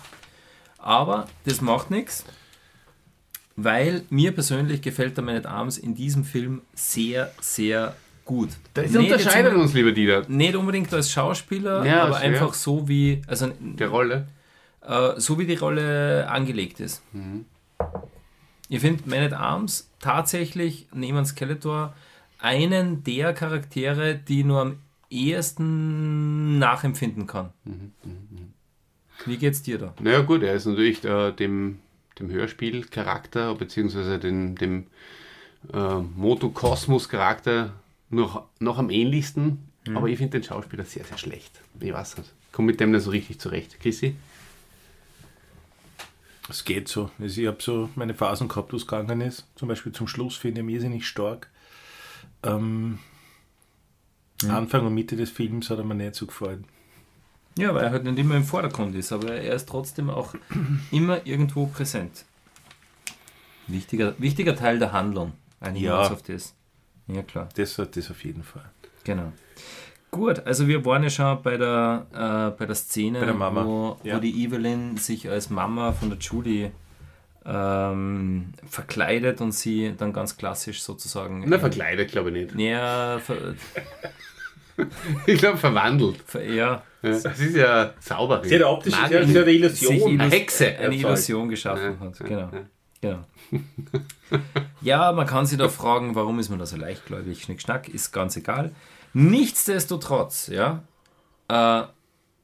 [0.78, 2.24] Aber das macht nichts,
[3.56, 7.94] weil mir persönlich gefällt der Man at Arms in diesem Film sehr, sehr
[8.24, 8.48] gut.
[8.76, 12.24] Unterscheidet unbedingt- uns, lieber Dieter, Nicht unbedingt als Schauspieler, Ja, aber schwer.
[12.30, 14.26] einfach so wie, also der Rolle.
[14.80, 17.02] äh, so wie die Rolle angelegt ist.
[18.68, 21.94] Ich finde Man at Arms tatsächlich neben Skeletor
[22.38, 24.78] einen der Charaktere, die nur am
[25.10, 27.50] ehesten nachempfinden kann.
[29.26, 29.94] Wie geht's dir da?
[30.00, 31.78] Naja gut, er ist natürlich äh, dem,
[32.18, 34.86] dem Hörspielcharakter beziehungsweise dem, dem
[35.72, 37.72] äh, Motokosmos-Charakter
[38.10, 39.70] noch, noch am ähnlichsten.
[39.94, 41.60] Aber ich finde den Schauspieler sehr, sehr schlecht.
[41.78, 42.32] Ich weiß nicht.
[42.52, 43.78] Komm mit dem nicht so richtig zurecht.
[43.80, 44.16] Chrissy?
[46.48, 47.10] Es geht so.
[47.18, 49.46] Also ich habe so meine Phasen gehabt, wo es gegangen ist.
[49.56, 51.50] Zum Beispiel zum Schluss finde ich ihn irrsinnig stark.
[52.42, 52.98] Ähm,
[54.48, 56.64] Anfang und Mitte des Films hat er mir nicht so gefallen.
[57.56, 60.34] Ja, weil er halt nicht immer im Vordergrund ist, aber er ist trotzdem auch
[60.90, 62.24] immer irgendwo präsent.
[63.66, 65.32] Wichtiger, wichtiger Teil der Handlung.
[65.60, 65.92] Ein Ja.
[66.02, 66.54] Hinweis auf das.
[67.06, 67.48] Ja, klar.
[67.56, 68.64] Das, das auf jeden Fall.
[69.04, 69.32] Genau.
[70.10, 73.98] Gut, also wir waren ja schon bei der, äh, bei der Szene, Bei der Wo,
[74.04, 74.16] ja.
[74.16, 76.70] wo die Evelyn sich als Mama von der Judy
[77.44, 82.54] ähm, verkleidet und sie dann ganz klassisch sozusagen Na, verkleidet glaube ich nicht.
[82.54, 83.36] näher, ver,
[85.26, 86.16] Ich glaube verwandelt.
[86.26, 87.10] ver, ja, Ja.
[87.10, 88.48] Das ist ja Zauberin.
[88.48, 89.08] Sie hat optisch Magin.
[89.28, 89.94] sie hat eine sich Illusion.
[90.12, 90.94] illus- Eine Hexe eine.
[90.96, 92.18] Illusion geschaffen Ja, hat.
[92.20, 92.50] ja, Genau.
[92.52, 92.60] ja.
[93.00, 93.24] genau.
[94.80, 97.42] Ja, man kann sich da fragen, warum ist man da so leichtgläubig?
[97.42, 98.72] Schnick, schnack, ist ganz egal.
[99.12, 100.82] Nichtsdestotrotz, ja,
[101.48, 101.82] äh,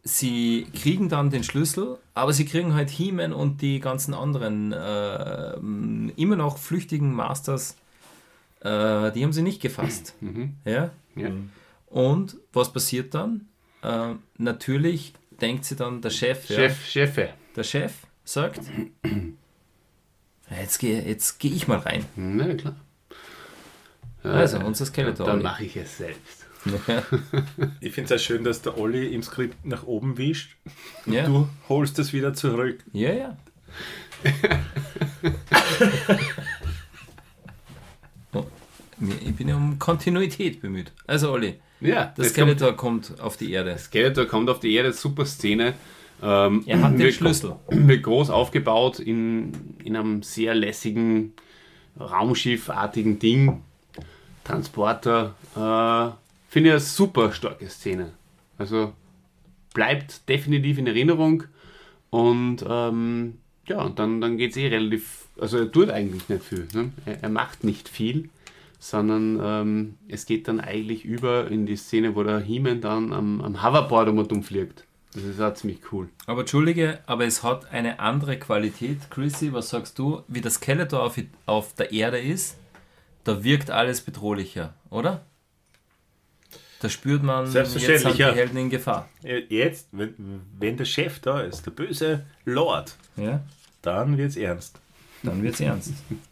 [0.02, 5.55] sie kriegen dann den Schlüssel, aber sie kriegen halt He-Man und die ganzen anderen äh,
[6.16, 7.77] immer noch flüchtigen Masters,
[8.61, 10.15] äh, die haben sie nicht gefasst.
[10.65, 10.90] Ja?
[11.16, 11.31] Ja.
[11.91, 13.49] Und was passiert dann?
[13.83, 17.31] Äh, natürlich denkt sie dann, der Chef, ja, Chef, Chefe.
[17.57, 17.93] der Chef
[18.25, 18.61] sagt,
[20.51, 22.05] jetzt gehe jetzt geh ich mal rein.
[22.17, 22.77] Na klar.
[24.23, 25.27] Also, unser Skeletor.
[25.27, 26.47] Dann mache ich es selbst.
[27.81, 30.57] Ich finde es auch schön, dass der Olli im Skript nach oben wischt.
[31.07, 31.25] ja.
[31.27, 32.85] Du holst das wieder zurück.
[32.93, 33.37] ja, ja.
[38.33, 38.45] Oh,
[39.25, 40.93] ich bin ja um Kontinuität bemüht.
[41.07, 43.77] Also, Olli, Ja, der jetzt kommt- Skeletor kommt auf die Erde.
[43.78, 45.74] Skeletor kommt auf die Erde, super Szene.
[46.23, 47.57] Ähm, Er hat den Schlüssel.
[47.70, 49.52] Wird groß aufgebaut in,
[49.82, 51.32] in einem sehr lässigen,
[51.98, 53.62] raumschiffartigen Ding.
[54.44, 55.35] Transporter.
[55.55, 56.12] Äh,
[56.48, 58.12] finde ich eine super starke Szene.
[58.59, 58.93] Also
[59.74, 61.44] bleibt definitiv in Erinnerung
[62.11, 63.39] und ähm,
[63.69, 66.66] ja, und dann, dann geht es eh relativ, also er tut eigentlich nicht viel.
[66.74, 66.90] Ne?
[67.07, 68.28] Er, er macht nicht viel,
[68.81, 73.40] sondern ähm, es geht dann eigentlich über in die Szene, wo der He-Man dann am,
[73.43, 74.85] am Hoverboard um und um fliegt.
[75.12, 76.09] Das ist auch ziemlich cool.
[76.27, 79.11] Aber Entschuldige, aber es hat eine andere Qualität.
[79.11, 80.23] Chrissy, was sagst du?
[80.28, 82.57] Wie das Skeletor auf, auf der Erde ist,
[83.24, 85.24] da wirkt alles bedrohlicher, oder?
[86.81, 88.32] Da spürt man, jetzt Selbstverständlich, sind die ja.
[88.32, 89.09] Helden in Gefahr.
[89.51, 90.15] Jetzt, wenn,
[90.59, 93.43] wenn der Chef da ist, der böse Lord, Ja?
[93.82, 94.81] dann wird's ernst.
[95.23, 95.93] Dann wird es ernst.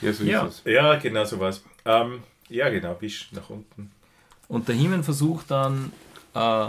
[0.00, 0.46] Ja, so Ja.
[0.46, 0.72] ist es.
[0.72, 1.62] Ja, genau so was.
[1.84, 3.90] Ähm, ja, genau, wisch nach unten.
[4.48, 5.92] Und der Himen versucht dann,
[6.34, 6.68] äh,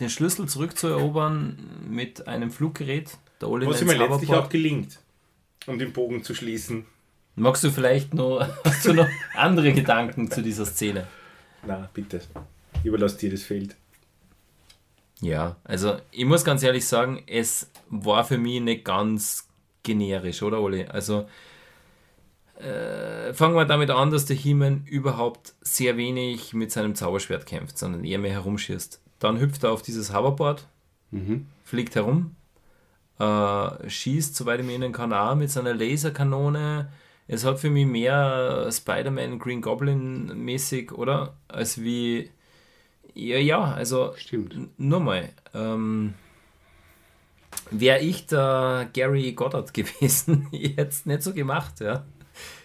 [0.00, 1.58] den Schlüssel zurückzuerobern
[1.88, 3.16] mit einem Fluggerät.
[3.40, 4.98] Der Oli Was ihm letztlich auch gelingt,
[5.66, 6.86] um den Bogen zu schließen.
[7.36, 11.06] Magst du vielleicht noch, hast du noch andere Gedanken zu dieser Szene?
[11.64, 12.20] Na, bitte.
[12.82, 13.76] Überlass dir das Feld.
[15.20, 19.46] Ja, also ich muss ganz ehrlich sagen, es war für mich nicht ganz
[19.84, 20.84] generisch, oder Oli?
[20.86, 21.28] Also
[22.62, 27.78] äh, fangen wir damit an, dass der He-Man überhaupt sehr wenig mit seinem Zauberschwert kämpft,
[27.78, 29.00] sondern eher mehr herumschießt.
[29.18, 30.66] Dann hüpft er auf dieses Hoverboard,
[31.64, 32.34] fliegt herum,
[33.18, 36.90] äh, schießt, soweit ich mich erinnern kann, auch mit seiner Laserkanone.
[37.28, 41.34] Es hat für mich mehr Spider-Man, Green Goblin mäßig, oder?
[41.48, 42.30] Als wie.
[43.14, 44.54] Ja, ja, also Stimmt.
[44.54, 45.28] N- Nur mal.
[45.54, 46.14] Ähm,
[47.70, 52.04] Wäre ich der Gary Goddard gewesen, ich hätte es nicht so gemacht, ja.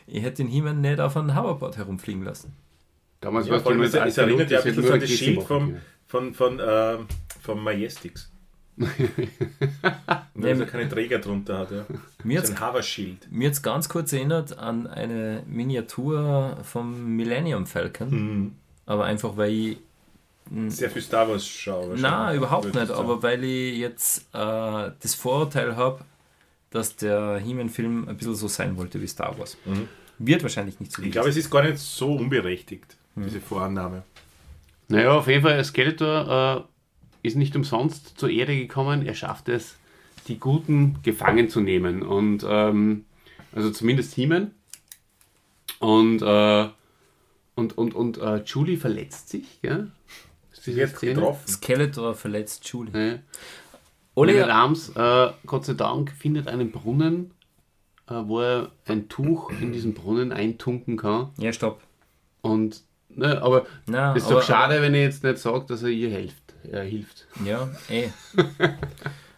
[0.07, 2.53] Ich hätte den He-Man nicht auf einem Hoverboard herumfliegen lassen.
[3.21, 6.33] Damals Ja, warst du alt es erinnert ja ein bisschen an das Schild machen vom,
[6.33, 7.07] von, von, ähm,
[7.41, 8.31] vom Majestix.
[10.35, 11.85] Dass er keine Träger drunter hat, ja.
[12.23, 13.27] Mir So ein Hoverschild.
[13.31, 18.51] Mir jetzt ganz kurz erinnert an eine Miniatur vom Millennium Falcon, Mhm.
[18.85, 19.77] aber einfach weil ich
[20.67, 21.95] Sehr viel Star Wars schaue.
[21.97, 25.99] Na, überhaupt nicht, aber weil ich jetzt äh, das Vorurteil habe,
[26.69, 29.57] dass der He-Man-Film ein bisschen so sein wollte wie Star Wars.
[30.19, 31.07] Wird wahrscheinlich nicht so Mhm.
[31.07, 34.03] Ich glaube, es ist gar nicht so unberechtigt, diese Vorannahme.
[34.89, 36.67] Naja, auf jeden Fall, Skeletor
[37.23, 39.05] äh, ist nicht umsonst zur Erde gekommen.
[39.05, 39.75] Er schafft es,
[40.27, 42.01] die Guten gefangen zu nehmen.
[42.01, 43.05] Und ähm,
[43.53, 44.51] also zumindest He-Man.
[45.79, 46.69] Und, äh,
[47.55, 49.91] und, und, und äh, Julie verletzt sich, gell?
[50.51, 51.15] Ist Sie diese Szene?
[51.15, 51.47] getroffen.
[51.47, 52.91] Skeletor verletzt Julie.
[52.93, 53.19] Ja.
[54.17, 57.31] Oli, Oliver Arms, äh, Gott sei Dank, findet einen Brunnen,
[58.09, 61.29] äh, wo er ein Tuch in diesen Brunnen eintunken kann.
[61.37, 61.81] ja, stopp.
[62.41, 65.83] Und, ne, aber Na, das ist aber- doch schade, wenn er jetzt nicht sagt, dass
[65.83, 66.53] er ihr hilft.
[66.71, 67.27] Er hilft.
[67.45, 68.09] Ja, eh.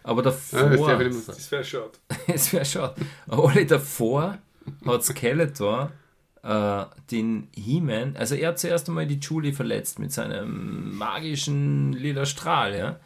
[0.02, 1.22] Aber Ja, das davor, sagen.
[1.26, 1.90] Das wäre schade.
[2.26, 2.88] es wäre schon.
[3.28, 4.38] Oli, davor
[4.86, 5.92] hat Skeletor
[6.42, 12.24] äh, den He-Man, also er hat zuerst einmal die Julie verletzt mit seinem magischen lila
[12.24, 12.98] Strahl, ja.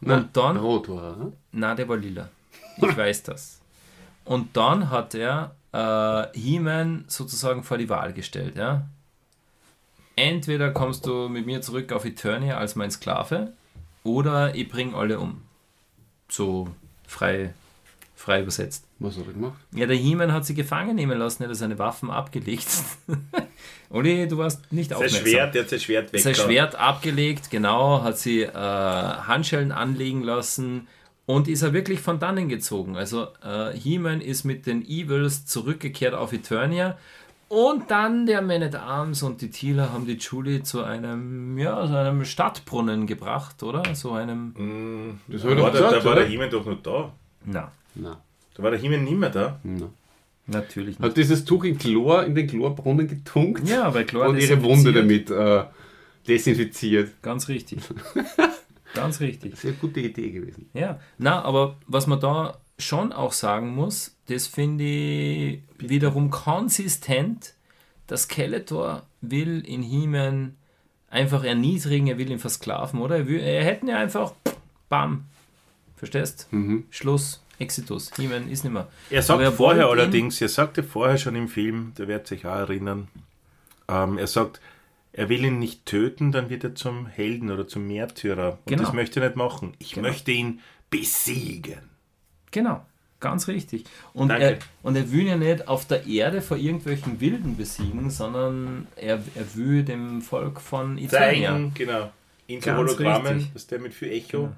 [0.00, 1.32] Und dann Rot war er, ne?
[1.52, 2.28] Na, der war lila.
[2.76, 3.60] Ich weiß das.
[4.24, 8.86] Und dann hat er äh, He-Man sozusagen vor die Wahl gestellt, ja.
[10.16, 13.52] Entweder kommst du mit mir zurück auf Eternia als mein Sklave
[14.02, 15.42] oder ich bring alle um.
[16.28, 16.68] So
[17.06, 17.54] frei,
[18.18, 18.84] frei übersetzt.
[18.98, 19.58] Was hat er gemacht?
[19.72, 22.66] Ja, der He-Man hat sie gefangen nehmen lassen, er hat seine Waffen abgelegt.
[23.90, 25.22] Oli, du warst nicht Sein aufmerksam.
[25.26, 26.20] Schwert, der hat sein Schwert weg.
[26.20, 30.88] Sein Schwert abgelegt, genau, hat sie äh, Handschellen anlegen lassen
[31.26, 32.96] und ist er wirklich von dannen gezogen.
[32.96, 36.98] Also äh, He-Man ist mit den Evils zurückgekehrt auf Eternia
[37.48, 41.86] und dann der Man at Arms und die Thieler haben die Julie zu einem, ja,
[41.86, 43.94] zu einem Stadtbrunnen gebracht, oder?
[43.94, 46.26] So einem, Das Da habe ich war, gesagt, da war der?
[46.26, 47.12] He-Man doch noch da.
[47.46, 48.16] na, Nein.
[48.54, 49.60] Da war der He-Man nicht mehr da.
[49.62, 49.90] Nein.
[50.46, 51.08] natürlich nicht.
[51.08, 54.92] Hat dieses Tuch in Chlor, in den Chlorbrunnen getunkt Ja, weil klar, und ihre Wunde
[54.92, 55.64] damit äh,
[56.26, 57.22] desinfiziert.
[57.22, 57.80] Ganz richtig.
[58.94, 59.56] Ganz richtig.
[59.56, 60.70] Sehr gute Idee gewesen.
[60.74, 67.54] Ja, na, aber was man da schon auch sagen muss, das finde ich wiederum konsistent.
[68.08, 70.56] Der Skeletor will in He-Man
[71.10, 73.16] einfach erniedrigen, er will ihn versklaven, oder?
[73.18, 74.32] Er, will, er hätten ja einfach,
[74.88, 75.24] bam,
[75.96, 76.48] verstehst?
[76.90, 78.88] Schluss, Exitus, He-Man ist nicht mehr.
[79.10, 82.54] Er sagt er vorher allerdings, er sagte vorher schon im Film, der wird sich auch
[82.56, 83.08] erinnern,
[83.88, 84.60] ähm, er sagt,
[85.12, 88.52] er will ihn nicht töten, dann wird er zum Helden oder zum Märtyrer.
[88.52, 88.82] Und Genau.
[88.84, 89.74] das möchte er nicht machen.
[89.78, 90.08] Ich Genau.
[90.08, 90.60] möchte ihn
[90.90, 91.80] besiegen.
[92.50, 92.84] Genau,
[93.20, 93.84] ganz richtig.
[94.12, 94.44] Und Danke.
[94.44, 99.22] er, und er will ja nicht auf der Erde vor irgendwelchen Wilden besiegen, sondern er,
[99.34, 101.50] er will dem Volk von Eternia.
[101.52, 102.12] Zeigen, genau.
[102.46, 104.50] In Hologrammen, dass der mit viel Echo,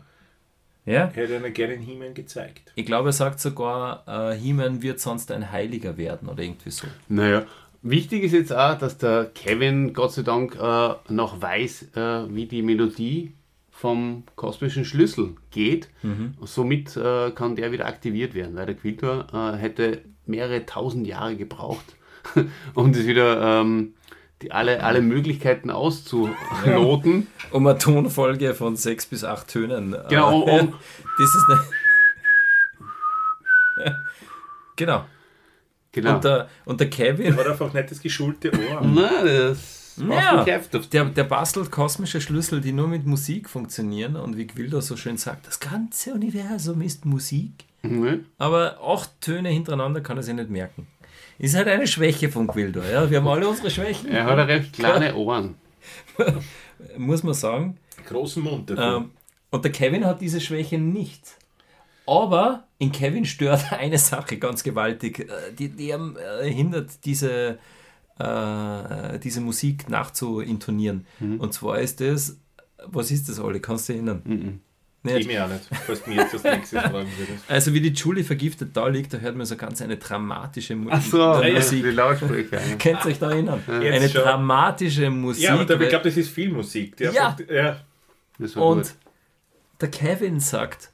[0.86, 1.10] Ja?
[1.12, 2.72] hätte er gerne in He-Man gezeigt.
[2.74, 6.86] Ich glaube, er sagt sogar, äh, He-Man wird sonst ein Heiliger werden oder irgendwie so.
[7.08, 7.46] Naja,
[7.82, 12.44] Wichtig ist jetzt auch, dass der Kevin Gott sei Dank äh, noch weiß, äh, wie
[12.44, 13.32] die Melodie
[13.70, 15.88] vom kosmischen Schlüssel geht.
[16.02, 16.34] Mhm.
[16.42, 21.36] Somit äh, kann der wieder aktiviert werden, weil der Quiltor äh, hätte mehrere tausend Jahre
[21.36, 21.96] gebraucht,
[22.74, 23.94] um das wieder ähm,
[24.42, 27.26] die, alle, alle Möglichkeiten auszuloten.
[27.50, 29.92] Um eine Tonfolge von sechs bis acht Tönen.
[29.92, 30.74] äh, Genau, um- um-
[31.18, 31.60] das ist eine.
[34.76, 35.04] genau.
[35.92, 36.14] Genau.
[36.14, 38.80] Und, der, und der Kevin, War einfach nicht das geschulte Ohr.
[38.84, 44.16] Na, das ja, der, der bastelt kosmische Schlüssel, die nur mit Musik funktionieren.
[44.16, 47.64] Und wie Gwilder so schön sagt, das ganze Universum ist Musik.
[47.82, 48.24] Mhm.
[48.38, 50.86] Aber acht Töne hintereinander kann er sich nicht merken.
[51.40, 52.82] Ist halt eine Schwäche von Gwilder.
[52.90, 53.10] Ja?
[53.10, 55.54] Wir haben alle unsere Schwächen, Er hat ja recht kleine Ohren.
[56.98, 57.78] muss man sagen.
[58.06, 58.96] Großen Mund dafür.
[58.98, 59.10] Ähm,
[59.50, 61.38] und der Kevin hat diese Schwäche nicht.
[62.06, 67.58] Aber in Kevin stört eine Sache ganz gewaltig, äh, die, die äh, hindert, diese,
[68.18, 71.06] äh, diese Musik nachzuintonieren.
[71.38, 72.38] Und zwar ist das,
[72.84, 73.60] was ist das, Olli?
[73.60, 74.22] Kannst du dich erinnern?
[74.26, 74.69] ich
[75.02, 75.26] Nicht?
[75.28, 77.44] mir auch nicht, falls du mir jetzt das nächste fragen würdest.
[77.48, 80.90] Also wie die Julie vergiftet da liegt, da hört man so ganz eine dramatische Mu
[80.92, 81.84] Ach so, äh, die Musik.
[81.94, 82.60] Lautsprecher.
[82.68, 82.76] ja.
[82.76, 83.62] Könnt ihr euch da erinnern?
[83.66, 84.22] Jetzt Eine schon.
[84.22, 85.44] dramatische Musik.
[85.44, 86.96] Ja, aber ich glaube, das ist Filmmusik.
[86.98, 87.28] Die Ja.
[87.28, 87.80] einfach- ja.
[88.38, 88.92] Das war Und gut.
[89.80, 90.90] der Kevin sagt,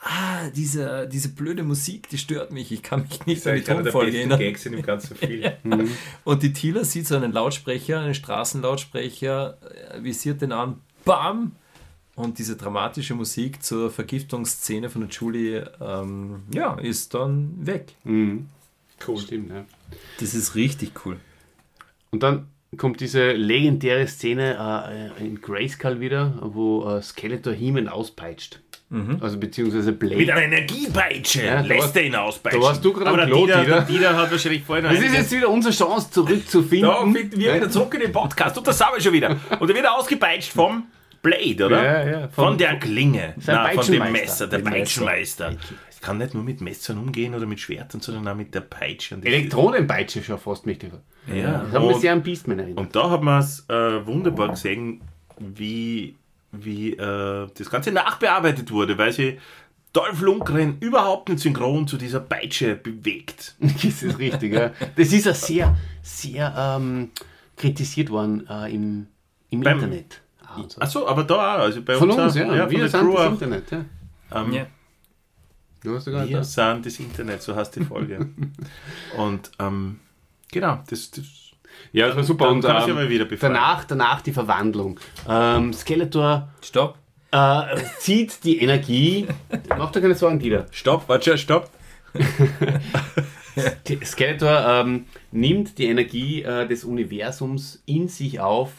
[0.00, 4.18] ah, diese, diese blöde Musik, die stört mich, ich kann mich nicht an die Tonfolge
[4.18, 4.38] erinnern.
[4.40, 5.52] Gags in dem ganzen Film.
[6.24, 9.58] Und die Tila sieht so einen Lautsprecher, einen Straßenlautsprecher,
[9.92, 11.52] äh, visiert den an, bam!
[12.16, 17.94] Und diese dramatische Musik zur Vergiftungsszene von der Julie, ähm, ja, ist dann weg.
[18.04, 18.46] Mhm.
[19.06, 19.18] Cool.
[19.18, 19.64] Stimmt, ja.
[20.20, 21.16] Das ist richtig cool.
[22.12, 22.46] Und dann
[22.76, 28.60] kommt diese legendäre Szene äh, in Grayskull wieder, wo äh, Skeletor He-Man auspeitscht.
[29.20, 30.14] Also beziehungsweise Blade.
[30.16, 32.60] Mit einer Energiepeitsche Ja, lässt warst- er ihn auspeitschen.
[32.60, 34.16] da warst du gerade am Klo, Dieter, Dieter.
[34.16, 36.88] hat wahrscheinlich vorhin das ist jetzt wieder unsere Chance zurückzufinden.
[36.88, 39.36] Da wir wieder zurück in den Podcast und das sind wir schon wieder.
[39.58, 40.84] Und er wird ausgepeitscht vom
[41.24, 41.82] Blade, oder?
[41.82, 43.34] Ja, ja, Von, vom- der Klinge.
[43.44, 44.12] Nein, von dem.
[44.12, 44.58] Messer, der.
[44.60, 45.56] Peitschenmeister.
[45.90, 49.16] Ich kann nicht nur mit Messern umgehen oder mit Schwertern, sondern auch mit der Peitsche.
[49.16, 51.00] Das- Elektronenpeitsche schon fast mächtiger.
[51.26, 52.78] Ja, Das haben wir und- sehr an Beastman erinnert.
[52.78, 55.00] Und da hat man es äh, wunderbar gesehen,
[55.38, 56.14] wie,
[56.52, 59.38] wie äh, das Ganze nachbearbeitet wurde, weil sie
[59.94, 63.54] Dolph Lundgren überhaupt nicht synchron zu dieser Peitsche bewegt.
[63.60, 64.72] Das ist richtig, ja.
[64.96, 67.10] Das ist ja sehr, sehr ähm,
[67.56, 69.06] kritisiert worden äh, im,
[69.50, 70.20] im Beim- Internet.
[70.68, 70.80] So.
[70.80, 71.60] Achso, aber da auch.
[71.60, 72.62] Also bei Von uns, uns, auch, ja.
[72.62, 73.32] von wir sind Crew das auch.
[73.32, 73.84] Internet, ja.
[74.34, 74.66] Ähm, Ja.
[75.82, 76.44] Du hast ja gar nicht Wir da.
[76.44, 78.26] sind das Internet, so heißt die Folge.
[79.18, 80.00] Und ähm,
[80.50, 81.24] genau, das, das
[81.92, 82.46] Ja, das war super.
[82.46, 83.52] Dann Und ähm, wieder befreien.
[83.52, 84.98] danach, danach die Verwandlung.
[85.28, 86.96] Ähm, Skeletor Stopp.
[87.32, 89.26] äh, zieht die Energie.
[89.76, 90.66] Mach dir keine Sorgen, Dieter.
[90.70, 91.68] Stopp, warte, stopp.
[94.04, 98.70] Skeletor ähm, nimmt die Energie äh, des Universums in sich auf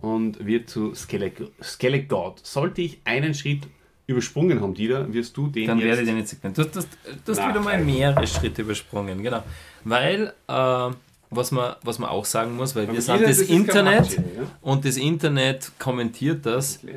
[0.00, 2.38] und wird zu Skelegod.
[2.44, 3.62] Sollte ich einen Schritt
[4.06, 5.86] übersprungen haben, Dieter, wirst du den Dann jetzt...
[5.86, 6.70] werde ich den jetzt segmentieren.
[6.72, 9.42] Du hast, du hast, du hast Na, wieder mal mehrere Schritte übersprungen, genau.
[9.84, 10.90] Weil, äh,
[11.30, 14.12] was, man, was man auch sagen muss, weil wir Aber sind jeder- das, das Internet
[14.16, 14.22] ja?
[14.62, 16.82] und das Internet kommentiert das.
[16.82, 16.88] Äh,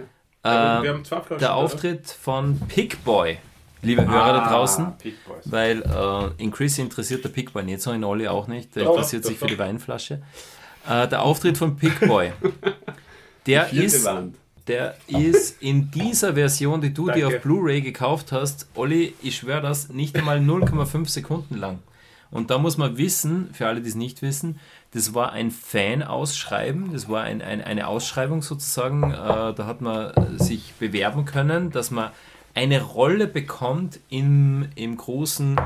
[0.43, 1.37] wir haben zwei Flaschen.
[1.39, 3.37] der Auftritt von Pickboy,
[3.83, 5.37] liebe Hörer da draußen, Big Boys.
[5.45, 8.93] weil äh, in Chris interessiert der Pickboy nicht, so in Olli auch nicht, der Doch,
[8.95, 10.21] interessiert doch, sich doch, für die Weinflasche.
[10.87, 12.33] Äh, der Auftritt von Pickboy,
[13.45, 14.35] der ist, Wand.
[14.67, 17.37] der ist in dieser Version, die du dir Danke.
[17.37, 21.79] auf Blu-ray gekauft hast, Olli, ich schwöre das, nicht einmal 0,5 Sekunden lang.
[22.31, 24.59] Und da muss man wissen, für alle, die es nicht wissen,
[24.91, 29.03] das war ein Fan-Ausschreiben, das war ein, ein, eine Ausschreibung sozusagen.
[29.11, 32.09] Äh, da hat man sich bewerben können, dass man
[32.55, 35.59] eine Rolle bekommt im, im großen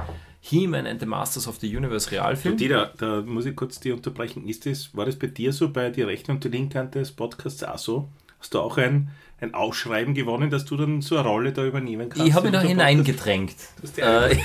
[0.50, 2.56] He-Man and the Masters of the Universe Realfilm.
[2.58, 4.48] Dieter, da muss ich kurz die unterbrechen.
[4.48, 7.12] Ist das, war das bei dir so, bei die rechte und die linke Hand des
[7.12, 8.10] Podcasts auch so?
[8.40, 9.10] Hast du auch ein,
[9.42, 12.26] ein Ausschreiben gewonnen, dass du dann so eine Rolle da übernehmen kannst?
[12.26, 13.56] Ich habe mich da hineingedrängt.
[13.98, 14.38] Äh,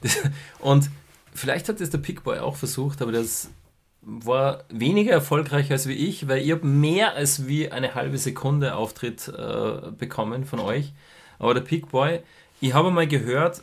[0.58, 0.90] und
[1.32, 3.50] vielleicht hat das der Pickboy auch versucht, aber das
[4.02, 8.74] war weniger erfolgreich als wie ich, weil ich habe mehr als wie eine halbe Sekunde
[8.74, 10.92] Auftritt äh, bekommen von euch.
[11.38, 12.20] Aber der Pickboy,
[12.60, 13.62] ich habe mal gehört,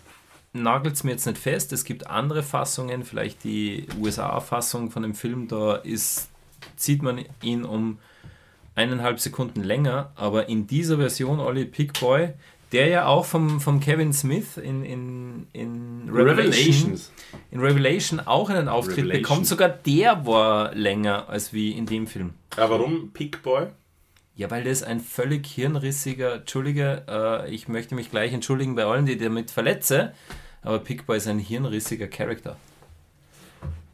[0.54, 5.14] nagelt es mir jetzt nicht fest, es gibt andere Fassungen, vielleicht die USA-Fassung von dem
[5.14, 6.30] Film, da ist,
[6.76, 8.00] sieht man ihn um
[8.76, 12.30] eineinhalb Sekunden länger, aber in dieser Version Olli Pickboy,
[12.72, 17.12] der ja auch vom, vom Kevin Smith in, in, in Revelation, Revelations.
[17.52, 19.22] in Revelation auch einen Auftritt Revelation.
[19.22, 22.34] bekommt, sogar der war länger als wie in dem Film.
[22.56, 23.68] Aber warum Pickboy?
[24.40, 29.06] Ja, weil das ein völlig hirnrissiger, Entschuldige, äh, ich möchte mich gleich entschuldigen bei allen,
[29.06, 30.14] die ich damit verletze,
[30.61, 32.56] aber Pickboy ist ein hirnrissiger Charakter.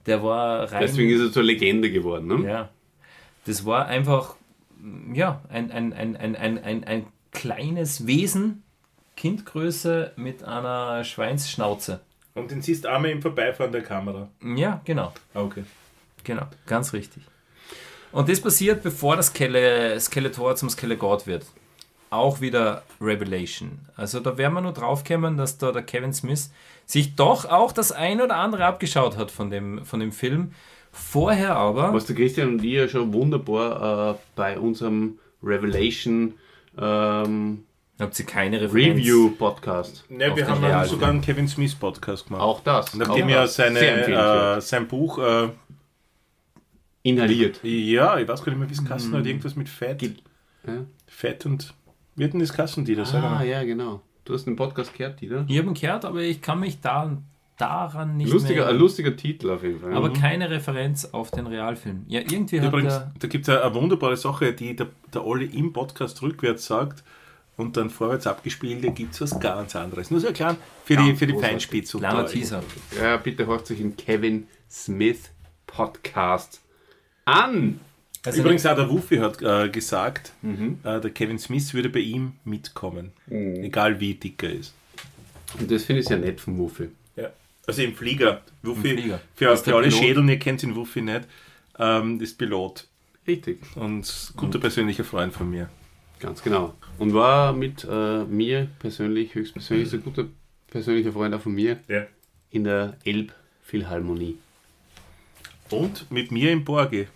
[0.05, 0.81] Der war rein.
[0.81, 2.27] Deswegen ist er zur Legende geworden.
[2.27, 2.47] Ne?
[2.47, 2.69] Ja.
[3.47, 4.01] Das war rein.
[4.01, 4.41] Deswegen ist er zur Legende geworden.
[4.43, 4.47] Ne?
[4.47, 4.61] Ja.
[4.67, 8.61] Das war einfach, ja, ein, ein, ein, ein, ein, ein, ein kleines Wesen,
[9.15, 12.01] Kindgröße mit einer Schweinsschnauze.
[12.35, 14.29] Und den siehst du einmal im Vorbeifahren der Kamera.
[14.43, 15.11] Ja, genau.
[15.33, 15.63] Ah, Okay.
[16.23, 17.23] Genau, ganz richtig.
[18.15, 21.45] Und das passiert, bevor das Skele Skeletor zum Skelegord wird.
[22.09, 23.79] Auch wieder Revelation.
[23.97, 26.49] Also da werden wir nur draufkommen, dass da der Kevin Smith
[26.85, 30.53] sich doch auch das ein oder andere abgeschaut hat von dem, von dem Film.
[30.93, 31.93] Vorher aber.
[31.93, 36.35] Was der Christian und ich ja schon wunderbar äh, bei unserem Revelation
[36.79, 37.65] ähm,
[37.99, 38.97] Habt ihr keine Referenz?
[38.97, 40.05] Review Podcast.
[40.09, 42.41] Ne, wir haben sogar einen Kevin Smith Podcast gemacht.
[42.41, 42.93] Auch das.
[42.93, 43.55] Nachdem auch ja das.
[43.55, 45.49] seine, äh, sein Buch, äh,
[47.05, 47.59] inhaliert.
[47.63, 50.01] ja, ich weiß gar nicht mehr, wie es Kassen hat, irgendwas mit Fett.
[50.01, 50.85] Ja.
[51.07, 51.73] Fett und.
[52.19, 54.01] Hat denn das Kassen, die das Ah, ja, genau.
[54.23, 55.45] Du hast den Podcast gehört, Dieter?
[55.47, 57.15] Ich habe ihn gehört, aber ich kann mich da,
[57.57, 58.69] daran nicht Lustiger, mehr...
[58.69, 59.93] ein lustiger Titel auf jeden Fall.
[59.93, 60.13] aber Mhm.
[60.13, 62.03] keine Referenz auf den Realfilm.
[62.07, 63.13] Ja, irgendwie hat Übrigens, er...
[63.19, 67.03] da gibt es eine wunderbare Sache, die der, der Olli im Podcast rückwärts sagt
[67.57, 70.09] und dann vorwärts abgespielt, da gibt es was ganz anderes.
[70.09, 70.55] Nur so klein
[70.85, 71.97] für die, für die Feinspitze.
[71.97, 72.27] unter Kleiner.
[72.27, 72.63] Teaser.
[72.99, 75.29] ja, bitte hört sich den Kevin Smith
[75.67, 76.61] Podcast
[77.25, 77.79] an.
[78.25, 80.79] Also Übrigens auch der Wuffi hat äh, gesagt, Mhm.
[80.83, 83.11] äh, der Kevin Smith würde bei ihm mitkommen.
[83.29, 84.73] Egal wie dick er ist.
[85.59, 86.89] Und das finde ich sehr nett vom Wuffi.
[87.15, 87.29] Ja.
[87.67, 88.41] Also im Flieger.
[88.63, 89.21] Wuffi, Im Flieger.
[89.35, 89.99] Für, für alle Pilot.
[90.03, 91.27] Schädeln, ihr kennt den Wuffi nicht,
[91.77, 92.87] ähm, ist Pilot.
[93.27, 95.69] Richtig, Und guter persönlicher Freund von mir.
[96.19, 96.73] ganz genau.
[96.97, 100.25] Und war mit äh, mir persönlich, höchstpersönlich, so ein guter
[100.67, 102.05] persönlicher Freund auch von mir Ja.
[102.51, 104.37] in der Elbphilharmonie.
[105.71, 107.07] Und mit mir im Borgi.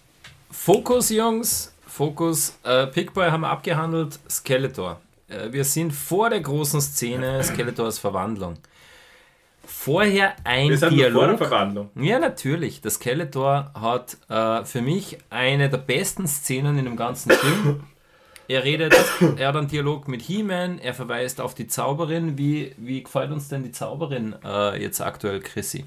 [0.52, 1.74] Fokus, Jungs.
[1.88, 2.58] Fokus.
[2.64, 4.20] Äh, Pickboy haben wir abgehandelt.
[4.30, 5.00] Skeletor.
[5.28, 8.56] Äh, wir sind vor der großen Szene Skeletors Verwandlung.
[9.66, 11.38] Vorher ein Wir sind noch vor der Dialog.
[11.38, 11.90] Verwandlung.
[11.96, 12.82] Ja, natürlich.
[12.82, 17.84] Der Skeletor hat äh, für mich eine der besten Szenen in dem ganzen Film.
[18.48, 18.96] Er redet,
[19.38, 22.36] er hat einen Dialog mit He-Man, er verweist auf die Zauberin.
[22.36, 25.86] Wie, wie gefällt uns denn die Zauberin äh, jetzt aktuell, Chrissy?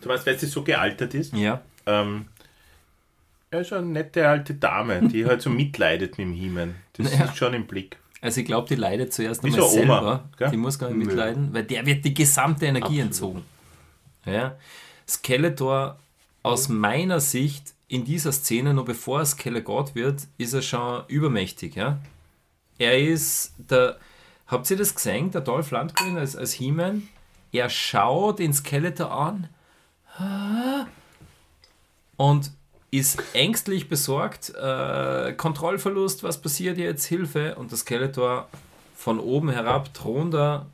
[0.00, 1.34] Du weißt, weil sie so gealtert ist?
[1.34, 1.62] Ja.
[1.84, 2.26] Ähm,
[3.50, 6.74] er ist eine nette alte Dame, die halt so mitleidet mit dem He-Man.
[6.94, 7.24] Das Ja.
[7.26, 7.96] ist schon im Blick.
[8.20, 10.28] Also ich glaube, die leidet zuerst einmal Oma, selber.
[10.36, 10.50] gell?
[10.50, 13.42] Die muss gar nicht mitleiden, weil der wird die gesamte Energie entzogen.
[14.24, 14.56] Ja.
[15.08, 15.98] Skeletor
[16.42, 21.76] aus meiner Sicht in dieser Szene, nur bevor er Skelegord wird, ist er schon übermächtig.
[21.76, 21.98] Ja?
[22.78, 23.96] Er ist der.
[24.48, 27.08] Habt ihr das gesehen, der Dolph Lundgren als, als He-Man?
[27.52, 29.48] Er schaut den Skeletor an
[32.16, 32.50] und
[32.90, 38.48] ist ängstlich besorgt, äh, Kontrollverlust, was passiert jetzt, Hilfe und der Skeletor
[38.94, 40.66] von oben herab thront er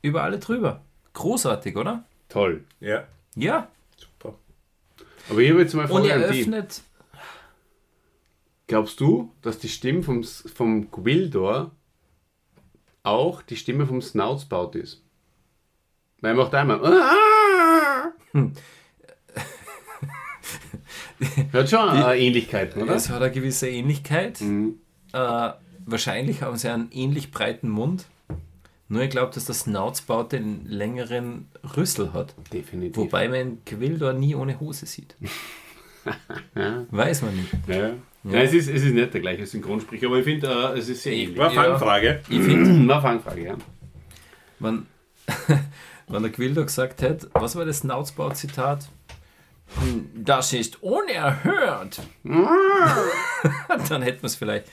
[0.00, 0.80] über alle drüber.
[1.14, 2.04] Großartig, oder?
[2.28, 2.64] Toll.
[2.80, 3.04] Ja,
[3.36, 3.68] Ja.
[3.96, 4.34] super.
[5.28, 6.82] Aber ich habe jetzt mal eine Und er öffnet.
[8.66, 11.72] Glaubst du, dass die Stimme vom, vom Gwildor
[13.02, 15.02] auch die Stimme vom Snoutspout ist?
[16.20, 16.80] Weil er macht einmal.
[16.86, 18.12] "Ah!"
[21.50, 22.94] Hört schon eine Ähnlichkeit, oder?
[22.94, 24.40] Es hat eine gewisse Ähnlichkeit.
[24.40, 24.74] Mhm.
[25.12, 25.50] Äh,
[25.86, 28.06] wahrscheinlich haben sie einen ähnlich breiten Mund.
[28.88, 32.34] Nur ich glaube, dass der Snoutspout den längeren Rüssel hat.
[32.52, 32.96] Definitiv.
[32.96, 35.16] Wobei man Gwildor nie ohne Hose sieht.
[36.90, 37.48] Weiß man nicht.
[37.68, 37.90] Ja.
[38.24, 38.40] Ja.
[38.42, 41.12] es, ist, es ist nicht der gleiche Synchronsprecher, aber ich finde, äh, es ist sehr
[41.14, 41.38] ähnlich.
[41.38, 41.62] War eine Ja.
[41.70, 42.20] Fangfrage.
[42.28, 43.56] Ich finde, Na, Fangfrage, ja.
[44.60, 44.86] wenn,
[46.08, 48.88] wenn der Gwildor gesagt hätte, was war das Snoutspout-Zitat?
[50.14, 52.00] Das ist unerhört.
[52.24, 54.66] dann hätten wir es vielleicht,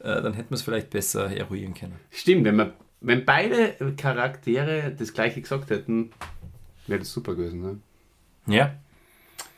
[0.00, 1.94] äh, dann hätten wir es vielleicht besser eruieren können.
[2.10, 6.10] Stimmt, wenn, man, wenn beide Charaktere das gleiche gesagt hätten,
[6.86, 7.60] wäre das super gewesen.
[7.62, 7.78] Ne?
[8.54, 8.74] Ja.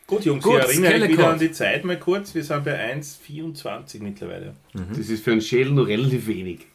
[0.06, 2.34] Gut, Jungs, Gut, ich erinnere euch wieder an die Zeit mal kurz.
[2.34, 4.54] Wir sind bei 1,24 mittlerweile.
[4.72, 6.66] Das ist für einen Schädel noch relativ wenig.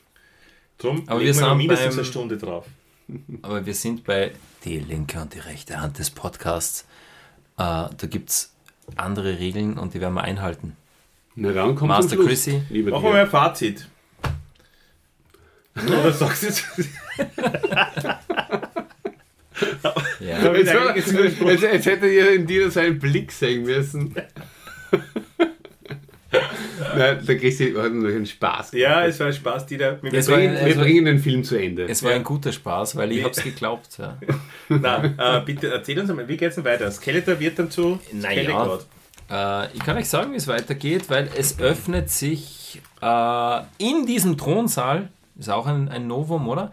[0.78, 2.66] Drum Aber wir sind mindestens beim- eine Stunde drauf.
[3.42, 4.32] Aber wir sind bei
[4.64, 6.86] die linke und die rechte Hand des Podcasts.
[7.58, 8.54] Äh, da gibt es
[8.96, 10.76] andere Regeln und die werden wir einhalten.
[11.36, 12.62] Na dann kommt Master zum Schluss, Chrissy.
[12.70, 13.88] Lieber Machen wir mal ein Fazit.
[15.88, 16.66] Oder sagst du jetzt?
[20.20, 20.54] Ja.
[20.54, 21.12] Jetzt, jetzt,
[21.42, 24.16] jetzt, jetzt hätte ihr in dir seinen Blick sehen müssen.
[26.98, 28.72] Nein, der Christi hat natürlich einen Spaß.
[28.74, 31.06] Ja, es war ein Spaß, die da mit Es Wir war bringen, ein- wir bringen
[31.06, 31.86] den Film zu Ende.
[31.86, 33.98] Es war ein guter Spaß, weil ich habe es geglaubt.
[33.98, 34.18] Ja.
[34.70, 36.90] Nein, äh, bitte erzähl uns einmal, wie geht es denn weiter?
[36.92, 38.80] Skeletor wird dann zu Naja.
[39.30, 44.38] Äh, ich kann euch sagen, wie es weitergeht, weil es öffnet sich äh, in diesem
[44.38, 45.10] Thronsaal,
[45.40, 46.72] ist auch ein, ein Novum, oder?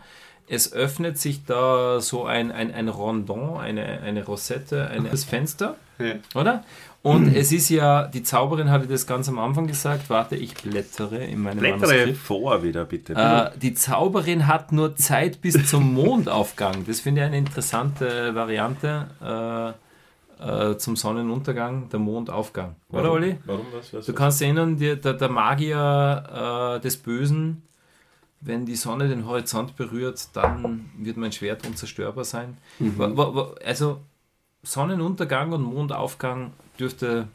[0.53, 5.77] es öffnet sich da so ein, ein, ein Rondon, eine, eine Rosette, ein das Fenster,
[6.01, 6.15] Ja.
[6.35, 6.65] oder?
[7.03, 11.25] Und es ist ja, die Zauberin hatte das ganz am Anfang gesagt, warte, ich blättere
[11.25, 12.19] in meinem Blättere Manuskript.
[12.19, 13.15] vor wieder, bitte.
[13.15, 16.85] Äh, die Zauberin hat nur Zeit bis zum Mondaufgang.
[16.87, 19.75] Das finde ich eine interessante Variante
[20.41, 22.77] äh, äh, zum Sonnenuntergang, der Mondaufgang.
[22.91, 23.39] Oder, Olli?
[23.47, 23.95] Warum was?
[23.95, 27.63] was Du kannst dich erinnern, der, der Magier äh, des Bösen,
[28.43, 32.59] wenn die Sonne den Horizont berührt, dann wird mein Schwert unzerstörbar sein.
[32.79, 34.01] Wa- Also
[34.63, 37.29] Sonnenuntergang und Mondaufgang dürfte.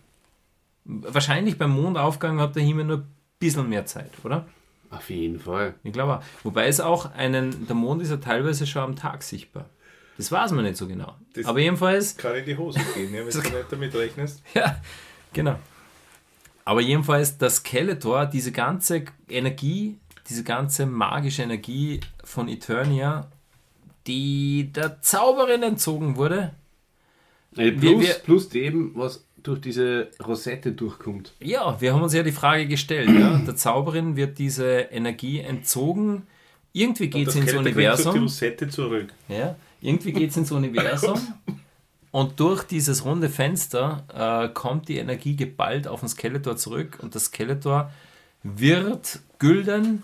[0.86, 3.08] Wahrscheinlich beim Mondaufgang hat der Himmel nur ein
[3.40, 4.46] bisschen mehr Zeit, oder?
[4.92, 5.74] Auf jeden Fall.
[5.84, 6.24] Ich glaube auch.
[6.44, 7.66] Wobei es auch einen.
[7.68, 9.66] Der Mond ist ja teilweise schon am Tag sichtbar.
[10.18, 11.16] Das weiß man nicht so genau.
[11.34, 12.16] Das- Aber jedenfalls.
[12.16, 14.42] kann in die Hose gehen, ja, wenn du nicht damit rechnest.
[14.54, 14.80] Ja,
[15.34, 15.60] genau.
[16.64, 19.98] Aber jedenfalls, das Skeletor, diese ganze Energie,
[20.30, 23.28] diese ganze magische Energie von Eternia,
[24.08, 26.54] die der Zauberin entzogen wurde,
[27.58, 31.34] Äh, Wir- Plus, wir- plus dem, was durch diese Rosette durchkommt.
[31.40, 36.24] ja, wir haben uns ja die Frage gestellt, ja, der Zauberin wird diese Energie entzogen,
[36.74, 39.14] irgendwie geht es ins die Universum, Rosette zurück.
[39.30, 41.20] ja, irgendwie geht es ins Universum
[42.12, 47.14] und durch dieses runde Fenster äh, kommt die Energie geballt auf den Skeletor zurück und
[47.16, 47.92] das Skeletor
[48.44, 50.04] wird gülden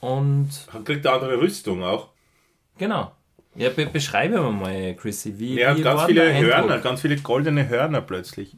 [0.00, 2.08] und Dann kriegt er andere Rüstung auch.
[2.78, 3.12] genau.
[3.56, 6.34] Ja, be beschreibe mal, Chrissy, wie, Er hat ganz viele?
[6.34, 8.56] Hörner, ganz viele goldene Hörner plötzlich.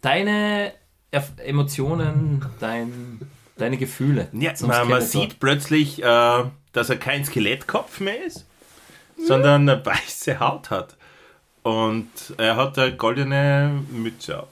[0.00, 0.72] Deine
[1.10, 3.20] Erf Emotionen, dein,
[3.56, 4.28] deine Gefühle.
[4.32, 8.46] Ja, man, man sieht plötzlich, äh, dass er kein Skelettkopf mehr ist,
[9.16, 10.96] sondern eine weiße Haut hat.
[11.62, 14.48] Und er hat eine goldene Mütze auf.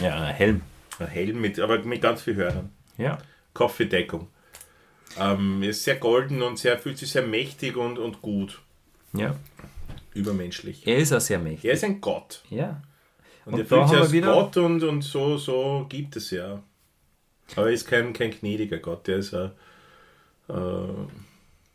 [0.00, 0.62] Ja, ein Helm.
[0.98, 2.70] Ein Helm mit, aber mit ganz viel Hörnern.
[2.98, 3.18] Ja.
[3.54, 4.28] Kopfbedeckung.
[5.18, 8.60] Ähm, er ist sehr golden und sehr, fühlt sich sehr mächtig und, und gut.
[9.12, 9.34] ja.
[10.14, 10.86] Übermenschlich.
[10.86, 11.66] Er ist auch sehr mächtig.
[11.66, 12.42] Er ist ein Gott.
[12.48, 12.80] Ja.
[13.44, 16.62] Und, Und er fühlt sich als wieder- Gott und, und so, so gibt es ja.
[17.54, 19.50] Aber er ist kein, kein gnädiger Gott, der ist ein.
[20.48, 20.52] Äh,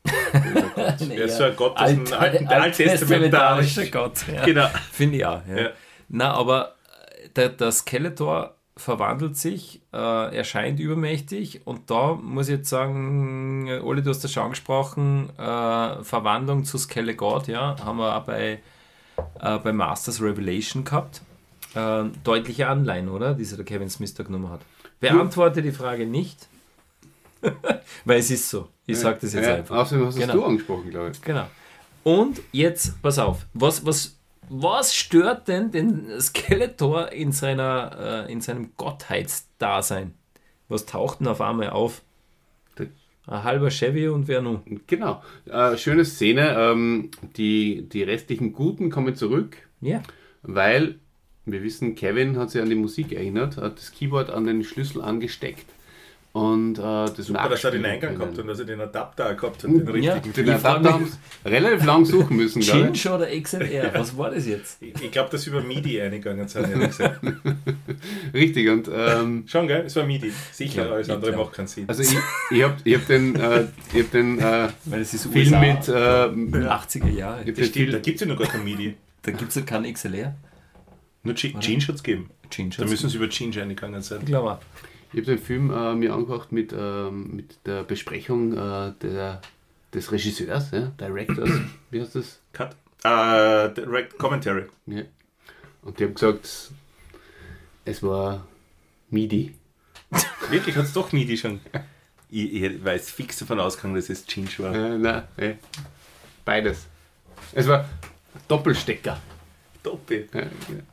[0.34, 3.82] er ist so ein Gott aus dem Alt- alten, alt- alttestamentarische.
[3.82, 4.28] alttestamentarischer Gott.
[4.34, 4.44] Ja.
[4.46, 4.68] Genau.
[4.92, 5.42] Finde ich auch.
[5.48, 5.58] Ja.
[5.62, 5.70] Ja.
[6.10, 6.76] Na, aber
[7.24, 13.70] äh, der, der Skeletor verwandelt sich, äh, erscheint übermächtig und da muss ich jetzt sagen,
[13.84, 18.60] Oli, du hast das schon angesprochen, äh, Verwandlung zu Skelegod, ja, haben wir auch bei,
[19.42, 21.22] äh, bei Masters Revelation gehabt.
[21.76, 23.34] Äh, deutliche Anleihen, oder?
[23.34, 24.62] Diese der Kevin Smith da genommen hat.
[25.00, 26.48] Beantworte die Frage nicht,
[28.06, 28.70] weil es ist so.
[28.86, 29.76] Ich sage das jetzt ja, einfach.
[29.78, 30.34] Außerdem hast Genau.
[30.34, 31.22] du angesprochen, glaube ich.
[31.22, 31.48] Genau.
[32.04, 34.18] Und jetzt, pass auf, was, was,
[34.54, 40.14] was stört denn den Skeletor in, seiner, äh, in seinem Gottheitsdasein?
[40.68, 42.02] Was taucht denn auf einmal auf?
[43.28, 44.82] Ein halber Chevy und wer nun?
[44.88, 45.24] Genau.
[45.46, 46.56] Äh, schöne Szene.
[46.58, 50.02] Ähm, die, die restlichen Guten kommen zurück, Ja.
[50.42, 50.96] weil
[51.46, 55.02] wir wissen, Kevin hat sich an die Musik erinnert, hat das Keyboard an den Schlüssel
[55.02, 55.66] angesteckt
[56.34, 59.64] und äh, das Super, dass er den Eingang gehabt und dass er den Adapter gehabt
[59.64, 59.70] hat.
[59.70, 60.04] Den richtigen.
[60.04, 60.20] Ja.
[60.20, 63.02] Den Adapter haben sie relativ lang suchen müssen, glaube ich.
[63.02, 63.94] Cinch oder XLR?
[64.00, 64.82] Was war das jetzt?
[64.82, 67.20] Ich, ich glaube, dass sie über MIDI eingegangen sind, ehrlich gesagt.
[68.34, 69.84] Richtig, und ähm, Schon, gell?
[69.86, 70.32] Es war MIDI.
[70.54, 71.38] Sicher, Ja, alles andere ja.
[71.38, 71.84] macht keinen Sinn.
[71.90, 72.18] also ich,
[72.50, 75.90] ich habe ich hab den, äh, ich hab den äh, Weil es ist Film mit,
[75.90, 77.44] äh, 80er Jahre.
[77.44, 78.96] da gibt es ja noch gar kein MIDI.
[79.24, 80.34] Da gibt es ja keinen XLR.
[81.24, 82.30] Nur Jean Jean Schutz geben.
[82.50, 82.78] Cinch.
[82.78, 84.20] Da müssen sie über Jean eingegangen sein.
[84.22, 84.60] ich glaube auch.
[85.14, 89.42] Ich hab den Film äh, mir angehört mit, ähm, mit der Besprechung äh, der,
[89.94, 91.50] des Regisseurs, ja, Directors,
[91.90, 92.40] wie heißt das?
[92.54, 92.76] Cut.
[93.04, 94.66] Äh, Direct Commentary.
[94.86, 95.02] Ja.
[95.82, 96.72] Und die haben gesagt,
[97.86, 98.46] es war
[99.10, 99.56] MIDI.
[100.50, 101.60] Wirklich, hat es doch MIDI schon.
[102.30, 104.74] Ich, ich weiß fix davon ausgegangen, dass es Jean war.
[104.76, 105.54] Äh, nein, äh,
[106.46, 106.88] beides.
[107.54, 107.90] Es war
[108.48, 109.20] Doppelstecker.
[109.84, 110.30] Doppel.
[110.34, 110.84] Ja, genau.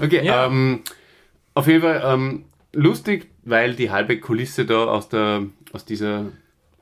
[0.00, 0.46] Okay, Ja.
[0.46, 0.82] ähm,
[1.54, 6.26] auf jeden Fall ähm, lustig, weil die halbe Kulisse da aus, der, aus dieser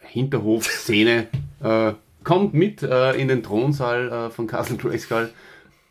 [0.00, 1.28] Hinterhofszene
[1.62, 1.92] äh,
[2.24, 5.30] kommt mit äh, in den Thronsaal äh, von Castle Grayskull.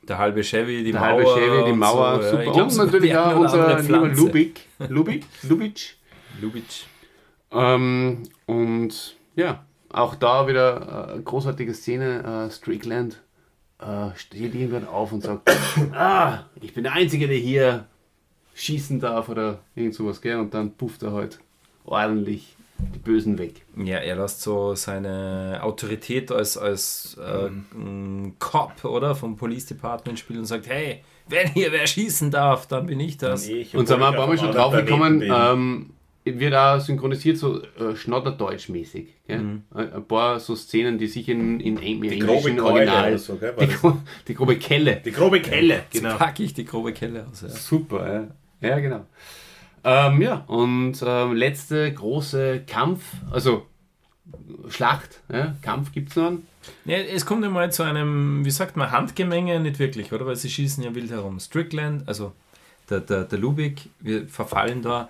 [0.03, 1.09] Der halbe Chevy, die Der Mauer.
[1.09, 2.29] halbe Chevy, die und Mauer, so, ja.
[2.29, 2.43] super.
[2.43, 4.07] Glaub, und natürlich auch unser lieber.
[4.07, 4.61] Lubik.
[4.87, 5.25] Lubik?
[5.43, 5.93] Lubitsch.
[6.41, 6.85] Lubitsch.
[7.51, 12.47] Ähm, und ja, auch da wieder äh, großartige Szene.
[12.47, 13.21] Äh, Strickland
[13.79, 15.51] äh, steht irgendwann auf und sagt:
[15.93, 17.85] Ah, ich bin der Einzige, der hier
[18.59, 20.37] schießen darf oder irgend sowas, gell?
[20.37, 21.39] Und dann pufft er halt
[21.85, 22.55] ordentlich
[22.93, 23.61] die Bösen weg.
[23.75, 29.15] Ja, er lässt so seine Autorität als, als äh, m, Cop, oder?
[29.15, 33.17] Vom Police Department spielen und sagt, hey, wenn hier wer schießen darf, dann bin ich
[33.17, 33.47] das.
[33.47, 35.89] Ich Und sind wir ein paar Mal schon drauf gekommen, ähm,
[36.23, 39.07] wird auch synchronisiert so äh, Schnodderdeutsch-mäßig.
[39.27, 39.39] gell?
[39.39, 39.63] Mhm.
[39.73, 43.09] Ein ein paar so Szenen, die sich in, in, in grobe englischen Keule Original.
[43.09, 43.67] oder so, die,
[44.27, 45.01] die grobe Kelle.
[45.03, 46.15] Die grobe Kelle, genau.
[46.17, 47.41] Packe ich die grobe Kelle aus.
[47.41, 47.49] Ja.
[47.49, 48.27] Super, ja.
[48.61, 49.05] Ja, genau.
[49.83, 53.65] Ähm, ja, und ähm, letzte große Kampf, also
[54.69, 56.47] Schlacht, ja, Kampf gibt es noch einen.
[56.85, 60.25] Ja, es kommt einmal zu einem, wie sagt man, Handgemenge, nicht wirklich, oder?
[60.25, 61.39] Weil sie schießen ja wild herum.
[61.39, 62.33] Strickland, also
[62.89, 65.09] der, der, der Lubik, wir verfallen da,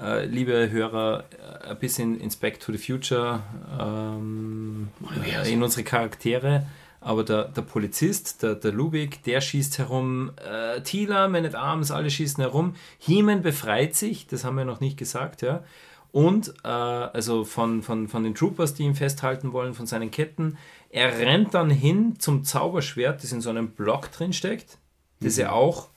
[0.00, 1.24] äh, liebe Hörer,
[1.64, 3.40] äh, ein bisschen in Back to the Future
[3.78, 4.88] ähm,
[5.24, 6.66] äh, in unsere Charaktere.
[7.06, 10.32] Aber der, der Polizist, der, der Lubik, der schießt herum.
[10.44, 12.74] Äh, Tila, Man at Arms, alle schießen herum.
[12.98, 15.62] Heeman befreit sich, das haben wir noch nicht gesagt, ja.
[16.10, 20.58] Und äh, also von, von, von den Troopers, die ihn festhalten wollen, von seinen Ketten.
[20.90, 24.78] Er rennt dann hin zum Zauberschwert, das in so einem Block drin steckt,
[25.20, 25.90] das ja auch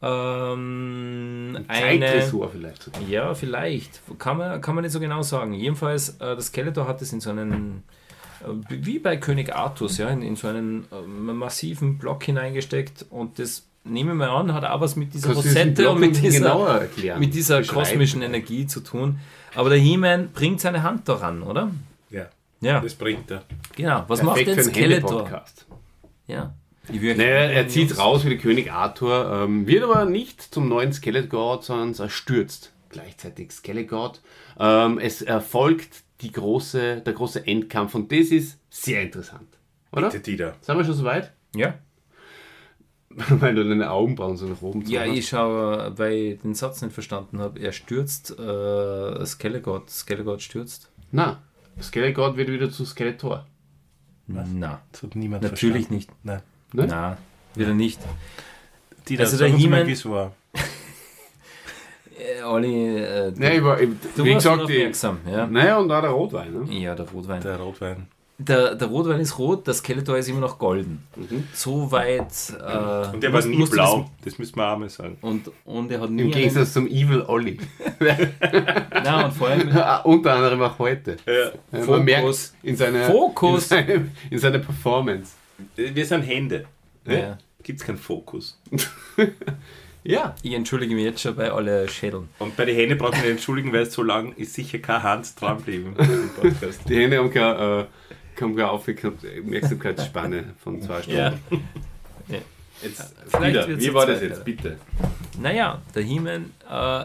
[0.00, 2.06] ähm, eine.
[2.06, 3.02] Zeittresor vielleicht sogar.
[3.02, 4.00] Ja, vielleicht.
[4.20, 5.54] Kann man, kann man nicht so genau sagen.
[5.54, 7.82] Jedenfalls, äh, das Skeletor hat es in so einen,
[8.68, 13.64] wie bei König Artus, ja, in, in so einen äh, massiven Block hineingesteckt und das,
[13.84, 16.68] nehme ich mal an, hat auch was mit dieser Kannst Rosette und mit dieser, genauer
[16.68, 17.20] erklären?
[17.20, 19.18] mit dieser kosmischen Energie zu tun.
[19.54, 21.70] Aber der He-Man bringt seine Hand daran, oder?
[22.10, 22.26] Ja,
[22.60, 23.42] Ja, das bringt er.
[23.74, 24.04] genau.
[24.08, 25.42] Was Perfekt macht denn Skeletor?
[26.26, 26.54] Ja.
[26.88, 31.62] Naja, er zieht raus wie der König Arthur, ähm, wird aber nicht zum neuen Skeletor,
[31.62, 34.12] sondern er stürzt gleichzeitig Skeletor.
[34.58, 39.48] Ähm, es erfolgt die große, der große Endkampf und das ist sehr interessant.
[39.92, 40.08] Oder?
[40.10, 40.54] Bitte, Dieter.
[40.60, 41.32] Sind wir schon soweit?
[41.54, 41.74] Ja.
[43.28, 46.82] Weil du deine Augenbrauen so nach oben Ja, zogen ich schaue, weil ich den Satz
[46.82, 47.58] nicht verstanden habe.
[47.60, 50.90] Er stürzt, äh, Skelegord, Skelegord stürzt.
[50.96, 51.08] hast.
[51.12, 51.42] Na,
[51.80, 53.46] Skeletor wird wieder zu Skeletor.
[54.26, 55.94] Na, Das hat niemand natürlich verstanden.
[55.94, 56.10] nicht.
[56.24, 56.42] Nein.
[56.72, 56.86] Ne?
[56.88, 57.16] Na,
[57.54, 58.00] wieder nicht.
[59.08, 59.74] Dieter, Also der der He-Man...
[59.78, 60.34] He-Man- wie es war.
[62.18, 65.46] Äh, Olli, äh, Ja, ich war, ich, du wie warst gesagt, die, aufmerksam, ja?
[65.46, 66.52] naja, und auch der Rotwein.
[66.52, 66.72] Ne?
[66.78, 67.40] Ja, der Rotwein.
[67.42, 68.06] Der, Der Rotwein.
[68.38, 71.06] der, Rotwein ist rot, der Skeletor ist immer noch golden.
[71.52, 72.32] So weit.
[72.58, 74.10] Äh, Und der war nie blau.
[74.24, 75.18] Das, müssen wir auch mal sagen.
[75.20, 76.22] Das, und, und er hat nie.
[76.22, 77.58] Im Gegensatz zum Evil Olli.
[78.00, 78.32] Einen,
[79.04, 79.68] nein, und vor allem.
[79.76, 81.16] Ah, Unter anderem auch heute.
[81.26, 81.32] Ja.
[81.32, 81.86] Ja, Fokus.
[81.88, 83.62] Man merkt in seiner, Fokus.
[83.64, 85.32] In, seine, in seiner Performance.
[85.74, 86.64] Wir sind Hände.
[87.06, 87.38] Ja.
[87.62, 88.58] Gibt es keinen Fokus.
[90.06, 90.34] Ja.
[90.42, 92.28] Ich entschuldige mich jetzt schon bei alle Schädeln.
[92.38, 95.40] Und bei den Händen brauchen wir nicht entschuldigen, weil so lang ist sicher keine Hand
[95.40, 96.80] dran geblieben im Podcast.
[96.88, 97.88] Die Hände haben keine,
[98.38, 101.18] äh, haben keine Aufmerksamkeitsspanne von zwei Stunden.
[101.18, 101.34] Ja.
[102.82, 104.76] Jetzt, Vielleicht wieder, wie war das jetzt, bitte?
[105.40, 107.04] Naja, der He-Man äh,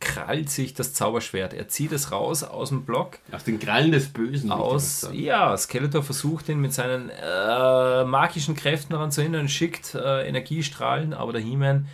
[0.00, 1.54] krallt sich das Zauberschwert.
[1.54, 3.18] Er zieht es raus aus dem Block.
[3.30, 4.48] Aus den Krallen des Bösen.
[4.48, 9.94] ich Aus, ja, Skeletor versucht ihn mit seinen äh, magischen Kräften daran zu hindern, schickt
[9.94, 11.86] äh, Energiestrahlen, aber der He-Man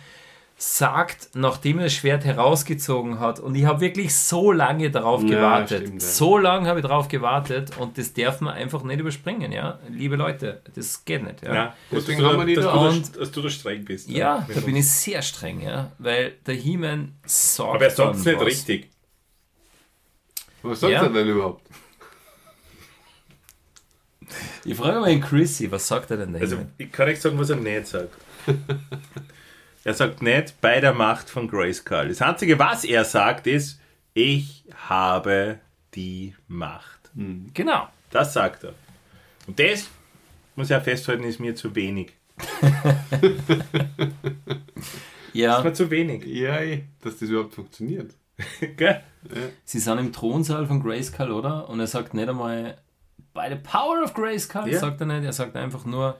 [0.55, 5.27] sagt, nachdem er das Schwert herausgezogen hat, und ich habe wirklich so lange darauf Ja,
[5.29, 6.07] gewartet, stimmt, ja.
[6.07, 10.15] so lange habe ich darauf gewartet und das darf man einfach nicht überspringen, ja, liebe
[10.15, 11.53] Leute, das geht nicht, ja.
[11.53, 12.71] Ja, Deswegen haben wir dass, da.
[12.73, 14.09] du, da, Und- dass du da streng bist.
[14.09, 18.25] Ja, da bin ich sehr streng, ja, weil der He-Man sorgt Aber er sagt es
[18.25, 18.45] nicht was.
[18.45, 18.89] richtig.
[20.61, 21.03] Was sagt Ja.
[21.03, 21.61] er denn überhaupt?
[24.63, 27.37] Ich frage mal den Chrissy, was sagt er denn der Also, ich kann nicht sagen,
[27.37, 28.09] was er nicht sagt.
[29.83, 32.09] er sagt nicht bei der Macht von Grayskull.
[32.09, 33.79] Das Einzige, was er sagt, ist,
[34.13, 35.59] ich habe
[35.95, 37.11] die Macht.
[37.53, 37.87] Genau.
[38.09, 38.73] Das sagt er.
[39.47, 39.89] Und das,
[40.55, 42.13] muss ich auch festhalten, ist mir zu wenig.
[45.33, 45.57] Ja.
[45.57, 46.25] Ist mir zu wenig.
[46.25, 48.13] Ja, eh, dass das überhaupt funktioniert.
[48.77, 49.01] Gell?
[49.63, 51.67] Sie sind im Thronsaal von Grayskull, oder?
[51.69, 52.77] Und er sagt nicht einmal,
[53.33, 54.79] by the power of Grayskull, Ja.
[54.79, 55.23] sagt er nicht.
[55.23, 56.17] Er sagt einfach nur,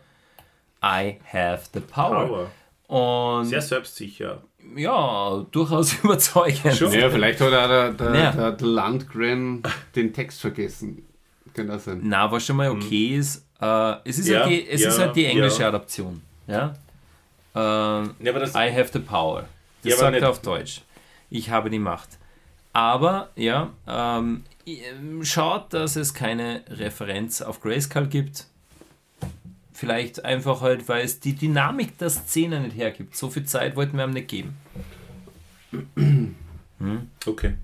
[0.84, 2.26] I have the power.
[2.28, 2.52] Power.
[2.88, 4.44] Und Sehr selbstsicher.
[4.76, 6.76] ja, durchaus überzeugend.
[6.76, 6.92] Schon.
[6.94, 8.32] Ja, vielleicht hat auch der, der, Ja.
[8.32, 9.64] der, der Landgren
[9.96, 11.06] den Text vergessen.
[11.54, 12.02] Kann das sein?
[12.04, 15.00] Na, was schon mal okay ist, äh, es, ist, Ja, halt die, es ja, ist
[15.00, 15.68] halt die englische ja.
[15.70, 16.22] Adaption.
[16.48, 16.74] Ja?
[17.56, 19.46] Ähm, Ja, aber das, I have the power.
[19.84, 20.82] Das sagt er auf Deutsch.
[21.30, 22.10] Ich habe die Macht.
[22.74, 24.44] Aber, ja, ähm,
[25.22, 28.48] schaut, dass es keine Referenz auf Grayskull gibt.
[29.74, 33.16] Vielleicht einfach halt, weil es die Dynamik der Szene nicht hergibt.
[33.16, 34.56] So viel Zeit wollten wir ihm nicht geben.
[37.26, 37.56] okay.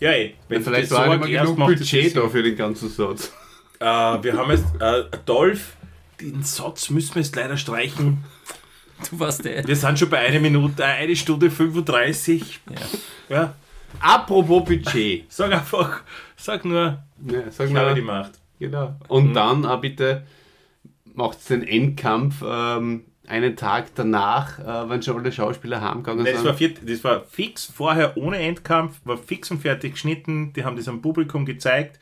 [0.00, 0.34] Ja, ey.
[0.48, 3.32] Wenn du Vielleicht war erklärst, genug Budget da für den ganzen Satz.
[3.80, 5.76] Äh, wir haben jetzt, äh, Dolph,
[6.20, 8.24] den Satz müssen wir jetzt leider streichen.
[9.10, 9.66] Du warst der.
[9.66, 12.60] Wir sind schon bei einer Minute, äh, eine Stunde 35.
[13.28, 13.36] Ja.
[13.36, 13.54] Ja.
[14.00, 15.30] Apropos Budget.
[15.32, 16.02] Sag einfach,
[16.36, 18.32] sag nur, Ja, sag ich habe mal, die Macht.
[18.58, 18.94] genau.
[19.08, 20.26] Und dann auch bitte
[21.14, 26.44] macht den Endkampf ähm, einen Tag danach, äh, wenn schon alle Schauspieler heimgegangen Das sind.
[26.44, 30.76] war, vier, das war fix vorher ohne Endkampf, war fix und fertig geschnitten, die haben
[30.76, 31.98] das am Publikum gezeigt.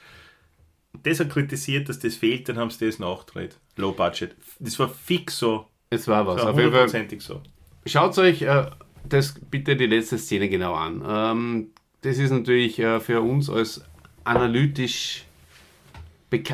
[1.04, 3.56] Das hat kritisiert, dass das fehlt, dann haben sie das nachgedreht.
[3.76, 4.34] Low Budget.
[4.58, 5.66] Das war fix so.
[5.90, 6.36] es war was.
[6.36, 7.40] Das war Auf jeden Fall, so.
[7.86, 8.66] schaut euch äh,
[9.08, 11.02] das bitte die letzte Szene genau an.
[11.06, 11.66] Ähm,
[12.02, 13.84] das ist natürlich äh, für uns als
[14.24, 15.24] analytisch.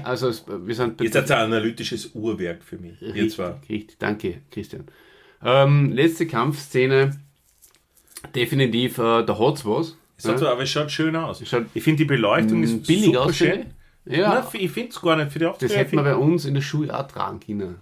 [0.05, 3.01] Also, als- wir sind Ist das ein analytisches Uhrwerk für mich.
[3.01, 3.61] Richtig, zwar.
[3.69, 3.99] richtig.
[3.99, 4.85] Danke, Christian.
[5.43, 7.19] Ähm, letzte Kampfszene.
[8.35, 9.97] Definitiv äh, der Hotz was.
[10.17, 11.41] Es hat so, aber es schaut schön aus.
[11.49, 13.37] Schaut- ich finde die Beleuchtung ist billig super aus.
[13.37, 13.67] schön.
[14.05, 15.77] Ja, Nein, ich finde es gar nicht für die das Auftritte.
[15.77, 17.77] hätten wir bei uns in der Schule auch tragen können.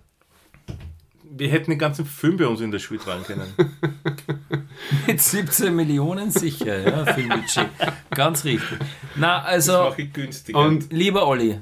[1.39, 3.47] wir hätten den ganzen Film bei uns in der Schule tragen können.
[5.06, 7.68] Mit 17 Millionen sicher, ja, Filmbudget.
[8.10, 8.78] Ganz richtig.
[9.16, 10.59] Na, also, Mache ich günstiger.
[10.59, 11.59] Und lieber Olli,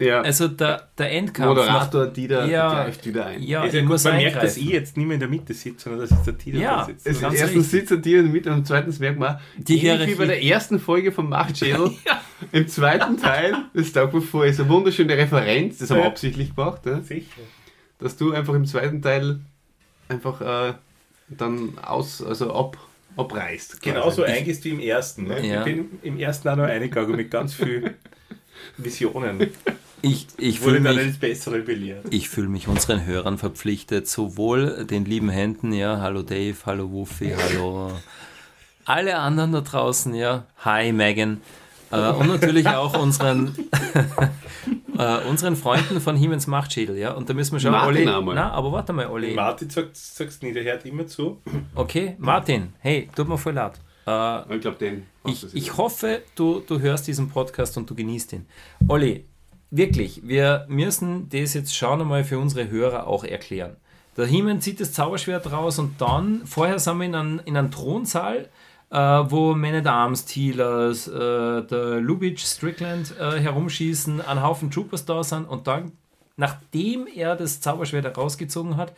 [0.00, 1.48] ja, also der, der Endkampf.
[1.56, 2.70] Moderator Dieter Ja.
[2.84, 3.42] greift wieder ein.
[3.42, 4.62] Ja, ja muss man merkt, dass eingreifen.
[4.62, 6.84] ich jetzt nicht mehr in der Mitte sitze, sondern dass jetzt der Tito Ja, da
[6.86, 7.04] sitzt.
[7.04, 7.66] Ganz erstens richtig.
[7.70, 11.10] sitzt er dir mit und zweitens merkt man, Die ähnlich wie bei der ersten Folge
[11.12, 11.90] von Machtschädel,
[12.52, 16.08] im zweiten Teil, das taugt mir vor, ist eine wunderschöne Referenz, das haben wir Ja.
[16.10, 17.26] absichtlich gemacht, ja, Sicher.
[17.98, 19.40] dass du einfach im zweiten Teil
[20.08, 20.74] einfach äh,
[21.28, 22.76] dann aus, also ab,
[23.16, 23.82] abreißt.
[23.82, 23.92] quasi.
[23.94, 25.24] Genauso eingehst wie im ersten.
[25.24, 25.44] Ne?
[25.46, 25.58] Ja.
[25.58, 27.94] Ich bin im ersten auch noch eingegangen mit ganz vielen
[28.76, 29.48] Visionen.
[30.00, 31.18] Ich, ich fühle mich,
[32.10, 37.34] ich fühl mich unseren Hörern verpflichtet, sowohl den lieben Händen, ja, hallo Dave, hallo Wuffy,
[37.36, 37.92] hallo
[38.88, 41.42] alle anderen da draußen, ja, hi Megan,
[41.90, 43.54] äh, und natürlich auch unseren,
[44.98, 48.34] äh, unseren Freunden von Hiemens Machtschädel, ja, und da müssen wir schauen, Martin Olli, einmal.
[48.34, 51.42] na, aber warte mal, Olli, Martin sagt, sagst nie, der hört immer zu.
[51.74, 55.06] okay, Martin, hey, tut mir voll leid, äh, Ich glaube, den.
[55.26, 58.46] Ich, ich hoffe, du, du hörst diesen Podcast und du genießt ihn.
[58.88, 59.26] Olli,
[59.70, 63.76] wirklich, wir müssen das jetzt schauen einmal für unsere Hörer auch erklären.
[64.16, 67.70] Der Himen zieht das Zauberschwert raus und dann, vorher sind wir in einem, in einem
[67.70, 68.48] Thronsaal,
[68.90, 75.04] äh, wo Man at Arms, Tealers, äh, der Lubitsch, Strickland äh, herumschießen, ein Haufen Troopers
[75.04, 75.92] da sind und dann,
[76.36, 78.92] nachdem er das Zauberschwert herausgezogen hat,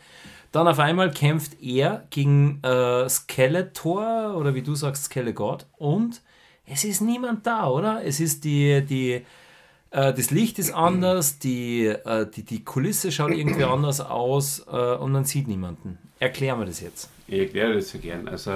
[0.51, 6.21] dann auf einmal kämpft er gegen äh, Skeletor oder wie du sagst, Skelegod und
[6.65, 8.03] es ist niemand da, oder?
[8.03, 9.25] Es ist die, die,
[9.91, 14.71] äh, das Licht ist anders, die, äh, die, die Kulisse schaut irgendwie anders aus äh,
[14.71, 15.97] und man sieht niemanden.
[16.19, 17.09] Erklär mir das jetzt.
[17.27, 18.27] Ich erkläre das ja gern.
[18.27, 18.51] Also,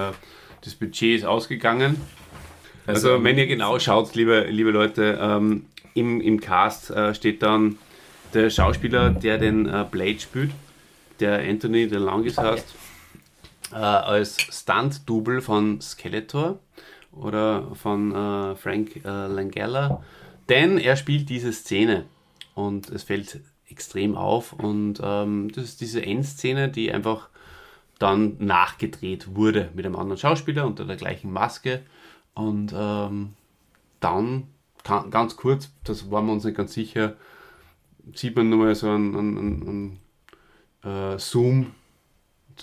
[0.62, 2.00] das Budget ist ausgegangen.
[2.88, 7.78] Also, wenn ihr genau schaut, liebe, liebe Leute, ähm, im, im Cast äh, steht dann
[8.34, 10.52] der Schauspieler, der den äh, Blade spielt,
[11.20, 12.76] der Anthony DeLongis heißt,
[13.72, 16.60] äh, als Stunt-Double von Skeletor
[17.12, 18.12] oder von
[18.58, 20.04] Frank Langella,
[20.50, 22.06] denn er spielt diese Szene
[22.54, 27.30] und es fällt extrem auf und ähm, das ist diese Endszene, die einfach
[28.00, 31.82] dann nachgedreht wurde mit einem anderen Schauspieler unter der gleichen Maske.
[32.34, 33.34] Und ähm,
[34.00, 34.48] dann,
[34.84, 37.16] ganz kurz, das waren wir uns nicht ganz sicher,
[38.14, 40.00] sieht man nochmal so einen, einen,
[40.84, 41.72] einen äh, Zoom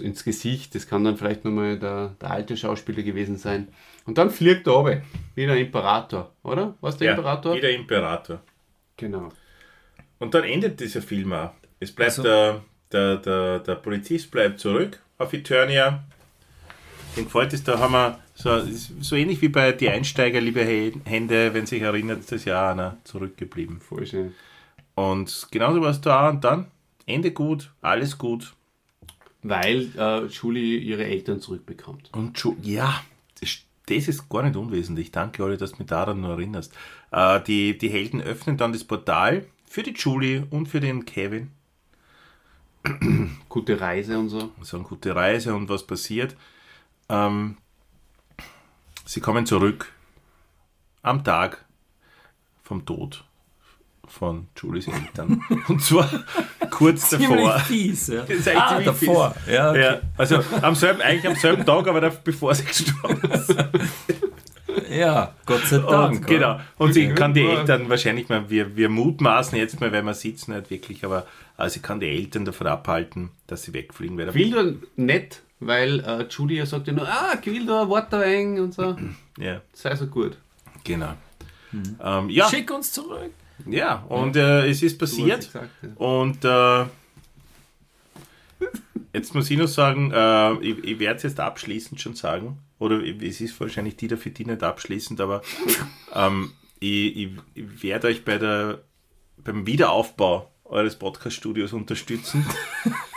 [0.01, 0.75] ins Gesicht.
[0.75, 3.69] Das kann dann vielleicht nochmal der, der alte Schauspieler gewesen sein.
[4.07, 5.03] Und dann fliegt er runter,
[5.35, 6.75] wie der Imperator, oder?
[6.81, 7.55] Was der Imperator?
[7.57, 8.41] wie der Imperator.
[8.97, 9.29] Genau.
[10.19, 11.51] Und dann endet dieser Film auch.
[11.81, 12.63] Es bleibt Also- der,
[12.93, 16.05] der, der, der Polizist bleibt zurück auf Eternia.
[17.17, 18.61] Den gefällt es, da haben wir so,
[19.01, 20.65] so ähnlich wie bei Die Einsteiger, liebe
[21.05, 23.81] Hände, wenn sich erinnert, ist das ja auch einer zurückgeblieben.
[23.81, 24.35] Voll schön.
[24.95, 26.67] Und genauso war es da und dann.
[27.05, 28.55] Ende gut, alles gut.
[29.43, 32.11] Weil äh, Julie ihre Eltern zurückbekommt.
[32.13, 33.03] Und schon, ja,
[33.41, 35.11] das, ist gar nicht unwesentlich.
[35.11, 36.73] Danke, Olli, dass du mich daran noch erinnerst.
[37.11, 41.51] Äh, die, die Helden öffnen dann das Portal für die Julie und für den Kevin.
[43.49, 44.53] Gute Reise und so.
[44.63, 46.37] so eine gute Reise und was passiert.
[47.09, 47.57] Ähm,
[49.05, 49.93] sie kommen zurück
[51.03, 51.65] am Tag
[52.63, 53.25] vom Tod
[54.13, 55.43] von Julies Eltern.
[55.69, 56.09] und zwar
[56.71, 57.59] kurz davor.
[57.61, 58.21] fies, ja.
[58.23, 59.35] Das ist eigentlich Ah, ziemlich davor.
[59.51, 59.83] Ja, okay.
[59.83, 63.69] Ja, also am selben, eigentlich am selben Tag, aber bevor sie gestorben sind.
[64.91, 66.21] ja, Gott sei Dank.
[66.21, 66.61] Und, genau.
[66.79, 67.61] Und sie kann die Ja.
[67.61, 71.27] Eltern wahrscheinlich mal, wir, wir mutmaßen jetzt mal, weil wir sitzen nicht wirklich, aber
[71.59, 74.35] äh, sie kann die Eltern davon abhalten, dass sie wegfliegen werden.
[74.35, 78.61] Will du nett, weil äh, Julia sagt ja nur, ah, ich will da Water eng
[78.61, 78.97] und so.
[79.39, 80.37] Ja, Sei so gut.
[80.85, 81.15] genau.
[82.03, 83.31] Ähm, ja, Schick uns zurück.
[83.67, 85.47] Ja, und äh, es ist passiert.
[85.47, 85.89] gesagt, ja.
[85.97, 86.85] Und äh,
[89.13, 92.59] jetzt muss ich noch sagen, äh, ich, ich werde es jetzt abschließend schon sagen.
[92.79, 95.43] Oder es ist wahrscheinlich die für die nicht abschließend, aber
[96.15, 98.83] ähm, ich, ich, ich werde euch bei der,
[99.37, 102.45] beim Wiederaufbau eures Podcast-Studios unterstützen.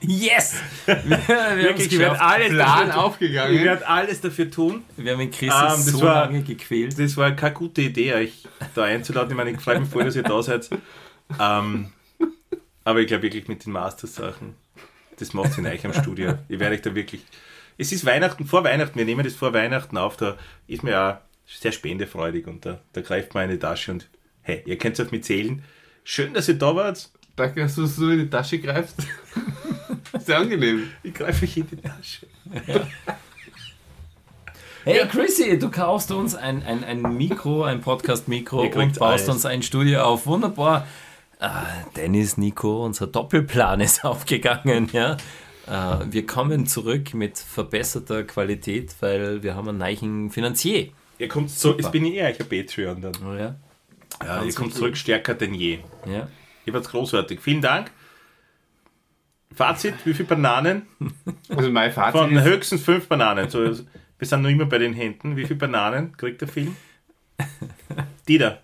[0.00, 0.54] Yes!
[0.86, 2.20] Wir, wir haben es Wirklich, ich werde geschafft.
[2.34, 3.54] alles, Plan dafür, aufgegangen.
[3.56, 4.84] ich werd alles dafür tun.
[4.96, 6.98] Wir haben den Chris Ähm, das so war- lange gequält.
[6.98, 8.44] Das war keine gute Idee, euch
[8.74, 9.30] da einzuladen.
[9.30, 10.68] Ich meine, ich freue mich voll, dass ihr da seid.
[11.40, 11.92] Ähm,
[12.84, 14.54] aber ich glaube wirklich mit den Masters-Sachen,
[15.18, 16.34] das macht in euch am Studio.
[16.48, 17.24] Ich werde euch da wirklich.
[17.78, 20.36] Es ist Weihnachten, vor Weihnachten, wir nehmen das vor Weihnachten auf, da
[20.66, 21.16] ist mir auch
[21.46, 24.08] sehr spendefreudig und da, da greift man in die Tasche und
[24.42, 25.62] hey, ihr könnt auf mich zählen.
[26.04, 27.10] Schön, dass ihr da wart.
[27.34, 28.96] Danke, dass du so in die Tasche greifst.
[30.18, 30.90] Sehr angenehm.
[31.02, 32.26] Ich greife euch in die Tasche.
[34.84, 39.28] Hey Chrissy, du kaufst uns ein, ein, ein Mikro, ein Podcast-Mikro und baust alles.
[39.28, 40.26] uns ein Studio auf.
[40.26, 40.86] Wunderbar.
[41.40, 41.66] Ah,
[41.96, 44.88] Dennis, Nico, unser Doppelplan ist aufgegangen.
[44.92, 45.16] Ja?
[45.66, 50.90] Äh, wir kommen zurück mit verbesserter Qualität, weil wir haben einen neuen Finanzier.
[51.18, 53.14] Ihr kommt so, jetzt bin ich eher ein Patreon dann.
[53.26, 53.56] Oh, ja?
[54.24, 55.80] Ja, ihr kommt zurück stärker denn je.
[56.06, 56.28] Ja.
[56.64, 57.40] Ihr wart großartig.
[57.40, 57.90] Vielen Dank.
[59.56, 60.86] Fazit, wie viele Bananen?
[61.48, 63.48] Also mein Fazit Von ist, höchstens fünf Bananen.
[63.48, 65.34] So, wir sind noch immer bei den Händen.
[65.34, 66.76] Wie viele Bananen kriegt der Film?
[68.28, 68.60] Dieter.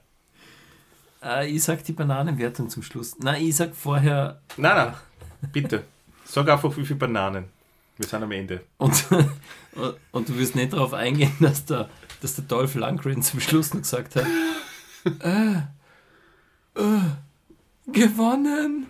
[1.22, 3.18] Äh, ich sag die Bananenwertung zum Schluss.
[3.18, 4.94] Nein, ich sag vorher Nein, nein,
[5.50, 5.84] bitte.
[6.26, 7.44] Sag einfach, wie viele Bananen.
[7.96, 8.60] Wir sind am Ende.
[8.76, 11.88] und, und, und du wirst nicht darauf eingehen, dass der,
[12.20, 14.26] dass der Dolph Lundgren zum Schluss noch gesagt hat,
[15.20, 15.56] äh,
[16.78, 17.00] äh,
[17.86, 18.88] gewonnen.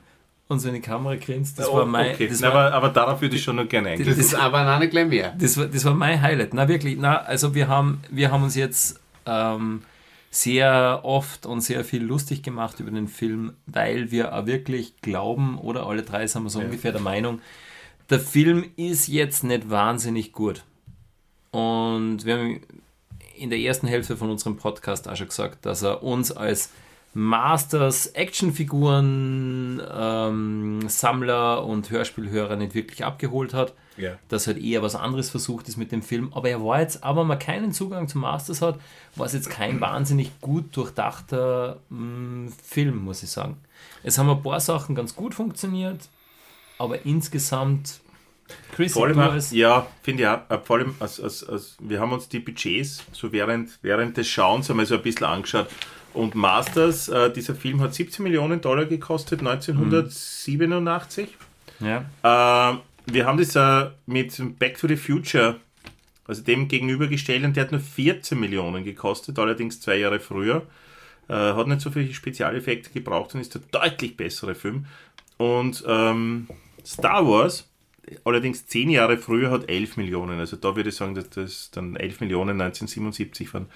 [0.52, 1.58] Und so in die Kamera grinst.
[1.58, 2.28] Das war mein, Oh, okay.
[2.28, 4.06] das Na, war, aber, aber darauf würde ich schon noch gerne eingehen.
[4.08, 5.34] das ist eine Banane gleich mehr.
[5.38, 6.54] das war, das war mein Highlight.
[6.54, 9.82] Na wirklich, na, also wir haben, wir haben uns jetzt ähm,
[10.30, 15.58] sehr oft und sehr viel lustig gemacht über den Film, weil wir auch wirklich glauben,
[15.58, 17.40] oder alle drei sind wir so ungefähr der Meinung,
[18.10, 20.64] der Film ist jetzt nicht wahnsinnig gut.
[21.50, 22.60] Und wir haben
[23.36, 26.70] in der ersten Hälfte von unserem Podcast auch schon gesagt, dass er uns als
[27.14, 34.12] Masters Actionfiguren ähm, Sammler und Hörspielhörer nicht wirklich abgeholt hat Ja.
[34.28, 36.32] dass halt eher was anderes versucht ist mit dem Film.
[36.34, 38.78] Aber er war jetzt, aber man keinen Zugang zu Masters hat,
[39.16, 43.56] war es jetzt kein wahnsinnig gut durchdachter mh, Film, muss ich sagen.
[44.02, 46.08] Es haben ein paar Sachen ganz gut funktioniert,
[46.78, 48.00] aber insgesamt,
[48.74, 52.00] Chris, Vor allem, als, ja, finde ich auch, äh, vor allem, als, als, als, wir
[52.00, 55.68] haben uns die Budgets so während, während des Schauens einmal so ein bisschen angeschaut.
[56.14, 61.28] Und Masters, äh, dieser Film hat 17 Millionen Dollar gekostet, 1987.
[61.80, 65.56] ja, Äh, wir haben das äh, mit Back to the Future,
[66.26, 70.66] also dem gegenübergestellt, und der hat nur 14 Millionen gekostet, allerdings zwei Jahre früher.
[71.28, 74.86] Äh, hat nicht so viele Spezialeffekte gebraucht und ist der deutlich bessere Film.
[75.38, 76.48] Und ähm,
[76.84, 77.68] Star Wars,
[78.24, 80.38] allerdings zehn Jahre früher, hat 11 Millionen.
[80.38, 83.66] Also da würde ich sagen, dass das dann 11 Millionen 1977 waren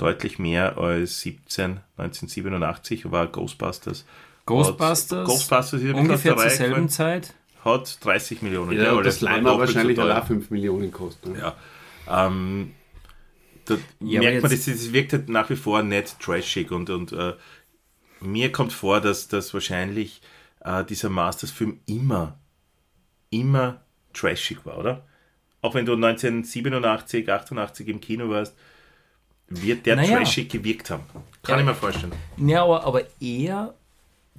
[0.00, 4.04] deutlich mehr als 17 1987 war Ghostbusters.
[4.46, 7.34] Ghostbusters, Hat, Ghostbusters ist ungefähr zur selben Zeit.
[7.64, 8.72] hat 30 Millionen.
[8.72, 10.18] Ja, weil das so wahrscheinlich teuer.
[10.18, 11.32] auch 5 Millionen kostet.
[11.34, 11.38] ne?
[12.06, 12.26] Ja.
[12.26, 12.72] Ähm,
[13.66, 16.90] da Ja, merkt aber man, das, das wirkt halt nach wie vor nicht trashig und,
[16.90, 17.34] und äh,
[18.20, 20.22] mir kommt vor, dass, dass wahrscheinlich
[20.60, 22.38] äh, dieser Masters-Film immer,
[23.30, 23.82] immer
[24.12, 25.06] trashig war, oder?
[25.62, 28.56] Auch wenn du 1987, 88 im Kino warst,
[29.50, 30.18] wird der Naja.
[30.18, 31.02] trashig gewirkt haben.
[31.42, 31.60] Kann Ja.
[31.60, 32.12] ich mir vorstellen.
[32.38, 33.74] Ja, aber, aber eher,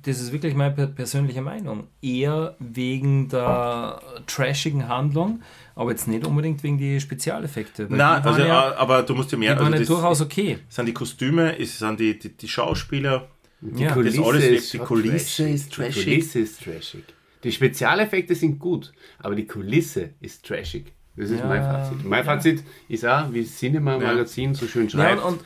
[0.03, 5.41] das ist wirklich meine per- persönliche Meinung, eher wegen der trashigen Handlung,
[5.75, 7.87] aber jetzt nicht unbedingt wegen die Spezialeffekte.
[7.89, 9.53] Nein, die also, ja, äh, aber du musst ja mehr.
[9.55, 10.59] die waren Also das, durchaus okay.
[10.69, 13.27] es sind die Kostüme, es sind die, die, die Schauspieler.
[13.63, 13.91] Die Ja.
[13.91, 15.53] Kulisse, Das alles ist, die Kulisse trashig.
[15.55, 15.93] ist trashig.
[15.95, 17.03] Die Kulisse ist trashig.
[17.43, 20.91] Die Spezialeffekte sind gut, aber die Kulisse ist trashig.
[21.21, 21.45] Das ist Ja.
[21.45, 22.03] mein Fazit.
[22.05, 25.45] Mein Fazit ist auch, wie Cinema Magazin so schön Ja, schreibt, und, und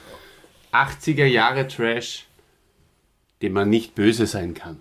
[0.71, 2.27] 80er Jahre Trash,
[3.41, 4.77] dem man nicht böse sein kann.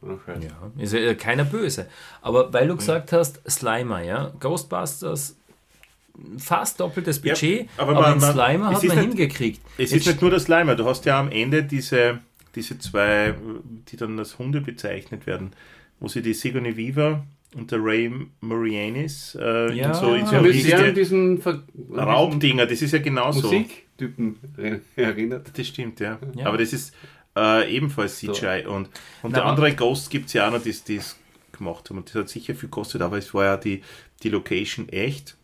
[0.00, 0.48] Okay.
[0.78, 1.86] ist ja keiner böse.
[2.22, 5.36] Aber weil du gesagt hast, Slimer, ja, Ghostbusters,
[6.38, 9.60] fast doppeltes Ja, Budget, aber aber, man- den man- Slimer hat man nicht- hingekriegt.
[9.78, 12.20] Es Jetzt ist nicht nur das Slimer, du hast ja am Ende diese,
[12.54, 13.34] diese zwei,
[13.90, 15.52] die dann als Hunde bezeichnet werden,
[16.00, 18.10] wo sie die Sigourney Weaver und der Ray
[18.40, 19.88] Moranis äh, Ja.
[19.88, 22.98] in so, in so Sie haben, Sie riesige haben diesen, Ver Raubdinger, das ist ja
[22.98, 23.42] genauso.
[23.42, 24.36] Musiktypen
[24.96, 25.50] erinnert.
[25.56, 26.18] Das stimmt, ja.
[26.34, 26.46] Ja.
[26.46, 26.94] Aber das ist
[27.36, 28.64] äh, ebenfalls CGI.
[28.66, 28.88] Und,
[29.22, 31.16] und Na, der andere Ghost gibt es ja auch noch, die es
[31.52, 31.98] gemacht haben.
[31.98, 33.82] Und das hat sicher viel gekostet, aber es war ja die,
[34.22, 35.36] die Location echt.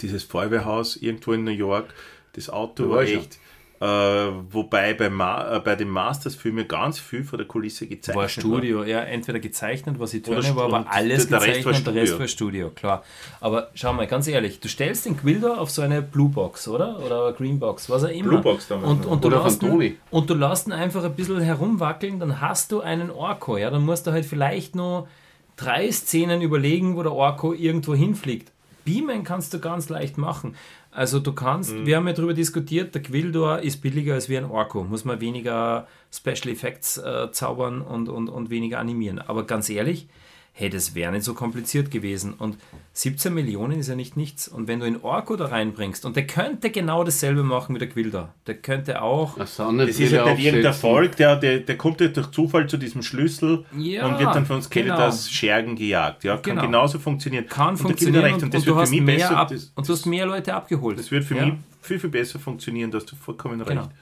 [0.00, 1.92] Dieses Feuerwehrhaus irgendwo in New York,
[2.34, 3.38] das Auto Da war war echt.
[3.82, 8.28] Äh, wobei bei, Ma äh, bei den Masters-Filmen ganz viel von der Kulisse gezeichnet war
[8.28, 11.74] Studio, ja, entweder gezeichnet, was ich Oder tun war, aber alles der Rest gezeichnet war
[11.74, 12.20] und der Rest Studio.
[12.20, 13.04] war Studio, klar.
[13.40, 17.02] Aber schau mal, ganz ehrlich, du stellst den Quilder auf so eine Blue Box, oder?
[17.02, 18.28] Oder eine Green Box, was auch immer.
[18.28, 19.12] Blue Box damals und, noch.
[19.12, 22.38] und, du Oder von lässt ihn, und du lässt ihn einfach ein bisschen herumwackeln, dann
[22.38, 25.08] hast du einen Orko, ja, dann musst du halt vielleicht noch
[25.56, 28.52] drei Szenen überlegen, wo der Orko irgendwo hinfliegt.
[28.84, 30.54] Beamen kannst du ganz leicht machen.
[30.90, 31.86] Also du kannst, Mhm.
[31.86, 34.84] wir haben ja darüber diskutiert, der Gwildor ist billiger als wie ein Orko.
[34.84, 39.18] Muss man weniger Special Effects äh, zaubern und, und, und weniger animieren.
[39.18, 40.08] Aber ganz ehrlich,
[40.52, 42.34] hey, das wäre nicht so kompliziert gewesen.
[42.34, 42.58] Und
[42.92, 44.46] 17 Millionen ist ja nicht nichts.
[44.46, 47.88] Und wenn du einen Orko da reinbringst, und der könnte genau dasselbe machen wie der
[47.88, 48.34] Gwildor.
[48.46, 50.74] Der könnte auch Sonnenbrille Das ist halt nicht irgendein.
[50.74, 54.44] Volk, der, der, der kommt halt durch Zufall zu diesem Schlüssel Ja, und wird dann
[54.44, 55.32] von Skeletors genau.
[55.34, 56.24] Schergen gejagt.
[56.24, 56.62] Ja, kann Genau.
[56.66, 57.46] genauso funktionieren.
[57.46, 58.34] kann Und er funktionieren recht.
[58.36, 59.36] und, Und das und, wird du, hast für mich mehr besser.
[59.38, 60.98] ab, das, und du hast mehr Leute abgeholt.
[60.98, 63.68] das wird für Ja, mich viel, viel besser funktionieren, da hast du vollkommen recht.
[63.70, 63.82] Genau.
[63.82, 63.94] Also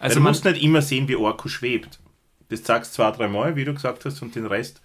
[0.00, 1.98] Also du man, musst nicht immer sehen, wie Orko schwebt.
[2.50, 4.80] Das sagst zwei, drei Mal, wie du gesagt hast, und den Rest.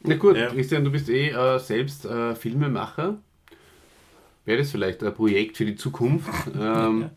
[0.00, 0.48] Na gut, Ja.
[0.48, 3.18] Christian, du bist eh äh, selbst äh, Filmemacher.
[4.44, 6.28] Wäre das vielleicht ein Projekt für die Zukunft?
[6.58, 7.10] Ähm,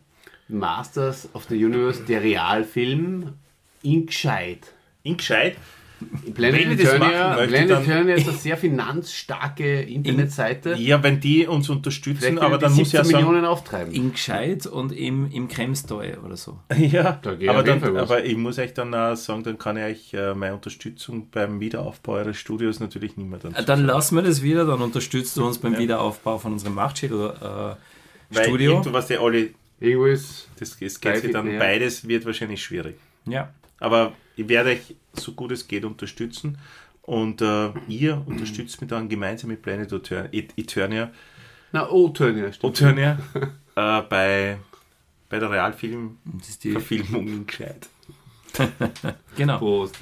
[0.48, 3.32] Masters of the Universe, der Realfilm
[3.82, 4.72] in gescheit.
[5.02, 5.56] In gescheit.
[6.34, 10.74] Planet Eternia, Planet Eternia ist eine sehr finanzstarke Internetseite.
[10.82, 13.92] Ja, wenn die uns unterstützen, aber dann muss ich ja 17 sagen, Millionen auftreiben.
[13.92, 16.58] in gescheit und im, im Kremsteu oder so.
[16.76, 20.14] Ja, Da aber, dann, aber ich muss euch dann auch sagen, dann kann ich euch
[20.14, 24.22] äh, meine Unterstützung beim Wiederaufbau eures Studios natürlich nicht mehr dann Äh, Dann lassen wir
[24.22, 27.76] das wieder, dann unterstützt du uns beim Wiederaufbau von unserem Machtschädel-Studio.
[28.30, 29.50] Weil irgendwo, was der alle,
[29.82, 31.58] Irgendwo ist das, das geht dann ja.
[31.58, 32.96] beides wird wahrscheinlich schwierig.
[33.26, 33.52] ja.
[33.80, 34.12] Aber
[34.42, 36.58] ich werde euch so gut es geht unterstützen
[37.02, 41.10] und äh, ihr unterstützt mich dann gemeinsam mit Planet Eter- Et- Eternia,
[41.72, 42.80] Na, O-Turnier, stimmt.
[42.80, 43.18] Eternia
[43.76, 44.58] äh, bei,
[45.28, 47.88] bei der Realfilmverfilmung in gescheit.
[49.36, 49.58] genau.
[49.58, 49.96] Prost.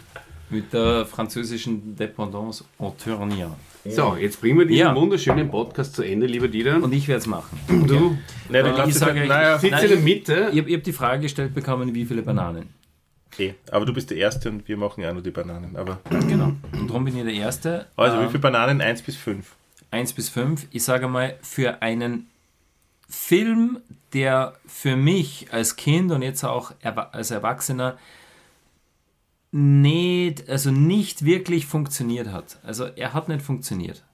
[0.50, 3.56] Mit der französischen Dependance Auturnia.
[3.84, 4.94] So, jetzt bringen wir diesen Ja.
[4.96, 6.82] wunderschönen Podcast zu Ende, lieber Dieter.
[6.82, 7.58] Und ich werde es machen.
[7.68, 8.16] du
[8.48, 10.04] Nein, dann Äh, kannst ich du sage sagen, euch- naja, sitzt Nein, in der ich-
[10.04, 10.50] Mitte.
[10.52, 12.68] Ich habe hab die Frage gestellt bekommen, wie viele Bananen.
[13.32, 13.54] Okay.
[13.70, 15.76] Aber du bist der Erste und wir machen ja nur die Bananen.
[15.76, 16.52] Aber, Genau.
[16.72, 17.86] Und darum bin ich der Erste.
[17.96, 18.80] also, wie Ähm, viele Bananen?
[18.80, 19.54] Eins bis fünf.
[19.92, 20.68] 1 bis 5.
[20.70, 22.28] Ich sage mal, für einen
[23.08, 23.80] Film,
[24.12, 27.98] der für mich als Kind und jetzt auch als Erwachsener
[29.52, 32.58] nicht, also nicht wirklich funktioniert hat.
[32.62, 34.04] Also er hat nicht funktioniert.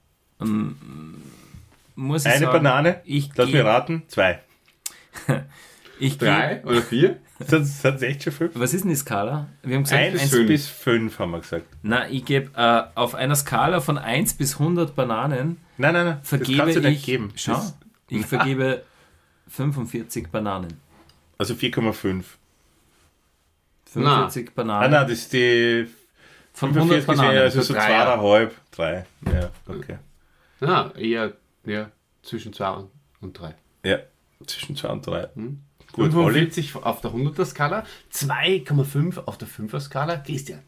[0.41, 1.21] Ähm,
[1.95, 3.01] muss ich Eine sagen, Banane?
[3.05, 4.03] Ich Lass geh- mich raten.
[4.07, 4.41] Zwei.
[5.99, 7.17] Ich Drei oder vier?
[7.39, 8.51] Sind es echt schon fünf?
[8.55, 9.47] Was ist denn die Skala?
[9.61, 10.47] Wir haben gesagt, Eins bis fünf.
[10.47, 11.65] bis fünf haben wir gesagt.
[11.83, 16.19] na, ich gebe äh, auf einer Skala von 1 bis 100 Bananen Nein, nein, nein.
[16.23, 17.31] vergebe das kannst du ich, nicht geben.
[17.35, 17.75] schau, Das,
[18.09, 18.83] ich vergebe
[19.49, 20.79] 45 Bananen.
[21.37, 22.23] also 4,5.
[23.85, 25.87] 45 Ah, Bananen nein, das ist die
[26.53, 27.41] von 100 45 wäre Bananen.
[27.43, 28.05] also so so Dreier.
[28.05, 29.05] zweieinhalb, drei.
[29.31, 29.97] Ja, okay.
[30.59, 31.33] Na, eher
[31.65, 31.91] ja,
[32.23, 32.83] zwischen zwei
[33.21, 33.53] und drei.
[33.83, 33.99] Ja,
[34.45, 35.29] zwischen zwei und drei.
[35.91, 36.49] Gut, Olli.
[36.49, 37.83] 45 auf der 100er Skala,
[38.13, 40.17] 2,5 auf der 5er Skala.
[40.17, 40.59] Christian,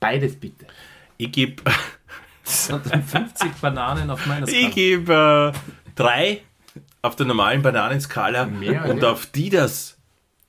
[0.00, 0.66] beides bitte.
[1.16, 1.62] Ich gebe
[2.44, 4.68] Das sind dann 50 Bananen auf meiner Skala.
[4.68, 5.52] ich geb, äh,
[5.94, 6.42] drei
[7.02, 9.10] auf der normalen Bananenskala Mehr, und ja.
[9.10, 9.96] auf die das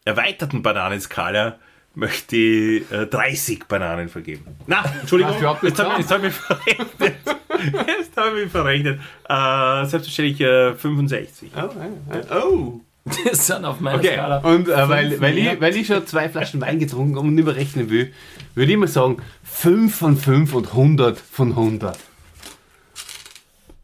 [0.05, 1.59] erweiterten Bananenskala
[1.95, 4.45] möchte ich äh, 30 Bananen vergeben.
[4.67, 7.13] Na, Entschuldigung, jetzt habe ich, jetzt hab ich verrechnet.
[7.87, 9.01] Jetzt habe ich verrechnet.
[9.27, 11.51] Äh, selbstverständlich äh, 65.
[11.57, 11.69] Oh,
[12.13, 12.33] äh,
[13.25, 14.37] Das sind auf meiner Okay, Skala.
[14.39, 17.45] und äh, weil, weil, ich, weil ich schon zwei Flaschen Wein getrunken habe und nicht
[17.45, 18.13] mehr rechnen will,
[18.55, 21.97] würde ich mal sagen 5 von 5 und 100 von 100.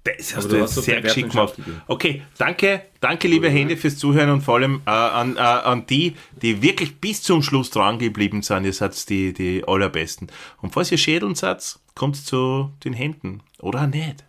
[0.04, 1.56] Das hast Aber du jetzt sehr geschickt gemacht.
[1.88, 6.16] Okay, danke, danke liebe Hände fürs Zuhören und vor allem äh, an, äh, an die,
[6.44, 8.66] die wirklich bis zum Schluss dran geblieben sind.
[8.66, 10.28] Ihr seid die, die allerbesten.
[10.62, 13.42] Und falls ihr schädeln seid, kommt zu den Händen.
[13.60, 14.24] Oder auch nicht.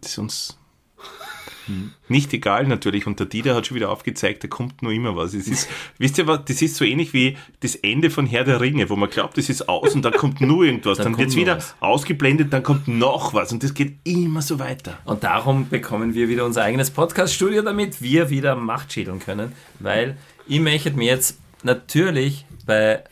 [0.00, 0.58] Das ist uns
[2.08, 3.06] nicht egal natürlich.
[3.06, 5.34] Und der Dieter hat schon wieder aufgezeigt, da kommt nur immer was.
[5.34, 5.68] Es ist,
[5.98, 8.96] wisst ihr was, das ist so ähnlich wie das Ende von Herr der Ringe, wo
[8.96, 10.96] man glaubt, das ist aus und da kommt nur irgendwas.
[10.98, 11.74] Da dann kommt wird es wieder was.
[11.80, 13.52] ausgeblendet, dann kommt noch was.
[13.52, 14.98] Und das geht immer so weiter.
[15.04, 19.52] Und darum bekommen wir wieder unser eigenes Podcast-Studio, damit wir wieder Macht schädeln können.
[19.78, 20.16] Weil
[20.46, 23.04] ich möchte mir jetzt natürlich bei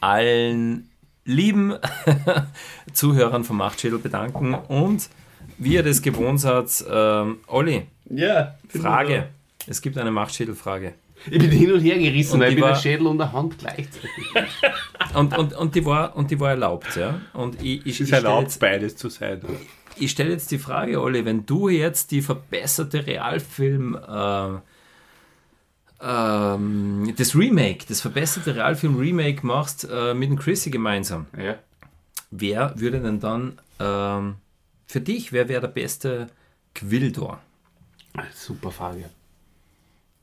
[0.00, 0.88] allen
[1.24, 1.74] lieben
[2.92, 5.08] Zuhörern von Machtschädel bedanken und
[5.60, 8.54] wie ihr das gewohnt seid, ähm, Olli, Ja.
[8.68, 9.28] Frage.
[9.66, 10.94] Es gibt eine Machtschädelfrage.
[11.30, 13.30] Ich bin hin und her gerissen, Und weil ich bin war- der Schädel und der
[13.32, 14.10] Hand gleichzeitig.
[15.14, 17.20] Und, und, und, die, war, und die war erlaubt, ja.
[17.32, 19.40] Und ich, ich, Es ich ist stelle erlaubt, jetzt, beides zu sein.
[19.98, 24.48] ich stell jetzt die Frage, Olli, wenn du jetzt die verbesserte Realfilm, äh,
[26.00, 31.56] ähm, das Remake, das verbesserte Realfilm-Remake machst äh, mit dem Chrissy gemeinsam, Ja.
[32.30, 34.36] wer würde denn dann ähm,
[34.90, 36.26] für dich, wer wäre der beste
[36.74, 37.40] Quildor?
[38.34, 39.08] Super Frage.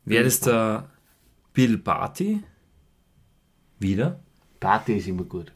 [0.03, 0.89] Wäre das der
[1.53, 2.43] Bill Barty?
[3.79, 4.19] Wieder?
[4.59, 5.53] Party ist immer gut.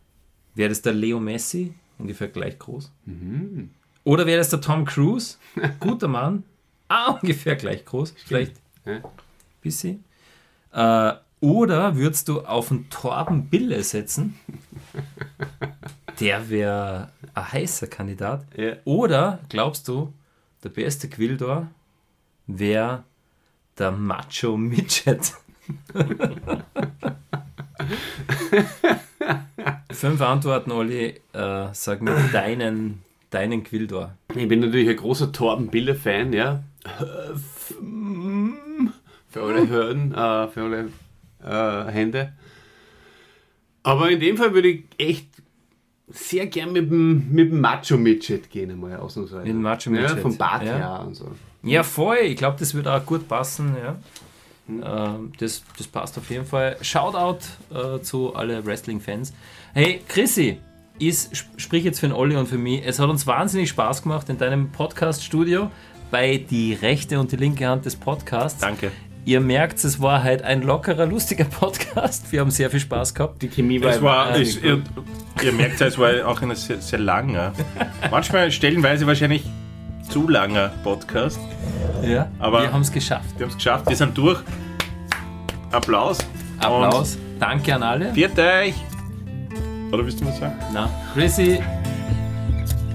[0.55, 2.91] Wäre das der Leo Messi ungefähr gleich groß.
[4.05, 5.37] Oder wäre das der Tom Cruise?
[5.79, 6.43] Guter Mann.
[6.87, 8.13] Ah, ungefähr gleich groß.
[8.25, 8.55] Vielleicht
[8.85, 9.03] ein
[9.61, 10.05] bisschen.
[10.71, 14.39] Äh, oder würdest du auf einen Torben Bille setzen?
[16.19, 18.45] Der wäre ein heißer Kandidat.
[18.55, 18.73] Ja.
[18.85, 20.13] Oder glaubst du,
[20.63, 21.67] der beste Quildor
[22.47, 23.03] wäre
[23.77, 25.33] der Macho Midget?
[29.91, 31.19] Fünf Antworten, Olli.
[31.33, 34.15] Äh, sag mir deinen, deinen Quildor.
[34.35, 36.63] Ich bin natürlich ein großer Torben Bille-Fan, ja.
[39.29, 40.89] Für alle Hürden, äh, für alle
[41.43, 42.33] äh, Hände.
[43.83, 45.30] Aber in dem Fall würde ich echt
[46.13, 49.43] sehr gern mit dem, mit dem Macho-Midget gehen, einmal ausnahmsweise.
[49.43, 50.77] Mit dem Macho Ja, Midget, vom Bart ja.
[50.77, 51.31] her und so.
[51.63, 52.17] Ja, voll.
[52.23, 53.75] Ich glaube, das wird auch gut passen.
[53.81, 53.95] Ja.
[54.69, 56.77] Ähm, das, das passt auf jeden Fall.
[56.81, 57.39] Shoutout
[57.73, 59.33] äh, zu alle Wrestling-Fans.
[59.73, 60.59] Hey, Chrissy,
[60.97, 62.81] ich sp- sprich jetzt für den Olli und für mich.
[62.85, 65.69] Es hat uns wahnsinnig Spaß gemacht in deinem Podcast-Studio
[66.09, 68.59] bei die rechte und die linke Hand des Podcasts.
[68.59, 68.91] Danke.
[69.23, 72.31] Ihr merkt, es war halt ein lockerer, lustiger Podcast.
[72.31, 73.41] Wir haben sehr viel Spaß gehabt.
[73.41, 74.81] Die Chemie Es war, es, ihr,
[75.43, 77.53] ihr merkt es war auch ein sehr, sehr langer,
[78.09, 79.43] manchmal stellenweise wahrscheinlich
[80.09, 81.39] zu langer Podcast.
[82.03, 83.29] Ja, Aber- wir haben es geschafft.
[83.37, 84.39] Wir haben es geschafft, wir sind durch.
[85.71, 86.17] Applaus.
[86.59, 87.17] Applaus.
[87.39, 88.07] Danke an alle.
[88.09, 88.73] Und viert euch.
[89.91, 90.55] Oder willst du was sagen?
[90.73, 91.59] Na, Chrissy,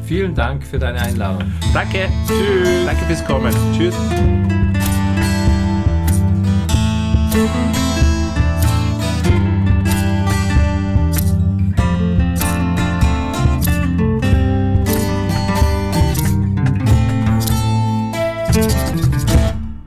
[0.04, 1.52] vielen Dank für deine Einladung.
[1.72, 2.08] Danke.
[2.26, 2.84] Tschüss.
[2.84, 3.54] Danke fürs Kommen.
[3.76, 3.94] Tschüss.
[7.36, 7.95] thank you.